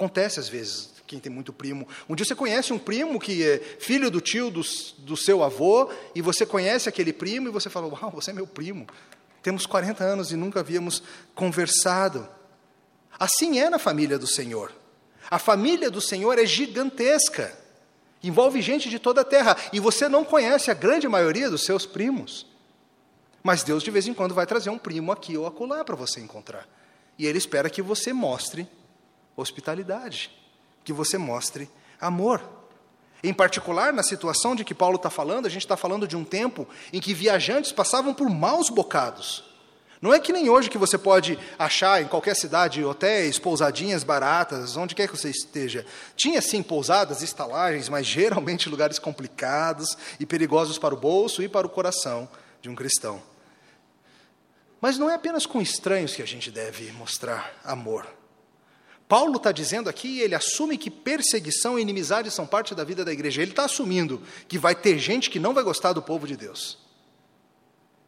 Acontece 0.00 0.40
às 0.40 0.48
vezes, 0.48 0.94
quem 1.06 1.18
tem 1.18 1.30
muito 1.30 1.52
primo. 1.52 1.86
Um 2.08 2.14
dia 2.14 2.24
você 2.24 2.34
conhece 2.34 2.72
um 2.72 2.78
primo 2.78 3.20
que 3.20 3.46
é 3.46 3.58
filho 3.58 4.10
do 4.10 4.18
tio 4.18 4.50
do, 4.50 4.62
do 4.96 5.14
seu 5.14 5.44
avô, 5.44 5.90
e 6.14 6.22
você 6.22 6.46
conhece 6.46 6.88
aquele 6.88 7.12
primo 7.12 7.48
e 7.48 7.50
você 7.50 7.68
fala: 7.68 7.86
Uau, 7.86 8.10
você 8.10 8.30
é 8.30 8.32
meu 8.32 8.46
primo. 8.46 8.86
Temos 9.42 9.66
40 9.66 10.02
anos 10.02 10.32
e 10.32 10.36
nunca 10.36 10.60
havíamos 10.60 11.02
conversado. 11.34 12.26
Assim 13.18 13.60
é 13.60 13.68
na 13.68 13.78
família 13.78 14.18
do 14.18 14.26
Senhor. 14.26 14.72
A 15.30 15.38
família 15.38 15.90
do 15.90 16.00
Senhor 16.00 16.38
é 16.38 16.46
gigantesca. 16.46 17.54
Envolve 18.22 18.62
gente 18.62 18.88
de 18.88 18.98
toda 18.98 19.20
a 19.20 19.24
terra. 19.24 19.54
E 19.70 19.78
você 19.78 20.08
não 20.08 20.24
conhece 20.24 20.70
a 20.70 20.74
grande 20.74 21.06
maioria 21.06 21.50
dos 21.50 21.66
seus 21.66 21.84
primos. 21.84 22.46
Mas 23.42 23.62
Deus, 23.62 23.82
de 23.82 23.90
vez 23.90 24.06
em 24.06 24.14
quando, 24.14 24.34
vai 24.34 24.46
trazer 24.46 24.70
um 24.70 24.78
primo 24.78 25.12
aqui 25.12 25.36
ou 25.36 25.46
acolá 25.46 25.84
para 25.84 25.94
você 25.94 26.20
encontrar. 26.20 26.66
E 27.18 27.26
Ele 27.26 27.36
espera 27.36 27.68
que 27.68 27.82
você 27.82 28.14
mostre 28.14 28.66
hospitalidade, 29.36 30.30
que 30.84 30.92
você 30.92 31.18
mostre 31.18 31.70
amor. 32.00 32.42
Em 33.22 33.34
particular, 33.34 33.92
na 33.92 34.02
situação 34.02 34.56
de 34.56 34.64
que 34.64 34.74
Paulo 34.74 34.96
está 34.96 35.10
falando, 35.10 35.46
a 35.46 35.50
gente 35.50 35.62
está 35.62 35.76
falando 35.76 36.08
de 36.08 36.16
um 36.16 36.24
tempo 36.24 36.66
em 36.92 37.00
que 37.00 37.12
viajantes 37.12 37.70
passavam 37.70 38.14
por 38.14 38.30
maus 38.30 38.70
bocados. 38.70 39.44
Não 40.00 40.14
é 40.14 40.18
que 40.18 40.32
nem 40.32 40.48
hoje 40.48 40.70
que 40.70 40.78
você 40.78 40.96
pode 40.96 41.38
achar 41.58 42.00
em 42.00 42.08
qualquer 42.08 42.34
cidade 42.34 42.82
hotéis, 42.82 43.38
pousadinhas 43.38 44.02
baratas, 44.02 44.74
onde 44.74 44.94
quer 44.94 45.06
que 45.06 45.14
você 45.16 45.28
esteja. 45.28 45.84
Tinha 46.16 46.40
sim 46.40 46.62
pousadas, 46.62 47.20
estalagens, 47.20 47.90
mas 47.90 48.06
geralmente 48.06 48.70
lugares 48.70 48.98
complicados 48.98 49.98
e 50.18 50.24
perigosos 50.24 50.78
para 50.78 50.94
o 50.94 50.96
bolso 50.96 51.42
e 51.42 51.48
para 51.50 51.66
o 51.66 51.70
coração 51.70 52.26
de 52.62 52.70
um 52.70 52.74
cristão. 52.74 53.22
Mas 54.80 54.96
não 54.96 55.10
é 55.10 55.14
apenas 55.14 55.44
com 55.44 55.60
estranhos 55.60 56.14
que 56.14 56.22
a 56.22 56.26
gente 56.26 56.50
deve 56.50 56.90
mostrar 56.92 57.52
amor. 57.62 58.06
Paulo 59.10 59.38
está 59.38 59.50
dizendo 59.50 59.90
aqui, 59.90 60.20
ele 60.20 60.36
assume 60.36 60.78
que 60.78 60.88
perseguição 60.88 61.76
e 61.76 61.82
inimizade 61.82 62.30
são 62.30 62.46
parte 62.46 62.76
da 62.76 62.84
vida 62.84 63.04
da 63.04 63.12
igreja. 63.12 63.42
Ele 63.42 63.50
está 63.50 63.64
assumindo 63.64 64.22
que 64.46 64.56
vai 64.56 64.72
ter 64.72 65.00
gente 65.00 65.28
que 65.28 65.40
não 65.40 65.52
vai 65.52 65.64
gostar 65.64 65.92
do 65.92 66.00
povo 66.00 66.28
de 66.28 66.36
Deus. 66.36 66.78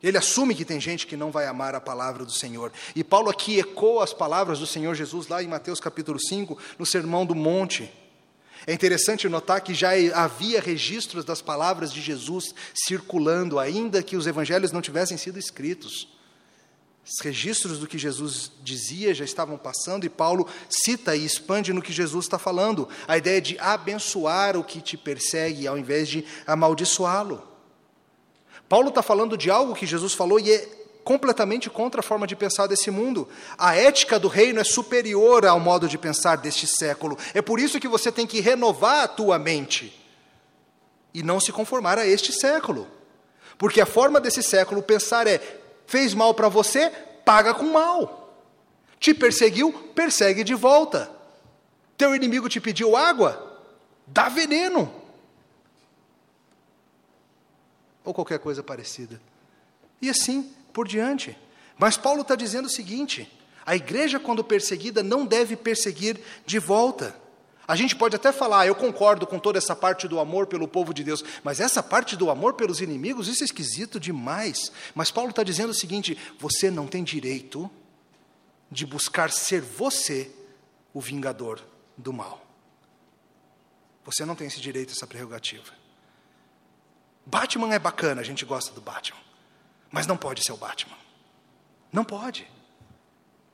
Ele 0.01 0.17
assume 0.17 0.55
que 0.55 0.65
tem 0.65 0.81
gente 0.81 1.05
que 1.09 1.17
não 1.17 1.33
vai 1.33 1.49
amar 1.49 1.75
a 1.75 1.81
palavra 1.81 2.25
do 2.25 2.31
Senhor. 2.31 2.73
E 2.95 3.03
Paulo 3.03 3.31
aqui 3.31 3.59
ecoa 3.59 4.05
as 4.05 4.13
palavras 4.13 4.61
do 4.61 4.67
Senhor 4.67 4.95
Jesus 4.95 5.27
lá 5.27 5.43
em 5.43 5.49
Mateus 5.49 5.81
capítulo 5.81 6.21
5, 6.21 6.57
no 6.79 6.87
Sermão 6.87 7.27
do 7.27 7.35
Monte. 7.35 7.93
É 8.65 8.73
interessante 8.73 9.29
notar 9.29 9.61
que 9.61 9.75
já 9.75 9.91
havia 10.15 10.61
registros 10.61 11.25
das 11.25 11.43
palavras 11.43 11.93
de 11.93 12.01
Jesus 12.01 12.55
circulando, 12.73 13.59
ainda 13.59 14.05
que 14.05 14.17
os 14.17 14.29
evangelhos 14.29 14.71
não 14.71 14.81
tivessem 14.81 15.17
sido 15.17 15.37
escritos. 15.37 16.22
Os 17.05 17.21
registros 17.21 17.79
do 17.79 17.87
que 17.87 17.99
Jesus 17.99 18.53
dizia 18.63 19.13
já 19.13 19.25
estavam 19.25 19.59
passando, 19.59 20.05
e 20.05 20.09
Paulo 20.09 20.47
cita 20.69 21.17
e 21.17 21.25
expande 21.25 21.73
no 21.73 21.83
que 21.83 21.93
Jesus 21.93 22.27
está 22.27 22.39
falando, 22.39 22.89
a 23.09 23.19
ideia 23.19 23.41
de 23.41 23.59
abençoar 23.59 24.57
o 24.57 24.63
que 24.63 24.81
te 24.81 24.97
persegue 24.97 25.67
ao 25.67 25.77
invés 25.77 26.09
de 26.09 26.25
amaldiçoá-lo. 26.47 27.43
Paulo 28.69 28.89
está 28.89 29.03
falando 29.03 29.37
de 29.37 29.51
algo 29.51 29.75
que 29.75 29.85
Jesus 29.85 30.15
falou 30.15 30.39
e 30.39 30.51
é 30.51 30.83
completamente 31.05 31.69
contra 31.69 32.01
a 32.01 32.03
forma 32.03 32.27
de 32.27 32.37
pensar 32.37 32.67
desse 32.67 32.91
mundo. 32.91 33.29
A 33.59 33.75
ética 33.75 34.19
do 34.19 34.29
reino 34.29 34.61
é 34.61 34.65
superior 34.65 35.45
ao 35.45 35.61
modo 35.61 35.89
de 35.89 35.99
pensar 35.99 36.37
deste 36.37 36.67
século. 36.67 37.19
É 37.35 37.43
por 37.43 37.59
isso 37.59 37.81
que 37.81 37.89
você 37.89 38.11
tem 38.11 38.27
que 38.27 38.41
renovar 38.41 39.05
a 39.05 39.09
tua 39.09 39.39
mente 39.39 40.01
e 41.13 41.23
não 41.23 41.41
se 41.41 41.53
conformar 41.53 41.99
a 41.99 42.07
este 42.07 42.33
século. 42.33 42.89
Porque 43.59 43.81
a 43.81 43.87
forma 43.87 44.21
desse 44.21 44.43
século 44.43 44.83
pensar 44.83 45.27
é: 45.27 45.62
fez 45.87 46.15
mal 46.15 46.35
para 46.35 46.49
você, 46.49 46.91
paga 47.25 47.55
com 47.55 47.73
mal. 47.73 48.35
Te 48.99 49.13
perseguiu, 49.13 49.73
persegue 49.95 50.45
de 50.45 50.55
volta. 50.55 51.11
Teu 51.97 52.15
inimigo 52.15 52.49
te 52.49 52.61
pediu 52.61 52.97
água, 52.97 53.61
dá 54.07 54.29
veneno 54.29 55.03
ou 58.05 58.13
qualquer 58.13 58.39
coisa 58.39 58.63
parecida. 58.63 59.21
E 60.01 60.11
assim 60.11 60.53
por 60.73 60.89
diante. 60.89 61.37
Mas 61.79 61.97
Paulo 61.97 62.23
está 62.23 62.35
dizendo 62.35 62.67
o 62.67 62.71
seguinte: 62.71 63.31
a 63.65 63.77
igreja, 63.77 64.19
quando 64.19 64.43
perseguida, 64.43 65.03
não 65.03 65.25
deve 65.25 65.57
perseguir 65.57 66.21
de 66.45 66.59
volta. 66.59 67.21
A 67.67 67.77
gente 67.77 67.95
pode 67.95 68.17
até 68.17 68.33
falar, 68.33 68.67
eu 68.67 68.75
concordo 68.75 69.27
com 69.27 69.39
toda 69.39 69.59
essa 69.59 69.75
parte 69.75 70.09
do 70.09 70.19
amor 70.19 70.47
pelo 70.47 70.67
povo 70.67 70.93
de 70.93 71.05
Deus, 71.05 71.25
mas 71.45 71.61
essa 71.61 71.83
parte 71.83 72.17
do 72.17 72.29
amor 72.31 72.55
pelos 72.55 72.81
inimigos, 72.81 73.29
isso 73.29 73.43
é 73.43 73.47
esquisito 73.47 74.01
demais. 74.01 74.73
Mas 74.95 75.11
Paulo 75.11 75.31
está 75.31 75.43
dizendo 75.43 75.71
o 75.71 75.75
seguinte: 75.75 76.19
você 76.39 76.71
não 76.71 76.87
tem 76.87 77.05
direito 77.05 77.71
de 78.71 78.85
buscar 78.85 79.31
ser 79.31 79.61
você 79.61 80.31
o 80.93 81.01
vingador 81.01 81.61
do 81.97 82.13
mal. 82.13 82.45
Você 84.05 84.25
não 84.25 84.35
tem 84.35 84.47
esse 84.49 84.61
direito, 84.61 84.93
essa 84.93 85.07
prerrogativa. 85.07 85.73
Batman 87.25 87.73
é 87.75 87.79
bacana, 87.79 88.21
a 88.21 88.25
gente 88.25 88.45
gosta 88.45 88.73
do 88.73 88.81
Batman. 88.81 89.21
Mas 89.91 90.07
não 90.07 90.17
pode 90.17 90.43
ser 90.43 90.53
o 90.53 90.57
Batman. 90.57 90.97
Não 91.93 92.05
pode. 92.05 92.51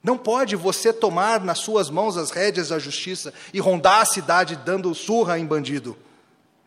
Não 0.02 0.16
pode 0.16 0.54
você 0.54 0.92
tomar 0.92 1.40
nas 1.40 1.58
suas 1.58 1.90
mãos 1.90 2.16
as 2.16 2.30
rédeas 2.30 2.68
da 2.68 2.78
justiça 2.78 3.32
e 3.52 3.60
rondar 3.60 4.00
a 4.00 4.06
cidade 4.06 4.56
dando 4.56 4.94
surra 4.94 5.38
em 5.38 5.46
bandido. 5.46 5.96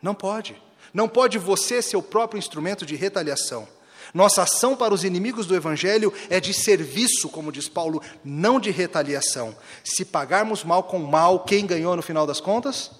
Não 0.00 0.14
pode. 0.14 0.60
Não 0.92 1.08
pode 1.08 1.38
você 1.38 1.80
ser 1.80 1.96
o 1.96 2.02
próprio 2.02 2.38
instrumento 2.38 2.84
de 2.84 2.94
retaliação. 2.94 3.66
Nossa 4.12 4.42
ação 4.42 4.76
para 4.76 4.92
os 4.92 5.04
inimigos 5.04 5.46
do 5.46 5.54
Evangelho 5.54 6.12
é 6.28 6.38
de 6.38 6.52
serviço, 6.52 7.30
como 7.30 7.50
diz 7.50 7.68
Paulo, 7.68 8.02
não 8.22 8.60
de 8.60 8.70
retaliação. 8.70 9.56
Se 9.82 10.04
pagarmos 10.04 10.64
mal 10.64 10.82
com 10.82 10.98
mal, 10.98 11.40
quem 11.40 11.64
ganhou 11.64 11.96
no 11.96 12.02
final 12.02 12.26
das 12.26 12.40
contas? 12.40 12.90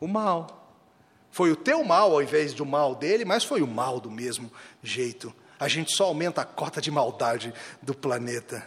O 0.00 0.08
mal. 0.08 0.74
Foi 1.30 1.52
o 1.52 1.56
teu 1.56 1.84
mal 1.84 2.12
ao 2.12 2.22
invés 2.22 2.52
do 2.52 2.66
mal 2.66 2.96
dele, 2.96 3.24
mas 3.24 3.44
foi 3.44 3.62
o 3.62 3.66
mal 3.66 4.00
do 4.00 4.10
mesmo 4.10 4.50
jeito. 4.82 5.32
A 5.60 5.68
gente 5.68 5.94
só 5.94 6.04
aumenta 6.04 6.40
a 6.40 6.44
cota 6.44 6.80
de 6.80 6.90
maldade 6.90 7.54
do 7.80 7.94
planeta. 7.94 8.66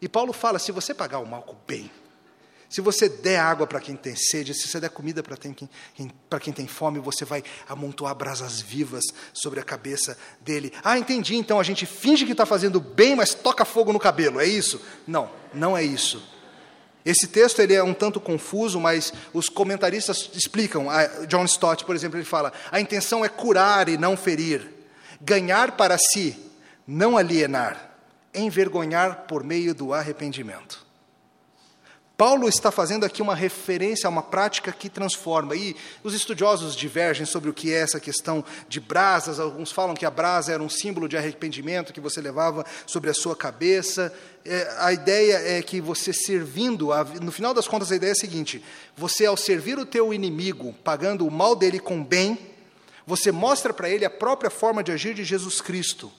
E 0.00 0.08
Paulo 0.08 0.32
fala: 0.32 0.58
se 0.58 0.72
você 0.72 0.94
pagar 0.94 1.18
o 1.18 1.26
mal 1.26 1.42
com 1.42 1.52
o 1.52 1.58
bem, 1.66 1.90
se 2.68 2.82
você 2.82 3.08
der 3.08 3.38
água 3.38 3.66
para 3.66 3.80
quem 3.80 3.96
tem 3.96 4.14
sede, 4.14 4.52
se 4.52 4.68
você 4.68 4.78
der 4.78 4.90
comida 4.90 5.22
para 5.22 5.36
quem, 5.38 5.54
quem, 5.54 5.68
quem 6.40 6.52
tem 6.52 6.66
fome, 6.66 6.98
você 6.98 7.24
vai 7.24 7.42
amontoar 7.66 8.14
brasas 8.14 8.60
vivas 8.60 9.04
sobre 9.32 9.58
a 9.58 9.64
cabeça 9.64 10.18
dele. 10.42 10.72
Ah, 10.84 10.98
entendi, 10.98 11.34
então 11.34 11.58
a 11.58 11.62
gente 11.62 11.86
finge 11.86 12.26
que 12.26 12.32
está 12.32 12.44
fazendo 12.44 12.78
bem, 12.78 13.16
mas 13.16 13.32
toca 13.32 13.64
fogo 13.64 13.90
no 13.90 13.98
cabelo, 13.98 14.38
é 14.38 14.44
isso? 14.44 14.82
Não, 15.06 15.30
não 15.54 15.74
é 15.74 15.82
isso. 15.82 16.22
Esse 17.06 17.26
texto 17.28 17.60
ele 17.60 17.72
é 17.72 17.82
um 17.82 17.94
tanto 17.94 18.20
confuso, 18.20 18.78
mas 18.78 19.14
os 19.32 19.48
comentaristas 19.48 20.28
explicam. 20.34 20.88
John 21.26 21.46
Stott, 21.46 21.86
por 21.86 21.96
exemplo, 21.96 22.18
ele 22.18 22.26
fala: 22.26 22.52
a 22.70 22.78
intenção 22.78 23.24
é 23.24 23.30
curar 23.30 23.88
e 23.88 23.96
não 23.96 24.14
ferir, 24.14 24.68
ganhar 25.18 25.72
para 25.72 25.96
si, 25.96 26.36
não 26.86 27.16
alienar, 27.16 27.87
envergonhar 28.38 29.26
por 29.26 29.42
meio 29.42 29.74
do 29.74 29.92
arrependimento. 29.92 30.88
Paulo 32.18 32.48
está 32.48 32.72
fazendo 32.72 33.06
aqui 33.06 33.22
uma 33.22 33.36
referência 33.36 34.08
a 34.08 34.10
uma 34.10 34.24
prática 34.24 34.72
que 34.72 34.88
transforma. 34.88 35.54
E 35.54 35.76
os 36.02 36.14
estudiosos 36.14 36.74
divergem 36.74 37.24
sobre 37.24 37.48
o 37.48 37.54
que 37.54 37.72
é 37.72 37.78
essa 37.78 38.00
questão 38.00 38.44
de 38.68 38.80
brasas. 38.80 39.38
Alguns 39.38 39.70
falam 39.70 39.94
que 39.94 40.04
a 40.04 40.10
brasa 40.10 40.52
era 40.52 40.60
um 40.60 40.68
símbolo 40.68 41.08
de 41.08 41.16
arrependimento 41.16 41.92
que 41.92 42.00
você 42.00 42.20
levava 42.20 42.66
sobre 42.88 43.08
a 43.08 43.14
sua 43.14 43.36
cabeça. 43.36 44.12
É, 44.44 44.68
a 44.78 44.92
ideia 44.92 45.58
é 45.58 45.62
que 45.62 45.80
você 45.80 46.12
servindo, 46.12 46.88
no 47.22 47.30
final 47.30 47.54
das 47.54 47.68
contas, 47.68 47.92
a 47.92 47.94
ideia 47.94 48.10
é 48.10 48.12
a 48.12 48.16
seguinte: 48.16 48.64
você, 48.96 49.24
ao 49.24 49.36
servir 49.36 49.78
o 49.78 49.86
teu 49.86 50.12
inimigo, 50.12 50.72
pagando 50.82 51.24
o 51.24 51.30
mal 51.30 51.54
dele 51.54 51.78
com 51.78 52.02
bem, 52.02 52.36
você 53.06 53.30
mostra 53.30 53.72
para 53.72 53.88
ele 53.88 54.04
a 54.04 54.10
própria 54.10 54.50
forma 54.50 54.82
de 54.82 54.90
agir 54.90 55.14
de 55.14 55.22
Jesus 55.22 55.60
Cristo, 55.60 56.10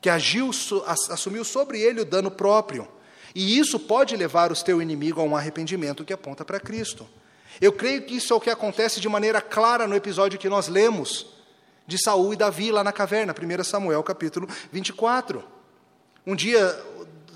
que 0.00 0.08
agiu, 0.08 0.50
assumiu 0.86 1.44
sobre 1.44 1.80
ele 1.80 2.00
o 2.00 2.04
dano 2.04 2.30
próprio. 2.30 2.86
E 3.34 3.58
isso 3.58 3.78
pode 3.78 4.16
levar 4.16 4.50
o 4.50 4.64
teu 4.64 4.80
inimigo 4.80 5.20
a 5.20 5.24
um 5.24 5.36
arrependimento 5.36 6.04
que 6.04 6.12
aponta 6.12 6.44
para 6.44 6.60
Cristo. 6.60 7.08
Eu 7.60 7.72
creio 7.72 8.02
que 8.02 8.16
isso 8.16 8.32
é 8.32 8.36
o 8.36 8.40
que 8.40 8.50
acontece 8.50 9.00
de 9.00 9.08
maneira 9.08 9.40
clara 9.40 9.86
no 9.86 9.96
episódio 9.96 10.38
que 10.38 10.48
nós 10.48 10.68
lemos 10.68 11.26
de 11.86 11.98
Saul 11.98 12.32
e 12.32 12.36
Davi 12.36 12.70
lá 12.70 12.84
na 12.84 12.92
caverna, 12.92 13.34
1 13.34 13.64
Samuel 13.64 14.02
capítulo 14.02 14.48
24. 14.70 15.42
Um 16.26 16.36
dia 16.36 16.58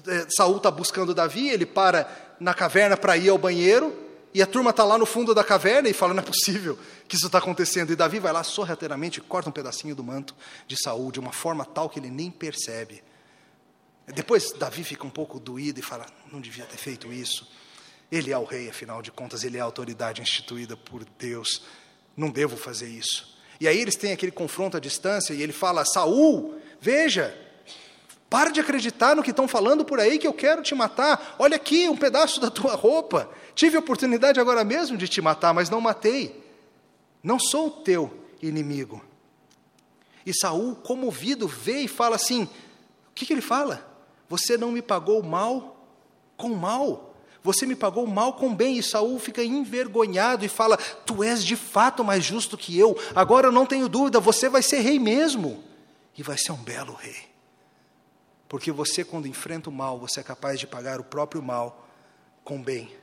é, 0.06 0.26
Saul 0.28 0.58
está 0.58 0.70
buscando 0.70 1.14
Davi, 1.14 1.48
ele 1.48 1.66
para 1.66 2.08
na 2.38 2.52
caverna 2.52 2.96
para 2.96 3.16
ir 3.16 3.28
ao 3.28 3.38
banheiro, 3.38 3.96
e 4.34 4.40
a 4.40 4.46
turma 4.46 4.70
está 4.70 4.82
lá 4.82 4.96
no 4.96 5.04
fundo 5.04 5.34
da 5.34 5.44
caverna 5.44 5.88
e 5.88 5.92
fala: 5.92 6.14
não 6.14 6.22
é 6.22 6.26
possível 6.26 6.78
que 7.06 7.16
isso 7.16 7.26
está 7.26 7.38
acontecendo. 7.38 7.92
E 7.92 7.96
Davi 7.96 8.18
vai 8.18 8.32
lá 8.32 8.42
sorrateiramente 8.42 9.18
e 9.18 9.22
corta 9.22 9.48
um 9.48 9.52
pedacinho 9.52 9.94
do 9.94 10.02
manto 10.02 10.34
de 10.66 10.76
Saul 10.82 11.12
de 11.12 11.20
uma 11.20 11.32
forma 11.32 11.64
tal 11.64 11.88
que 11.88 11.98
ele 11.98 12.10
nem 12.10 12.30
percebe. 12.30 13.02
Depois 14.06 14.52
Davi 14.52 14.82
fica 14.84 15.06
um 15.06 15.10
pouco 15.10 15.38
doído 15.38 15.80
e 15.80 15.82
fala: 15.82 16.06
não 16.32 16.40
devia 16.40 16.64
ter 16.64 16.78
feito 16.78 17.12
isso. 17.12 17.46
Ele 18.10 18.30
é 18.30 18.38
o 18.38 18.44
rei, 18.44 18.68
afinal 18.68 19.00
de 19.02 19.10
contas, 19.10 19.44
ele 19.44 19.56
é 19.56 19.60
a 19.60 19.64
autoridade 19.64 20.20
instituída 20.20 20.76
por 20.76 21.04
Deus. 21.18 21.62
Não 22.16 22.30
devo 22.30 22.56
fazer 22.56 22.88
isso. 22.88 23.38
E 23.60 23.68
aí 23.68 23.78
eles 23.78 23.96
têm 23.96 24.12
aquele 24.12 24.32
confronto 24.32 24.76
à 24.76 24.80
distância 24.80 25.34
e 25.34 25.42
ele 25.42 25.52
fala: 25.52 25.84
Saul, 25.84 26.58
veja, 26.80 27.36
para 28.32 28.50
de 28.50 28.60
acreditar 28.60 29.14
no 29.14 29.22
que 29.22 29.28
estão 29.28 29.46
falando 29.46 29.84
por 29.84 30.00
aí 30.00 30.18
que 30.18 30.26
eu 30.26 30.32
quero 30.32 30.62
te 30.62 30.74
matar. 30.74 31.36
Olha 31.38 31.56
aqui 31.56 31.86
um 31.86 31.94
pedaço 31.94 32.40
da 32.40 32.50
tua 32.50 32.74
roupa. 32.74 33.28
Tive 33.54 33.76
a 33.76 33.80
oportunidade 33.80 34.40
agora 34.40 34.64
mesmo 34.64 34.96
de 34.96 35.06
te 35.06 35.20
matar, 35.20 35.52
mas 35.52 35.68
não 35.68 35.82
matei. 35.82 36.42
Não 37.22 37.38
sou 37.38 37.66
o 37.66 37.70
teu 37.70 38.10
inimigo. 38.40 39.04
E 40.24 40.32
Saul, 40.32 40.74
comovido, 40.76 41.46
vê 41.46 41.80
e 41.80 41.88
fala 41.88 42.16
assim: 42.16 42.44
o 42.44 42.48
que, 43.14 43.26
que 43.26 43.34
ele 43.34 43.42
fala? 43.42 43.86
Você 44.30 44.56
não 44.56 44.72
me 44.72 44.80
pagou 44.80 45.22
mal 45.22 45.86
com 46.34 46.54
mal. 46.54 47.14
Você 47.42 47.66
me 47.66 47.76
pagou 47.76 48.06
mal 48.06 48.32
com 48.32 48.54
bem. 48.54 48.78
E 48.78 48.82
Saul 48.82 49.18
fica 49.18 49.44
envergonhado 49.44 50.42
e 50.42 50.48
fala: 50.48 50.78
Tu 50.78 51.22
és 51.22 51.44
de 51.44 51.54
fato 51.54 52.02
mais 52.02 52.24
justo 52.24 52.56
que 52.56 52.78
eu. 52.78 52.96
Agora 53.14 53.48
eu 53.48 53.52
não 53.52 53.66
tenho 53.66 53.90
dúvida, 53.90 54.18
você 54.18 54.48
vai 54.48 54.62
ser 54.62 54.80
rei 54.80 54.98
mesmo. 54.98 55.62
E 56.16 56.22
vai 56.22 56.38
ser 56.38 56.52
um 56.52 56.56
belo 56.56 56.94
rei. 56.94 57.31
Porque 58.52 58.70
você, 58.70 59.02
quando 59.02 59.26
enfrenta 59.26 59.70
o 59.70 59.72
mal, 59.72 59.98
você 59.98 60.20
é 60.20 60.22
capaz 60.22 60.60
de 60.60 60.66
pagar 60.66 61.00
o 61.00 61.04
próprio 61.04 61.42
mal 61.42 61.88
com 62.44 62.62
bem. 62.62 62.94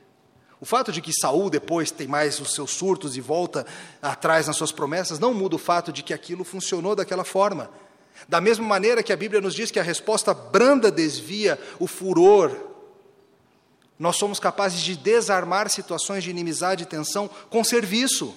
O 0.60 0.64
fato 0.64 0.92
de 0.92 1.02
que 1.02 1.12
Saul 1.12 1.50
depois 1.50 1.90
tem 1.90 2.06
mais 2.06 2.38
os 2.38 2.54
seus 2.54 2.70
surtos 2.70 3.16
e 3.16 3.20
volta 3.20 3.66
atrás 4.00 4.46
nas 4.46 4.56
suas 4.56 4.70
promessas 4.70 5.18
não 5.18 5.34
muda 5.34 5.56
o 5.56 5.58
fato 5.58 5.92
de 5.92 6.04
que 6.04 6.14
aquilo 6.14 6.44
funcionou 6.44 6.94
daquela 6.94 7.24
forma. 7.24 7.68
Da 8.28 8.40
mesma 8.40 8.64
maneira 8.64 9.02
que 9.02 9.12
a 9.12 9.16
Bíblia 9.16 9.40
nos 9.40 9.52
diz 9.52 9.72
que 9.72 9.80
a 9.80 9.82
resposta 9.82 10.32
branda 10.32 10.88
desvia 10.88 11.60
o 11.80 11.88
furor, 11.88 12.56
nós 13.98 14.14
somos 14.14 14.38
capazes 14.38 14.80
de 14.80 14.96
desarmar 14.96 15.68
situações 15.68 16.22
de 16.22 16.30
inimizade 16.30 16.84
e 16.84 16.86
tensão 16.86 17.28
com 17.50 17.64
serviço. 17.64 18.32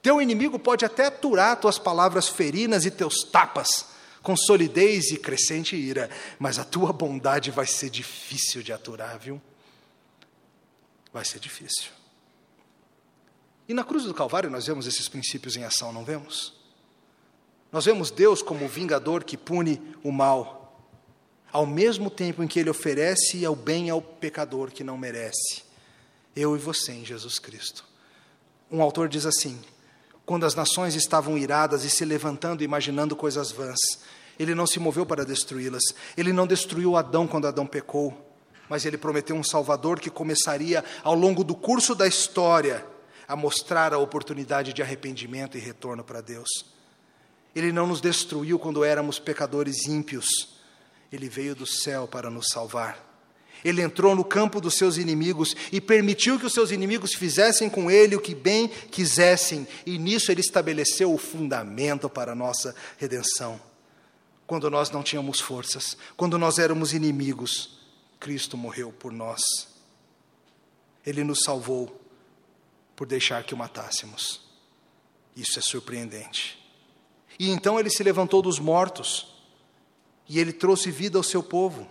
Teu 0.00 0.22
inimigo 0.22 0.60
pode 0.60 0.84
até 0.84 1.06
aturar 1.06 1.56
tuas 1.56 1.76
palavras 1.76 2.28
ferinas 2.28 2.86
e 2.86 2.90
teus 2.92 3.24
tapas 3.24 3.90
com 4.22 4.36
solidez 4.36 5.10
e 5.10 5.16
crescente 5.16 5.74
ira, 5.74 6.08
mas 6.38 6.58
a 6.58 6.64
tua 6.64 6.92
bondade 6.92 7.50
vai 7.50 7.66
ser 7.66 7.90
difícil 7.90 8.62
de 8.62 8.72
aturar, 8.72 9.18
viu? 9.18 9.42
Vai 11.12 11.24
ser 11.24 11.40
difícil. 11.40 11.90
E 13.68 13.74
na 13.74 13.84
cruz 13.84 14.04
do 14.04 14.14
Calvário 14.14 14.50
nós 14.50 14.66
vemos 14.66 14.86
esses 14.86 15.08
princípios 15.08 15.56
em 15.56 15.64
ação, 15.64 15.92
não 15.92 16.04
vemos? 16.04 16.54
Nós 17.70 17.84
vemos 17.84 18.10
Deus 18.10 18.42
como 18.42 18.64
o 18.64 18.68
vingador 18.68 19.24
que 19.24 19.36
pune 19.36 19.80
o 20.02 20.12
mal, 20.12 20.78
ao 21.50 21.66
mesmo 21.66 22.10
tempo 22.10 22.42
em 22.42 22.48
que 22.48 22.60
ele 22.60 22.70
oferece 22.70 23.46
o 23.46 23.56
bem 23.56 23.90
ao 23.90 24.00
pecador 24.00 24.70
que 24.70 24.84
não 24.84 24.96
merece. 24.96 25.64
Eu 26.34 26.54
e 26.54 26.58
você 26.58 26.92
em 26.92 27.04
Jesus 27.04 27.38
Cristo. 27.38 27.84
Um 28.70 28.80
autor 28.82 29.08
diz 29.08 29.26
assim: 29.26 29.58
quando 30.24 30.46
as 30.46 30.54
nações 30.54 30.94
estavam 30.94 31.36
iradas 31.36 31.84
e 31.84 31.90
se 31.90 32.04
levantando, 32.04 32.62
imaginando 32.62 33.16
coisas 33.16 33.50
vãs, 33.50 33.78
ele 34.38 34.54
não 34.54 34.66
se 34.66 34.80
moveu 34.80 35.04
para 35.04 35.24
destruí-las. 35.24 35.82
Ele 36.16 36.32
não 36.32 36.46
destruiu 36.46 36.96
Adão 36.96 37.26
quando 37.26 37.46
Adão 37.46 37.66
pecou, 37.66 38.34
mas 38.68 38.84
ele 38.84 38.96
prometeu 38.96 39.36
um 39.36 39.44
Salvador 39.44 40.00
que 40.00 40.10
começaria, 40.10 40.84
ao 41.02 41.14
longo 41.14 41.44
do 41.44 41.54
curso 41.54 41.94
da 41.94 42.06
história, 42.06 42.84
a 43.28 43.36
mostrar 43.36 43.92
a 43.92 43.98
oportunidade 43.98 44.72
de 44.72 44.82
arrependimento 44.82 45.56
e 45.56 45.60
retorno 45.60 46.02
para 46.02 46.20
Deus. 46.20 46.48
Ele 47.54 47.70
não 47.70 47.86
nos 47.86 48.00
destruiu 48.00 48.58
quando 48.58 48.84
éramos 48.84 49.18
pecadores 49.18 49.86
ímpios. 49.86 50.26
Ele 51.12 51.28
veio 51.28 51.54
do 51.54 51.66
céu 51.66 52.08
para 52.08 52.30
nos 52.30 52.46
salvar. 52.48 53.11
Ele 53.64 53.80
entrou 53.80 54.16
no 54.16 54.24
campo 54.24 54.60
dos 54.60 54.74
seus 54.74 54.96
inimigos 54.96 55.54
e 55.70 55.80
permitiu 55.80 56.38
que 56.38 56.46
os 56.46 56.52
seus 56.52 56.70
inimigos 56.70 57.14
fizessem 57.14 57.70
com 57.70 57.90
ele 57.90 58.16
o 58.16 58.20
que 58.20 58.34
bem 58.34 58.68
quisessem, 58.68 59.66
e 59.86 59.98
nisso 59.98 60.32
ele 60.32 60.40
estabeleceu 60.40 61.12
o 61.12 61.18
fundamento 61.18 62.08
para 62.08 62.32
a 62.32 62.34
nossa 62.34 62.74
redenção. 62.98 63.60
Quando 64.46 64.68
nós 64.68 64.90
não 64.90 65.02
tínhamos 65.02 65.40
forças, 65.40 65.96
quando 66.16 66.38
nós 66.38 66.58
éramos 66.58 66.92
inimigos, 66.92 67.78
Cristo 68.18 68.56
morreu 68.56 68.92
por 68.92 69.12
nós. 69.12 69.40
Ele 71.04 71.24
nos 71.24 71.40
salvou 71.44 72.00
por 72.94 73.06
deixar 73.06 73.44
que 73.44 73.54
o 73.54 73.56
matássemos. 73.56 74.40
Isso 75.36 75.58
é 75.58 75.62
surpreendente. 75.62 76.58
E 77.38 77.50
então 77.50 77.80
ele 77.80 77.90
se 77.90 78.02
levantou 78.02 78.42
dos 78.42 78.58
mortos 78.58 79.34
e 80.28 80.38
ele 80.38 80.52
trouxe 80.52 80.90
vida 80.90 81.18
ao 81.18 81.22
seu 81.22 81.42
povo. 81.42 81.88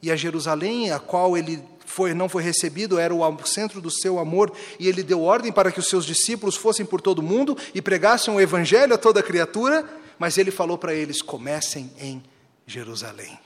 E 0.00 0.10
a 0.10 0.16
Jerusalém, 0.16 0.92
a 0.92 0.98
qual 0.98 1.36
ele 1.36 1.62
foi, 1.84 2.14
não 2.14 2.28
foi 2.28 2.42
recebido, 2.42 2.98
era 2.98 3.14
o 3.14 3.46
centro 3.46 3.80
do 3.80 3.90
seu 3.90 4.18
amor, 4.18 4.52
e 4.78 4.86
ele 4.86 5.02
deu 5.02 5.22
ordem 5.22 5.50
para 5.50 5.72
que 5.72 5.80
os 5.80 5.88
seus 5.88 6.04
discípulos 6.04 6.54
fossem 6.54 6.86
por 6.86 7.00
todo 7.00 7.20
o 7.20 7.22
mundo 7.22 7.56
e 7.74 7.82
pregassem 7.82 8.32
o 8.32 8.40
evangelho 8.40 8.94
a 8.94 8.98
toda 8.98 9.22
criatura, 9.22 9.88
mas 10.18 10.38
ele 10.38 10.50
falou 10.50 10.76
para 10.78 10.94
eles: 10.94 11.22
comecem 11.22 11.90
em 11.98 12.22
Jerusalém. 12.66 13.38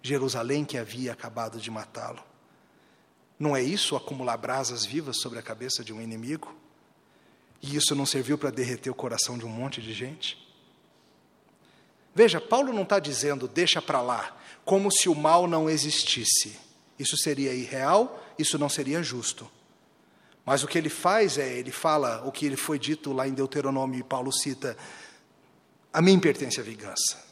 Jerusalém 0.00 0.64
que 0.64 0.78
havia 0.78 1.12
acabado 1.12 1.60
de 1.60 1.70
matá-lo. 1.70 2.22
Não 3.38 3.56
é 3.56 3.62
isso 3.62 3.96
acumular 3.96 4.36
brasas 4.36 4.84
vivas 4.84 5.20
sobre 5.20 5.38
a 5.38 5.42
cabeça 5.42 5.82
de 5.82 5.92
um 5.92 6.00
inimigo? 6.00 6.54
E 7.60 7.76
isso 7.76 7.94
não 7.94 8.06
serviu 8.06 8.36
para 8.36 8.50
derreter 8.50 8.90
o 8.90 8.94
coração 8.94 9.36
de 9.36 9.44
um 9.44 9.48
monte 9.48 9.80
de 9.80 9.92
gente? 9.92 10.38
Veja, 12.14 12.40
Paulo 12.40 12.72
não 12.72 12.82
está 12.82 12.98
dizendo 12.98 13.48
deixa 13.48 13.80
para 13.80 14.00
lá, 14.00 14.36
como 14.64 14.90
se 14.90 15.08
o 15.08 15.14
mal 15.14 15.46
não 15.46 15.68
existisse. 15.68 16.58
Isso 16.98 17.16
seria 17.16 17.52
irreal, 17.52 18.22
isso 18.38 18.58
não 18.58 18.68
seria 18.68 19.02
justo. 19.02 19.50
Mas 20.44 20.62
o 20.62 20.68
que 20.68 20.76
ele 20.76 20.88
faz 20.88 21.38
é, 21.38 21.58
ele 21.58 21.70
fala 21.70 22.22
o 22.26 22.32
que 22.32 22.46
ele 22.46 22.56
foi 22.56 22.78
dito 22.78 23.12
lá 23.12 23.26
em 23.26 23.32
Deuteronômio, 23.32 24.00
e 24.00 24.02
Paulo 24.02 24.32
cita: 24.32 24.76
A 25.92 26.02
mim 26.02 26.18
pertence 26.18 26.60
a 26.60 26.64
vingança. 26.64 27.22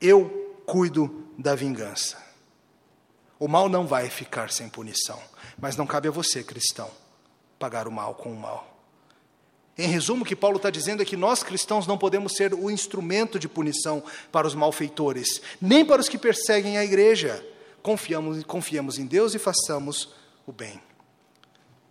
Eu 0.00 0.62
cuido 0.64 1.28
da 1.38 1.54
vingança. 1.54 2.24
O 3.38 3.48
mal 3.48 3.68
não 3.68 3.86
vai 3.86 4.08
ficar 4.08 4.50
sem 4.50 4.68
punição, 4.68 5.20
mas 5.58 5.76
não 5.76 5.86
cabe 5.86 6.08
a 6.08 6.10
você, 6.10 6.42
cristão, 6.42 6.90
pagar 7.58 7.86
o 7.86 7.92
mal 7.92 8.14
com 8.14 8.32
o 8.32 8.36
mal. 8.36 8.75
Em 9.78 9.88
resumo, 9.88 10.22
o 10.22 10.26
que 10.26 10.34
Paulo 10.34 10.56
está 10.56 10.70
dizendo 10.70 11.02
é 11.02 11.04
que 11.04 11.16
nós 11.16 11.42
cristãos 11.42 11.86
não 11.86 11.98
podemos 11.98 12.34
ser 12.34 12.54
o 12.54 12.70
instrumento 12.70 13.38
de 13.38 13.46
punição 13.46 14.02
para 14.32 14.46
os 14.46 14.54
malfeitores, 14.54 15.42
nem 15.60 15.84
para 15.84 16.00
os 16.00 16.08
que 16.08 16.16
perseguem 16.16 16.78
a 16.78 16.84
igreja. 16.84 17.44
Confiamos, 17.82 18.42
confiamos 18.44 18.98
em 18.98 19.04
Deus 19.04 19.34
e 19.34 19.38
façamos 19.38 20.14
o 20.46 20.52
bem. 20.52 20.80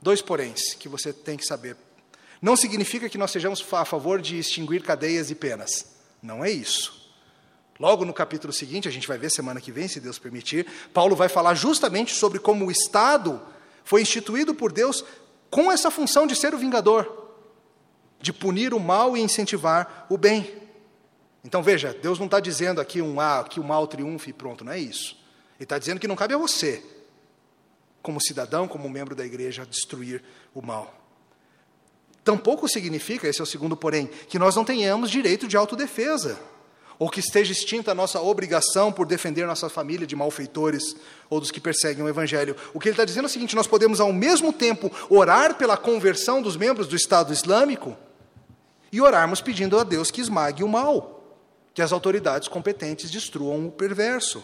Dois 0.02 0.20
poréns 0.20 0.74
que 0.74 0.90
você 0.90 1.14
tem 1.14 1.38
que 1.38 1.46
saber. 1.46 1.78
Não 2.42 2.56
significa 2.56 3.08
que 3.08 3.20
nós 3.20 3.30
sejamos 3.30 3.64
a 3.72 3.86
favor 3.86 4.20
de 4.20 4.40
extinguir 4.40 4.82
cadeias 4.82 5.30
e 5.30 5.36
penas. 5.36 5.86
Não 6.22 6.44
é 6.44 6.50
isso. 6.50 7.06
Logo 7.80 8.04
no 8.04 8.14
capítulo 8.14 8.52
seguinte, 8.52 8.88
a 8.88 8.92
gente 8.92 9.08
vai 9.08 9.18
ver 9.18 9.30
semana 9.30 9.62
que 9.62 9.72
vem, 9.72 9.88
se 9.88 10.00
Deus 10.00 10.18
permitir, 10.18 10.66
Paulo 10.92 11.16
vai 11.16 11.30
falar 11.30 11.54
justamente 11.54 12.16
sobre 12.16 12.40
como 12.40 12.66
o 12.66 12.72
Estado 12.72 13.40
foi 13.84 14.02
instituído 14.02 14.56
por 14.56 14.72
Deus 14.72 15.06
com 15.52 15.72
essa 15.72 15.92
função 15.92 16.26
de 16.26 16.36
ser 16.36 16.56
o 16.56 16.58
vingador 16.58 17.24
de 18.26 18.34
punir 18.34 18.73
o 18.73 18.80
mal 18.80 19.15
e 19.15 19.21
incentivar 19.21 20.07
o 20.09 20.17
bem. 20.17 20.51
Então 21.43 21.61
veja, 21.61 21.95
Deus 22.01 22.17
não 22.17 22.26
está 22.26 22.39
dizendo 22.39 22.82
aqui 22.82 22.99
um 22.99 23.19
ah, 23.19 23.45
que 23.47 23.59
o 23.59 23.63
mal 23.63 23.86
triunfe 23.86 24.32
e 24.32 24.34
pronto, 24.34 24.65
não 24.65 24.71
é 24.71 24.80
isso. 24.80 25.15
Ele 25.57 25.65
está 25.65 25.78
dizendo 25.78 25.99
que 25.99 26.07
não 26.07 26.15
cabe 26.15 26.34
a 26.34 26.38
você, 26.38 26.84
como 28.01 28.19
cidadão, 28.19 28.67
como 28.67 28.89
membro 28.89 29.15
da 29.15 29.23
igreja, 29.23 29.63
destruir 29.63 30.23
o 30.55 30.61
mal. 30.63 30.91
Tampouco 32.23 32.67
significa, 32.67 33.28
esse 33.28 33.39
é 33.39 33.43
o 33.43 33.45
segundo 33.45 33.78
porém, 33.78 34.07
que 34.28 34.39
nós 34.39 34.55
não 34.55 34.65
tenhamos 34.65 35.11
direito 35.11 35.47
de 35.47 35.55
autodefesa, 35.55 36.39
ou 36.97 37.07
que 37.07 37.19
esteja 37.19 37.51
extinta 37.51 37.91
a 37.91 37.95
nossa 37.95 38.19
obrigação 38.19 38.91
por 38.91 39.05
defender 39.05 39.45
nossa 39.45 39.69
família 39.69 40.07
de 40.07 40.15
malfeitores 40.15 40.95
ou 41.30 41.39
dos 41.39 41.51
que 41.51 41.59
perseguem 41.59 42.03
o 42.03 42.09
Evangelho. 42.09 42.55
O 42.73 42.80
que 42.80 42.88
ele 42.88 42.93
está 42.93 43.05
dizendo 43.05 43.26
é 43.26 43.28
o 43.28 43.32
seguinte: 43.32 43.55
nós 43.55 43.67
podemos, 43.67 43.99
ao 43.99 44.11
mesmo 44.11 44.51
tempo, 44.51 44.91
orar 45.11 45.53
pela 45.55 45.78
conversão 45.78 46.41
dos 46.41 46.57
membros 46.57 46.88
do 46.88 46.95
Estado 46.95 47.32
Islâmico 47.32 47.95
e 48.92 49.02
orarmos 49.02 49.42
pedindo 49.42 49.78
a 49.78 49.84
Deus 49.84 50.12
que 50.12 50.22
esmague 50.22 50.64
o 50.64 50.68
mal, 50.68 51.38
que 51.74 51.82
as 51.82 51.92
autoridades 51.92 52.48
competentes 52.48 53.12
destruam 53.12 53.68
o 53.68 53.72
perverso. 53.72 54.44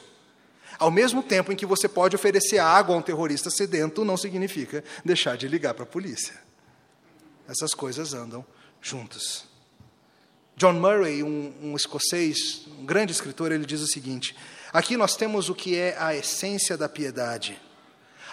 Ao 0.78 0.90
mesmo 0.90 1.22
tempo 1.22 1.52
em 1.52 1.56
que 1.56 1.66
você 1.66 1.88
pode 1.88 2.16
oferecer 2.16 2.60
água 2.60 2.96
a 2.96 2.98
um 2.98 3.02
terrorista 3.02 3.50
sedento, 3.50 4.04
não 4.04 4.18
significa 4.18 4.84
deixar 5.04 5.38
de 5.38 5.48
ligar 5.48 5.74
para 5.74 5.84
a 5.84 5.88
polícia. 5.88 6.34
Essas 7.48 7.74
coisas 7.74 8.14
andam 8.14 8.46
juntas. 8.82 9.46
John 10.56 10.74
Murray, 10.74 11.24
um, 11.24 11.54
um, 11.62 11.76
escocês, 11.76 12.68
um 12.80 12.86
grande 12.86 13.12
escritor, 13.12 13.52
ele 13.52 13.66
diz 13.66 13.82
o 13.82 13.88
seguinte: 13.88 14.36
aqui 14.72 14.96
nós 14.96 15.16
temos 15.16 15.50
o 15.50 15.56
que 15.56 15.76
é 15.76 15.96
a 15.98 16.16
essência 16.16 16.78
da 16.78 16.88
piedade. 16.88 17.60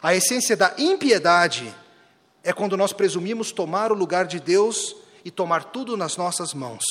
A 0.03 0.15
essência 0.15 0.57
da 0.57 0.75
impiedade 0.79 1.75
é 2.45 2.53
quando 2.53 2.77
nós 2.77 2.93
presumimos 2.93 3.51
tomar 3.51 3.91
o 3.91 3.95
lugar 3.95 4.27
de 4.27 4.39
Deus 4.39 4.95
e 5.29 5.31
tomar 5.31 5.65
tudo 5.65 5.95
nas 5.95 6.17
nossas 6.17 6.55
mãos. 6.55 6.83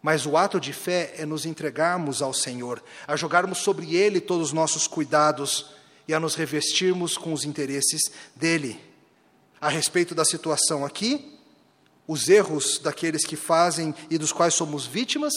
Mas 0.00 0.24
o 0.24 0.38
ato 0.38 0.58
de 0.58 0.72
fé 0.72 1.12
é 1.18 1.26
nos 1.26 1.44
entregarmos 1.44 2.22
ao 2.22 2.32
Senhor, 2.32 2.82
a 3.06 3.14
jogarmos 3.14 3.58
sobre 3.58 3.94
Ele 3.94 4.22
todos 4.22 4.48
os 4.48 4.52
nossos 4.54 4.86
cuidados 4.86 5.66
e 6.08 6.14
a 6.14 6.18
nos 6.18 6.34
revestirmos 6.34 7.18
com 7.18 7.34
os 7.34 7.44
interesses 7.44 8.10
dele. 8.34 8.80
A 9.60 9.68
respeito 9.68 10.14
da 10.14 10.24
situação 10.24 10.82
aqui, 10.82 11.38
os 12.08 12.26
erros 12.30 12.78
daqueles 12.78 13.26
que 13.26 13.36
fazem 13.36 13.94
e 14.08 14.16
dos 14.16 14.32
quais 14.32 14.54
somos 14.54 14.86
vítimas, 14.86 15.34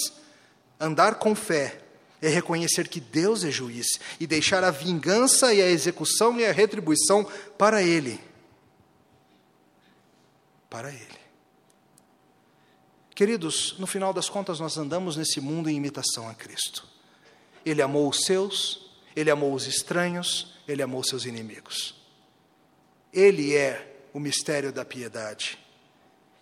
andar 0.79 1.15
com 1.15 1.35
fé 1.35 1.81
é 2.21 2.29
reconhecer 2.29 2.87
que 2.87 3.01
Deus 3.01 3.43
é 3.43 3.51
juiz 3.51 3.99
e 4.21 4.25
deixar 4.25 4.63
a 4.63 4.71
vingança 4.71 5.53
e 5.53 5.61
a 5.61 5.69
execução 5.69 6.39
e 6.39 6.45
a 6.45 6.53
retribuição 6.53 7.29
para 7.57 7.83
Ele. 7.83 8.17
Para 10.69 10.87
Ele. 10.89 11.22
Queridos, 13.15 13.75
no 13.77 13.85
final 13.85 14.11
das 14.11 14.27
contas, 14.27 14.59
nós 14.59 14.77
andamos 14.77 15.15
nesse 15.15 15.39
mundo 15.39 15.69
em 15.69 15.75
imitação 15.75 16.27
a 16.27 16.33
Cristo. 16.33 16.87
Ele 17.65 17.81
amou 17.81 18.09
os 18.09 18.25
seus, 18.25 18.89
ele 19.15 19.29
amou 19.29 19.53
os 19.53 19.67
estranhos, 19.67 20.55
ele 20.67 20.81
amou 20.81 21.03
seus 21.03 21.25
inimigos. 21.25 21.95
Ele 23.13 23.55
é 23.55 24.07
o 24.13 24.19
mistério 24.19 24.71
da 24.71 24.83
piedade. 24.83 25.59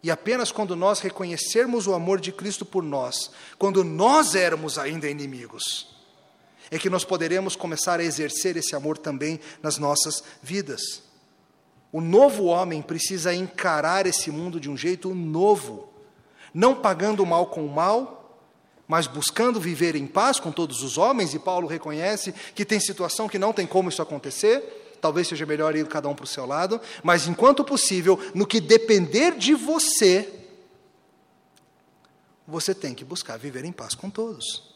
E 0.01 0.09
apenas 0.09 0.51
quando 0.51 0.75
nós 0.75 0.99
reconhecermos 1.01 1.87
o 1.87 1.93
amor 1.93 2.19
de 2.19 2.31
Cristo 2.31 2.65
por 2.65 2.81
nós, 2.81 3.31
quando 3.57 3.83
nós 3.83 4.33
éramos 4.33 4.77
ainda 4.77 5.09
inimigos, 5.09 5.93
é 6.71 6.79
que 6.79 6.89
nós 6.89 7.03
poderemos 7.03 7.55
começar 7.55 7.99
a 7.99 8.03
exercer 8.03 8.55
esse 8.55 8.75
amor 8.75 8.97
também 8.97 9.41
nas 9.61 9.77
nossas 9.77 10.23
vidas. 10.41 11.03
O 11.91 11.99
novo 11.99 12.45
homem 12.45 12.81
precisa 12.81 13.33
encarar 13.33 14.07
esse 14.07 14.31
mundo 14.31 14.57
de 14.57 14.69
um 14.69 14.77
jeito 14.77 15.13
novo 15.13 15.90
não 16.53 16.75
pagando 16.75 17.23
o 17.23 17.25
mal 17.25 17.47
com 17.47 17.65
o 17.65 17.69
mal, 17.69 18.39
mas 18.87 19.07
buscando 19.07 19.59
viver 19.59 19.95
em 19.95 20.05
paz 20.05 20.39
com 20.39 20.51
todos 20.51 20.83
os 20.83 20.97
homens, 20.97 21.33
e 21.33 21.39
Paulo 21.39 21.67
reconhece 21.67 22.33
que 22.53 22.65
tem 22.65 22.79
situação 22.79 23.29
que 23.29 23.39
não 23.39 23.53
tem 23.53 23.65
como 23.65 23.89
isso 23.89 24.01
acontecer, 24.01 24.97
talvez 25.01 25.27
seja 25.27 25.45
melhor 25.45 25.75
ir 25.75 25.87
cada 25.87 26.09
um 26.09 26.13
para 26.13 26.25
o 26.25 26.27
seu 26.27 26.45
lado, 26.45 26.79
mas 27.01 27.27
enquanto 27.27 27.63
possível, 27.63 28.19
no 28.35 28.45
que 28.45 28.59
depender 28.59 29.37
de 29.37 29.53
você, 29.53 30.29
você 32.45 32.75
tem 32.75 32.93
que 32.93 33.05
buscar 33.05 33.37
viver 33.37 33.63
em 33.63 33.71
paz 33.71 33.95
com 33.95 34.09
todos, 34.09 34.75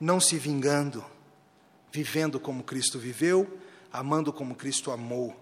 não 0.00 0.20
se 0.20 0.38
vingando, 0.38 1.04
vivendo 1.90 2.38
como 2.38 2.62
Cristo 2.62 2.98
viveu, 2.98 3.58
amando 3.92 4.32
como 4.32 4.54
Cristo 4.54 4.90
amou. 4.90 5.36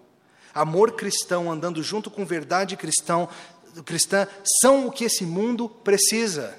Amor 0.53 0.93
cristão 0.93 1.51
andando 1.51 1.83
junto 1.83 2.09
com 2.09 2.25
verdade 2.25 2.75
cristão, 2.75 3.29
cristã 3.85 4.27
são 4.61 4.87
o 4.87 4.91
que 4.91 5.05
esse 5.05 5.25
mundo 5.25 5.69
precisa. 5.69 6.57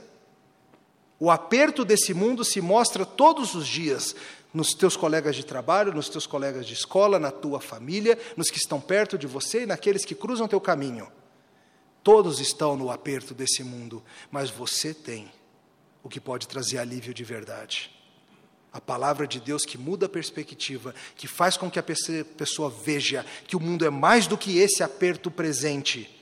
O 1.18 1.30
aperto 1.30 1.84
desse 1.84 2.14
mundo 2.14 2.44
se 2.44 2.60
mostra 2.60 3.04
todos 3.04 3.54
os 3.54 3.66
dias 3.66 4.14
nos 4.52 4.74
teus 4.74 4.96
colegas 4.96 5.36
de 5.36 5.44
trabalho, 5.44 5.92
nos 5.92 6.08
teus 6.08 6.26
colegas 6.26 6.66
de 6.66 6.74
escola, 6.74 7.18
na 7.18 7.30
tua 7.30 7.60
família, 7.60 8.18
nos 8.36 8.50
que 8.50 8.58
estão 8.58 8.80
perto 8.80 9.16
de 9.16 9.26
você 9.26 9.62
e 9.62 9.66
naqueles 9.66 10.04
que 10.04 10.14
cruzam 10.14 10.48
teu 10.48 10.60
caminho. 10.60 11.10
Todos 12.02 12.40
estão 12.40 12.76
no 12.76 12.90
aperto 12.90 13.34
desse 13.34 13.62
mundo, 13.62 14.02
mas 14.30 14.50
você 14.50 14.94
tem 14.94 15.30
o 16.02 16.08
que 16.08 16.18
pode 16.18 16.48
trazer 16.48 16.78
alívio 16.78 17.12
de 17.12 17.22
verdade. 17.22 17.94
A 18.72 18.80
palavra 18.80 19.26
de 19.26 19.40
Deus 19.40 19.64
que 19.64 19.76
muda 19.76 20.06
a 20.06 20.08
perspectiva, 20.08 20.94
que 21.16 21.28
faz 21.28 21.56
com 21.56 21.70
que 21.70 21.78
a 21.78 21.82
pessoa 21.82 22.70
veja 22.70 23.26
que 23.46 23.56
o 23.56 23.60
mundo 23.60 23.84
é 23.84 23.90
mais 23.90 24.26
do 24.26 24.38
que 24.38 24.58
esse 24.58 24.82
aperto 24.82 25.30
presente 25.30 26.19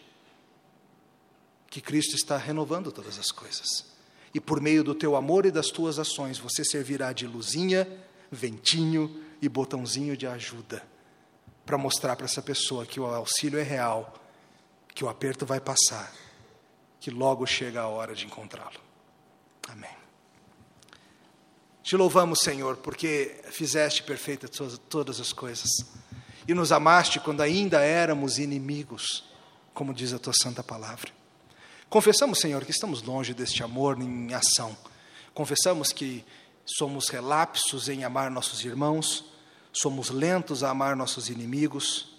que 1.68 1.80
Cristo 1.80 2.14
está 2.14 2.36
renovando 2.36 2.90
todas 2.90 3.18
as 3.18 3.30
coisas. 3.30 3.86
E 4.34 4.40
por 4.40 4.60
meio 4.60 4.84
do 4.84 4.94
teu 4.94 5.16
amor 5.16 5.46
e 5.46 5.50
das 5.50 5.68
tuas 5.68 5.98
ações, 5.98 6.38
você 6.38 6.64
servirá 6.64 7.12
de 7.12 7.26
luzinha, 7.26 7.88
ventinho 8.30 9.22
e 9.40 9.48
botãozinho 9.48 10.16
de 10.16 10.26
ajuda 10.26 10.82
para 11.64 11.76
mostrar 11.76 12.16
para 12.16 12.24
essa 12.24 12.40
pessoa 12.40 12.86
que 12.86 12.98
o 12.98 13.04
auxílio 13.04 13.58
é 13.58 13.62
real, 13.62 14.14
que 14.94 15.04
o 15.04 15.08
aperto 15.08 15.44
vai 15.44 15.60
passar, 15.60 16.10
que 16.98 17.10
logo 17.10 17.44
chega 17.46 17.82
a 17.82 17.88
hora 17.88 18.14
de 18.14 18.24
encontrá-lo. 18.24 18.80
Amém. 19.68 19.90
Te 21.82 21.94
louvamos, 21.94 22.40
Senhor, 22.40 22.78
porque 22.78 23.40
fizeste 23.50 24.02
perfeita 24.02 24.48
todas 24.88 25.20
as 25.20 25.32
coisas 25.32 25.68
e 26.46 26.54
nos 26.54 26.72
amaste 26.72 27.20
quando 27.20 27.42
ainda 27.42 27.82
éramos 27.82 28.38
inimigos, 28.38 29.24
como 29.74 29.92
diz 29.92 30.14
a 30.14 30.18
tua 30.18 30.32
santa 30.32 30.62
palavra. 30.62 31.17
Confessamos, 31.88 32.40
Senhor, 32.40 32.66
que 32.66 32.70
estamos 32.70 33.02
longe 33.02 33.32
deste 33.32 33.62
amor 33.62 33.98
em 33.98 34.34
ação. 34.34 34.76
Confessamos 35.32 35.90
que 35.90 36.22
somos 36.66 37.08
relapsos 37.08 37.88
em 37.88 38.04
amar 38.04 38.30
nossos 38.30 38.62
irmãos, 38.62 39.24
somos 39.72 40.10
lentos 40.10 40.62
a 40.62 40.68
amar 40.68 40.94
nossos 40.94 41.30
inimigos, 41.30 42.17